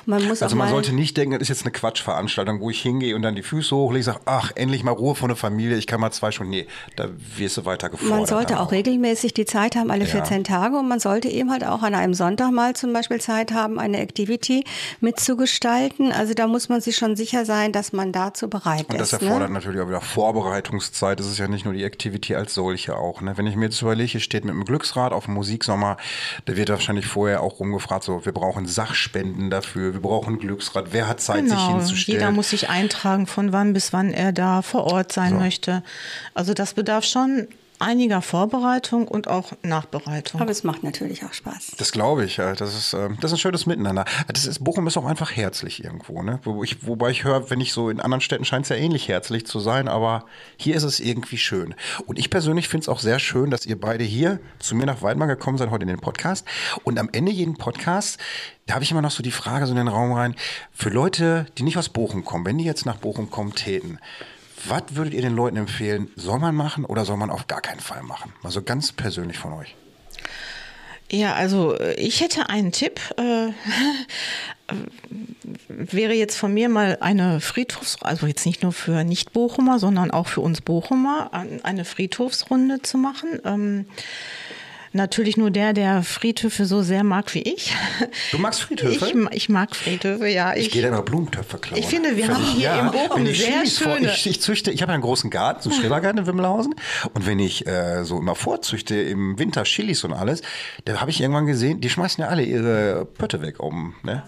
Man 0.07 0.27
muss 0.27 0.43
also 0.43 0.57
man 0.57 0.69
sollte 0.69 0.93
nicht 0.95 1.17
denken, 1.17 1.33
das 1.33 1.43
ist 1.43 1.49
jetzt 1.49 1.63
eine 1.63 1.73
Quatschveranstaltung, 1.73 2.61
wo 2.61 2.71
ich 2.71 2.81
hingehe 2.81 3.15
und 3.15 3.23
dann 3.23 3.35
die 3.35 3.43
Füße 3.43 3.75
hochlege, 3.75 4.05
sage, 4.05 4.21
ach 4.25 4.53
endlich 4.55 4.83
mal 4.83 4.93
Ruhe 4.93 5.15
von 5.15 5.29
der 5.29 5.37
Familie, 5.37 5.77
ich 5.77 5.87
kann 5.87 6.01
mal 6.01 6.11
zwei 6.11 6.31
Stunden. 6.31 6.51
Nee, 6.51 6.67
da 6.95 7.09
wirst 7.37 7.57
du 7.57 7.65
weiter 7.65 7.89
gefordert. 7.89 8.17
Man 8.17 8.27
sollte 8.27 8.61
auch, 8.61 8.67
auch 8.67 8.73
regelmäßig 8.73 9.35
die 9.35 9.45
Zeit 9.45 9.77
haben, 9.77 9.91
alle 9.91 10.07
14 10.07 10.39
ja. 10.39 10.43
Tage 10.43 10.77
und 10.77 10.89
man 10.89 11.01
sollte 11.01 11.29
eben 11.29 11.51
halt 11.51 11.65
auch 11.65 11.83
an 11.83 11.95
einem 11.95 12.15
Sonntag 12.15 12.53
mal 12.53 12.75
zum 12.75 12.93
Beispiel 12.93 13.21
Zeit 13.21 13.53
haben, 13.53 13.56
eine 13.57 14.01
Activity 14.01 14.65
mitzugestalten. 15.01 16.13
Also 16.13 16.35
da 16.35 16.47
muss 16.47 16.69
man 16.69 16.81
sich 16.81 16.97
schon 16.97 17.17
sicher 17.17 17.45
sein, 17.45 17.73
dass 17.73 17.93
man 17.93 18.13
dazu 18.13 18.49
bereit 18.49 18.83
ist. 18.83 18.91
Und 18.91 19.01
das 19.01 19.13
ist, 19.13 19.23
ne? 19.23 19.29
erfordert 19.29 19.51
ne? 19.51 19.55
natürlich 19.55 19.81
auch 19.81 19.89
wieder 19.89 20.01
Vorbereitungszeit. 20.01 21.19
Das 21.19 21.27
ist 21.27 21.39
ja 21.39 21.49
nicht 21.49 21.65
nur 21.65 21.75
die 21.75 21.85
Activity 21.85 22.35
als 22.35 22.55
solche 22.55 22.97
auch. 22.97 23.21
Ne? 23.21 23.37
Wenn 23.37 23.47
ich 23.47 23.57
mir 23.57 23.67
jetzt 23.67 23.81
überlege, 23.83 24.21
steht 24.21 24.45
mit 24.45 24.53
einem 24.53 24.65
Glücksrad 24.65 25.13
auf 25.13 25.25
dem 25.25 25.35
Musiksommer, 25.35 25.97
da 26.45 26.57
wird 26.57 26.69
wahrscheinlich 26.69 27.07
vorher 27.07 27.43
auch 27.43 27.61
rumgefragt, 27.61 28.05
so, 28.05 28.25
wir 28.25 28.33
brauchen 28.33 28.67
Sachspenden 28.67 29.51
dafür, 29.51 29.93
wir 29.93 30.01
brauchen 30.01 30.39
Glücksrad, 30.39 30.93
wer 30.93 31.09
hat 31.09 31.21
Zeit, 31.21 31.45
genau. 31.45 31.57
sich 31.57 31.67
hinzustellen? 31.69 32.21
Jeder 32.21 32.31
muss 32.33 32.51
sich 32.51 32.69
eintragen, 32.69 33.27
von 33.27 33.53
wann 33.53 33.73
bis 33.73 33.93
wann 33.93 34.13
er 34.13 34.33
da 34.33 34.63
vor 34.63 34.85
Ort 34.85 35.13
sein 35.13 35.35
so. 35.35 35.39
möchte. 35.39 35.83
Also 36.35 36.55
das 36.55 36.75
bedarf 36.75 37.05
schon 37.05 37.49
einiger 37.79 38.23
Vorbereitung 38.23 39.09
und 39.09 39.29
auch 39.29 39.53
Nachbereitung. 39.63 40.41
Aber 40.41 40.51
es 40.51 40.65
macht 40.65 40.83
natürlich 40.83 41.25
auch 41.25 41.33
Spaß. 41.33 41.73
Das 41.79 41.93
glaube 41.93 42.25
ich. 42.25 42.37
Das 42.37 42.75
ist, 42.75 42.93
ähm, 42.93 43.19
das 43.21 43.33
ist 43.33 43.39
ein 43.39 43.41
schönes 43.41 43.67
Miteinander. 43.67 44.05
Das 44.29 44.47
ist, 44.47 44.63
Bochum 44.63 44.87
ist 44.87 44.97
auch 44.97 45.05
einfach 45.05 45.35
herzlich 45.35 45.85
irgendwo. 45.85 46.23
Ne? 46.23 46.41
Wo 46.45 46.63
ich, 46.63 46.87
wobei 46.87 47.11
ich 47.11 47.25
höre, 47.25 47.51
wenn 47.51 47.61
ich 47.61 47.73
so 47.73 47.91
in 47.91 48.01
anderen 48.01 48.21
Städten 48.21 48.45
scheint 48.45 48.65
es 48.65 48.71
ja 48.71 48.77
ähnlich 48.77 49.09
herzlich 49.09 49.47
zu 49.47 49.61
sein, 49.61 49.89
aber 49.89 50.25
hier 50.57 50.75
ist 50.75 50.85
es 50.85 51.01
irgendwie 51.01 51.39
schön. 51.39 51.75
Und 52.07 52.19
ich 52.19 52.31
persönlich 52.31 52.69
finde 52.69 52.85
es 52.85 52.89
auch 52.89 53.01
sehr 53.01 53.19
schön, 53.19 53.51
dass 53.51 53.67
ihr 53.67 53.81
beide 53.81 54.05
hier 54.05 54.41
zu 54.59 54.75
mir 54.75 54.87
nach 54.87 55.03
Weidmar 55.03 55.29
gekommen 55.29 55.59
seid, 55.59 55.71
heute 55.71 55.83
in 55.83 55.89
den 55.89 56.01
Podcast. 56.01 56.47
Und 56.85 56.99
am 56.99 57.09
Ende 57.13 57.33
jeden 57.33 57.57
Podcast 57.57 58.19
da 58.67 58.75
habe 58.75 58.85
ich 58.85 58.91
immer 58.91 59.03
noch 59.03 59.13
so 59.13 59.23
die 59.23 59.31
Frage 59.31 59.67
so 59.67 59.73
in 59.73 59.79
den 59.79 59.89
Raum 59.89 60.13
rein, 60.13 60.35
für 60.73 60.91
Leute, 60.91 61.47
die 61.57 61.63
nicht 61.63 61.79
aus 61.79 61.89
Bochum 61.89 62.25
kommen, 62.25 62.45
wenn 62.45 62.59
die 62.59 62.65
jetzt 62.65 62.85
nach 62.85 62.97
Bochum 62.97 63.31
kommen 63.31 63.55
täten, 63.55 63.99
was 64.69 64.83
würdet 64.91 65.15
ihr 65.15 65.23
den 65.23 65.35
Leuten 65.35 65.57
empfehlen? 65.57 66.11
Soll 66.17 66.39
man 66.39 66.55
machen 66.55 66.85
oder 66.85 67.05
soll 67.05 67.17
man 67.17 67.31
auf 67.31 67.47
gar 67.47 67.61
keinen 67.61 67.81
Fall 67.81 68.03
machen? 68.03 68.33
Also 68.43 68.63
ganz 68.63 68.93
persönlich 68.93 69.39
von 69.39 69.53
euch. 69.53 69.75
Ja, 71.11 71.35
also 71.35 71.79
äh, 71.79 71.95
ich 71.95 72.21
hätte 72.21 72.49
einen 72.49 72.73
Tipp. 72.73 73.01
Äh, 73.17 73.49
wäre 75.69 76.15
jetzt 76.15 76.37
von 76.37 76.53
mir 76.53 76.69
mal 76.69 76.99
eine 77.01 77.41
Friedhofs, 77.41 77.99
also 78.03 78.27
jetzt 78.27 78.47
nicht 78.47 78.65
nur 78.65 78.73
für 78.73 79.05
Nicht-Bochumer, 79.05 79.79
sondern 79.79 80.11
auch 80.11 80.27
für 80.27 80.41
uns 80.41 80.61
Bochumer, 80.61 81.31
eine 81.63 81.85
Friedhofsrunde 81.85 82.83
zu 82.83 82.99
machen. 82.99 83.41
Ähm, 83.45 83.87
Natürlich 84.93 85.37
nur 85.37 85.51
der, 85.51 85.73
der 85.73 86.03
Friedhöfe 86.03 86.65
so 86.67 86.83
sehr 86.83 87.05
mag 87.05 87.35
wie 87.35 87.43
ich. 87.43 87.75
Du 88.31 88.39
magst 88.39 88.63
Friedhöfe? 88.63 89.07
Ich, 89.31 89.37
ich 89.37 89.49
mag 89.49 89.75
Friedhöfe, 89.75 90.29
ja. 90.29 90.55
Ich, 90.55 90.67
ich 90.67 90.73
gehe 90.73 90.83
da 90.83 90.89
immer 90.89 91.03
Blumentöpfe 91.03 91.59
klauen. 91.59 91.81
Ich 91.81 91.87
finde, 91.87 92.17
wir 92.17 92.29
haben 92.29 92.45
hier 92.45 92.63
ja, 92.63 92.81
in 92.81 92.91
Bochum 92.91 93.27
sehr 93.27 93.67
schöne... 93.67 94.13
Ich, 94.13 94.27
ich, 94.27 94.41
züchte, 94.41 94.71
ich 94.71 94.83
habe 94.83 94.93
einen 94.93 95.03
großen 95.03 95.31
Garten, 95.31 95.63
so 95.63 95.71
einen 95.71 95.81
Schrebergarten 95.81 96.19
in 96.19 96.27
Wimmelhausen. 96.27 96.75
Und 97.15 97.27
wenn 97.27 97.39
ich 97.39 97.67
äh, 97.67 98.05
so 98.05 98.19
immer 98.19 98.35
vorzüchte 98.35 98.97
im 98.97 99.39
Winter 99.39 99.65
Chilis 99.65 100.05
und 100.05 100.13
alles, 100.13 100.43
da 100.85 101.01
habe 101.01 101.11
ich 101.11 101.21
irgendwann 101.21 101.47
gesehen, 101.47 101.81
die 101.81 101.91
schmeißen 101.91 102.23
ja 102.23 102.29
alle 102.29 102.43
ihre 102.43 103.05
Pötte 103.05 103.43
weg 103.43 103.61
oben. 103.61 103.97
Ne? 104.03 104.23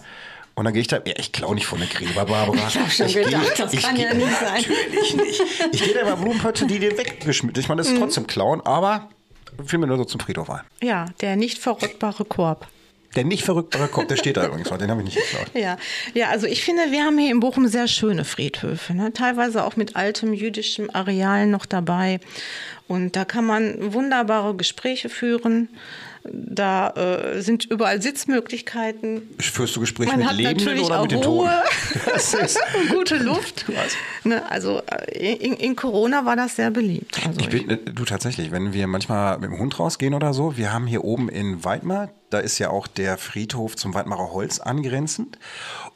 Und 0.59 0.65
dann 0.65 0.73
gehe 0.75 0.81
ich 0.81 0.89
da, 0.89 0.97
ja, 0.97 1.15
ich 1.17 1.31
klaue 1.31 1.55
nicht 1.55 1.67
von 1.67 1.79
der 1.79 1.87
Gräber, 1.87 2.25
Barbara. 2.25 2.67
Ich 2.67 2.77
habe 2.77 2.91
schon 2.91 3.07
ich 3.07 3.15
gedacht, 3.15 3.55
geh, 3.55 3.63
das 3.63 3.77
kann 3.81 3.97
ja 3.97 4.13
nicht 4.13 4.41
sein. 4.41 4.65
Natürlich 4.65 5.15
nicht. 5.15 5.43
Ich 5.71 5.85
gehe 5.85 5.95
da 5.95 6.05
mal 6.05 6.17
Blumenpötte, 6.17 6.67
die 6.67 6.81
dir 6.81 6.99
weggeschmissen. 6.99 7.61
Ich 7.61 7.69
meine, 7.69 7.79
das 7.79 7.87
ist 7.87 7.95
mhm. 7.95 8.01
trotzdem 8.01 8.27
klauen, 8.27 8.61
aber 8.63 9.09
fiel 9.65 9.79
mir 9.79 9.87
nur 9.87 9.97
so 9.99 10.05
zum 10.05 10.21
Friedhof 10.21 10.51
ein. 10.51 10.61
Ja, 10.83 11.07
der 11.21 11.37
nicht 11.37 11.59
verrückbare 11.59 12.25
Korb. 12.25 12.67
Der 13.17 13.25
nicht 13.25 13.43
verrückbare 13.43 13.89
Korb, 13.89 14.09
der 14.09 14.17
steht 14.17 14.37
da 14.37 14.47
übrigens, 14.47 14.69
den 14.69 14.91
habe 14.91 15.01
ich 15.01 15.07
nicht 15.07 15.17
geklaut. 15.17 15.51
Ja. 15.55 15.79
ja, 16.15 16.29
also 16.29 16.47
ich 16.47 16.63
finde, 16.63 16.91
wir 16.91 17.05
haben 17.05 17.17
hier 17.17 17.31
in 17.31 17.41
Bochum 17.41 17.67
sehr 17.67 17.89
schöne 17.89 18.25
Friedhöfe, 18.25 18.95
ne? 18.95 19.13
teilweise 19.13 19.65
auch 19.65 19.77
mit 19.77 19.97
altem 19.97 20.35
jüdischem 20.35 20.91
Areal 20.93 21.47
noch 21.47 21.65
dabei. 21.65 22.21
Und 22.87 23.17
da 23.17 23.25
kann 23.25 23.47
man 23.47 23.95
wunderbare 23.95 24.55
Gespräche 24.55 25.09
führen. 25.09 25.69
Da 26.25 26.91
äh, 26.91 27.41
sind 27.41 27.65
überall 27.65 28.03
Sitzmöglichkeiten. 28.03 29.23
Führst 29.39 29.77
du 29.77 29.81
Gespräche 29.81 30.11
Man 30.11 30.21
mit 30.21 30.33
Lebenden 30.33 30.81
oder 30.81 31.03
mit 31.03 31.13
den 31.13 31.23
Toten? 31.23 31.51
gute 32.91 33.17
Luft. 33.17 33.67
Ne, 34.25 34.43
also 34.51 34.83
äh, 35.13 35.35
in, 35.35 35.55
in, 35.55 35.77
Corona 35.77 36.25
war 36.25 36.37
das 36.37 36.57
sehr 36.57 36.71
beliebt. 36.71 37.21
Also 37.27 37.41
ich 37.41 37.49
bin, 37.49 37.79
du 37.95 38.05
tatsächlich, 38.05 38.51
wenn 38.51 38.73
wir 38.73 38.87
manchmal 38.87 39.39
mit 39.39 39.51
dem 39.51 39.59
Hund 39.59 39.79
rausgehen 39.79 40.15
oder 40.15 40.35
so, 40.35 40.57
wir 40.57 40.73
haben 40.73 40.87
hier 40.87 41.05
oben 41.05 41.29
in 41.29 41.65
Weidmar, 41.65 42.11
da 42.31 42.39
ist 42.39 42.59
ja 42.59 42.71
auch 42.71 42.87
der 42.87 43.17
Friedhof 43.19 43.77
zum 43.77 43.95
Weidmarer 43.95 44.33
Holz 44.33 44.61
angrenzend. 44.61 45.39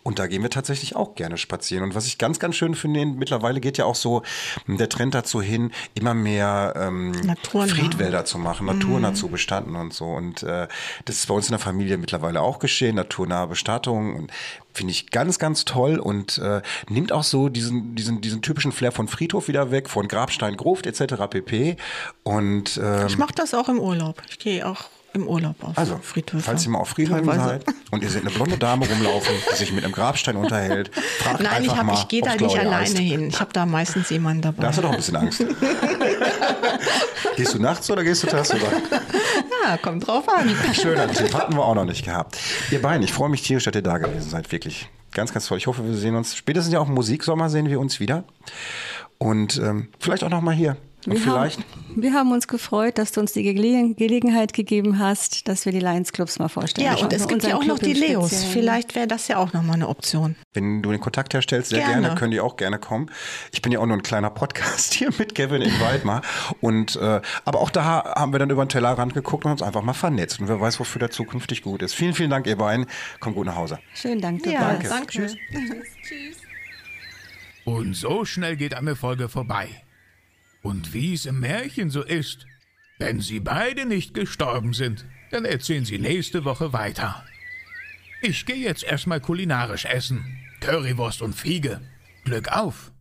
Und 0.03 0.19
da 0.19 0.27
gehen 0.27 0.43
wir 0.43 0.51
tatsächlich 0.51 0.97
auch 0.97 1.15
gerne 1.15 1.39
spazieren. 1.39 1.85
Und 1.85 1.95
was 1.95 2.07
ich 2.07 2.19
ganz, 2.19 2.41
ganz 2.41 2.57
schön 2.57 2.75
finde, 2.75 3.07
mittlerweile 3.07 3.61
geht 3.61 3.79
ja 3.79 3.85
auch 3.85 3.95
so 3.95 4.23
der 4.67 4.89
Trend 4.89 5.15
dazu 5.15 5.41
hin, 5.41 5.71
immer 5.95 6.15
mehr 6.15 6.75
ähm, 6.77 7.13
Friedwälder 7.53 8.25
zu 8.25 8.39
machen, 8.39 8.67
naturnah 8.67 9.11
mhm. 9.11 9.15
zu 9.15 9.29
bestatten 9.29 9.77
und 9.77 9.93
so. 9.93 10.07
Und 10.07 10.43
äh, 10.43 10.67
das 11.05 11.17
ist 11.17 11.29
bei 11.29 11.35
uns 11.35 11.47
in 11.47 11.53
der 11.53 11.61
Familie 11.61 11.99
mittlerweile 11.99 12.41
auch 12.41 12.59
geschehen, 12.59 12.97
naturnahe 12.97 13.47
Bestattung. 13.47 14.17
Und 14.17 14.33
finde 14.75 14.91
ich 14.91 15.11
ganz, 15.11 15.39
ganz 15.39 15.65
toll 15.65 15.99
und 15.99 16.39
äh, 16.39 16.63
nimmt 16.89 17.13
auch 17.13 17.25
so 17.25 17.49
diesen, 17.49 17.95
diesen, 17.95 18.21
diesen 18.21 18.43
typischen 18.43 18.73
Flair 18.73 18.91
von 18.91 19.07
Friedhof 19.07 19.49
wieder 19.49 19.71
weg, 19.71 19.89
von 19.89 20.09
Grabstein, 20.09 20.57
Gruft 20.57 20.87
etc. 20.87 21.15
pp. 21.31 21.77
Und 22.25 22.81
ähm, 22.83 23.07
ich 23.07 23.19
mache 23.19 23.35
das 23.35 23.55
auch 23.55 23.69
im 23.69 23.79
Urlaub. 23.79 24.23
Ich 24.29 24.39
gehe 24.39 24.67
auch 24.67 24.87
im 25.15 25.29
Urlaub 25.29 25.57
auf 25.63 25.77
also, 25.77 25.99
Friedhöfe. 26.03 26.43
Falls 26.43 26.65
ihr 26.65 26.71
mal 26.71 26.79
auf 26.79 26.91
Friedhöfen 26.91 27.25
seid 27.25 27.65
und 27.91 28.03
ihr 28.03 28.09
seht 28.09 28.23
eine 28.23 28.31
blonde 28.31 28.57
Dame 28.57 28.89
rumlaufen, 28.89 29.35
die 29.51 29.57
sich 29.57 29.73
mit 29.73 29.85
einem 29.85 29.93
Grabstein 29.93 30.37
unterhält, 30.37 30.91
fragt 31.19 31.41
Nein, 31.41 31.53
einfach 31.53 31.73
ich, 31.73 31.79
hab, 31.79 31.87
mal, 31.87 31.95
ich 31.95 32.09
gehe 32.09 32.23
da 32.23 32.35
nicht 32.35 32.59
alleine 32.59 32.77
heißt. 32.77 32.99
hin. 32.99 33.29
Ich 33.29 33.41
habe 33.41 33.53
da 33.53 33.67
meistens 33.67 34.11
jemanden 34.11 34.43
dabei. 34.43 34.63
Da 34.63 34.69
hast 34.69 34.79
du 34.79 34.83
doch 34.83 34.91
ein 34.91 34.97
bisschen 34.97 35.17
Angst. 35.17 35.45
gehst 37.37 37.55
du 37.55 37.59
nachts 37.59 37.91
oder 37.91 38.05
gehst 38.05 38.23
du 38.23 38.27
tagsüber? 38.27 38.69
Ja, 39.65 39.77
kommt 39.77 40.07
drauf 40.07 40.29
an. 40.29 40.55
Schöner 40.75 41.11
Tipp, 41.11 41.35
hatten 41.35 41.55
wir 41.55 41.65
auch 41.65 41.75
noch 41.75 41.85
nicht 41.85 42.05
gehabt. 42.05 42.39
Ihr 42.71 42.81
beiden, 42.81 43.03
ich 43.03 43.13
freue 43.13 43.29
mich 43.29 43.43
tierisch, 43.43 43.65
dass 43.65 43.75
ihr 43.75 43.83
da 43.83 43.99
gewesen 43.99 44.31
seid, 44.31 44.51
wirklich. 44.51 44.89
Ganz, 45.13 45.33
ganz 45.33 45.47
toll. 45.47 45.59
Ich 45.59 45.67
hoffe, 45.67 45.85
wir 45.85 45.95
sehen 45.95 46.17
uns, 46.17 46.35
spätestens 46.35 46.73
ja 46.73 46.81
auch 46.81 46.89
im 46.89 46.95
Musiksommer 46.95 47.51
sehen 47.51 47.69
wir 47.69 47.79
uns 47.79 48.01
wieder. 48.01 48.25
Und 49.19 49.59
ähm, 49.59 49.89
vielleicht 50.01 50.25
auch 50.25 50.31
noch 50.31 50.41
mal 50.41 50.55
hier 50.55 50.77
Und 51.07 51.13
wir 51.15 51.21
vielleicht? 51.21 51.59
Haben, 51.59 52.03
wir 52.03 52.13
haben 52.15 52.33
uns 52.33 52.47
gefreut, 52.47 52.99
dass 52.99 53.13
du 53.13 53.21
uns 53.21 53.33
die 53.33 53.43
Gelegenheit 53.43 54.53
gegeben 54.53 54.99
hast, 54.99 55.49
dass 55.49 55.65
wir 55.65 55.73
die 55.73 55.81
Lions 55.81 56.13
Clubs 56.13 56.39
mal 56.39 56.49
vorstellen. 56.49 56.87
Ja, 56.87 57.03
und 57.03 57.13
es 57.13 57.27
gibt 57.27 57.43
ja 57.43 57.57
auch 57.57 57.65
noch 57.65 57.79
die 57.79 57.93
Leos. 57.93 58.45
Vielleicht 58.45 58.95
wäre 58.95 59.07
das 59.07 59.29
ja 59.29 59.39
auch 59.39 59.53
nochmal 59.53 59.77
eine 59.77 59.89
Option. 59.89 60.37
Wenn 60.55 60.83
du 60.83 60.91
den 60.91 61.01
Kontakt 61.01 61.35
herstellst, 61.35 61.71
sehr 61.71 61.81
gerne. 61.81 62.03
gerne, 62.03 62.15
können 62.15 62.31
die 62.31 62.41
auch 62.41 62.57
gerne 62.57 62.79
kommen. 62.79 63.11
Ich 63.53 63.63
bin 63.63 63.73
ja 63.73 63.81
auch 63.81 63.87
nur 63.87 63.97
ein 63.97 64.03
kleiner 64.03 64.31
Podcast 64.31 64.95
hier 64.95 65.11
mit 65.19 65.35
Kevin 65.35 65.63
in 65.63 65.81
Waldmar. 65.81 66.23
und, 66.61 66.97
äh, 66.97 67.21
aber 67.45 67.61
auch 67.61 67.71
da 67.71 67.85
haben 67.85 68.33
wir 68.33 68.39
dann 68.39 68.51
über 68.51 68.65
den 68.65 68.69
Tellerrand 68.69 69.15
geguckt 69.15 69.45
und 69.45 69.53
uns 69.53 69.63
einfach 69.63 69.83
mal 69.83 69.93
vernetzt. 69.93 70.41
Und 70.41 70.49
wer 70.49 70.61
weiß, 70.61 70.79
wofür 70.81 71.01
der 71.01 71.11
zukünftig 71.11 71.63
gut 71.63 71.83
ist. 71.83 71.95
Vielen, 71.95 72.15
vielen 72.15 72.31
Dank, 72.31 72.47
ihr 72.47 72.57
beiden. 72.57 72.87
Kommt 73.21 73.37
gut 73.37 73.47
nach 73.47 73.57
Hause. 73.57 73.79
Schönen 73.95 74.21
Dank, 74.21 74.47
ja, 74.47 74.61
Danke. 74.61 74.89
danke. 74.89 75.07
Tschüss. 75.09 75.37
Tschüss. 76.03 76.37
Und 77.65 77.95
so 77.95 78.25
schnell 78.25 78.57
geht 78.57 78.75
eine 78.75 78.97
Folge 78.97 79.29
vorbei. 79.29 79.69
Und 80.63 80.95
wie 80.95 81.15
es 81.15 81.27
im 81.27 81.41
Märchen 81.41 81.91
so 81.91 82.03
ist, 82.03 82.47
wenn 82.99 83.21
sie 83.21 83.41
beide 83.41 83.85
nicht 83.85 84.15
gestorben 84.15 84.73
sind, 84.73 85.05
dann 85.31 85.45
erzählen 85.45 85.85
sie 85.85 85.99
nächste 85.99 86.45
Woche 86.45 86.73
weiter. 86.73 87.25
Ich 88.23 88.47
gehe 88.47 88.57
jetzt 88.57 88.85
erstmal 88.85 89.21
kulinarisch 89.21 89.87
essen. 89.87 90.39
Currywurst 90.61 91.23
und 91.23 91.35
Fiege. 91.35 91.81
Glück 92.25 92.49
auf! 92.49 92.92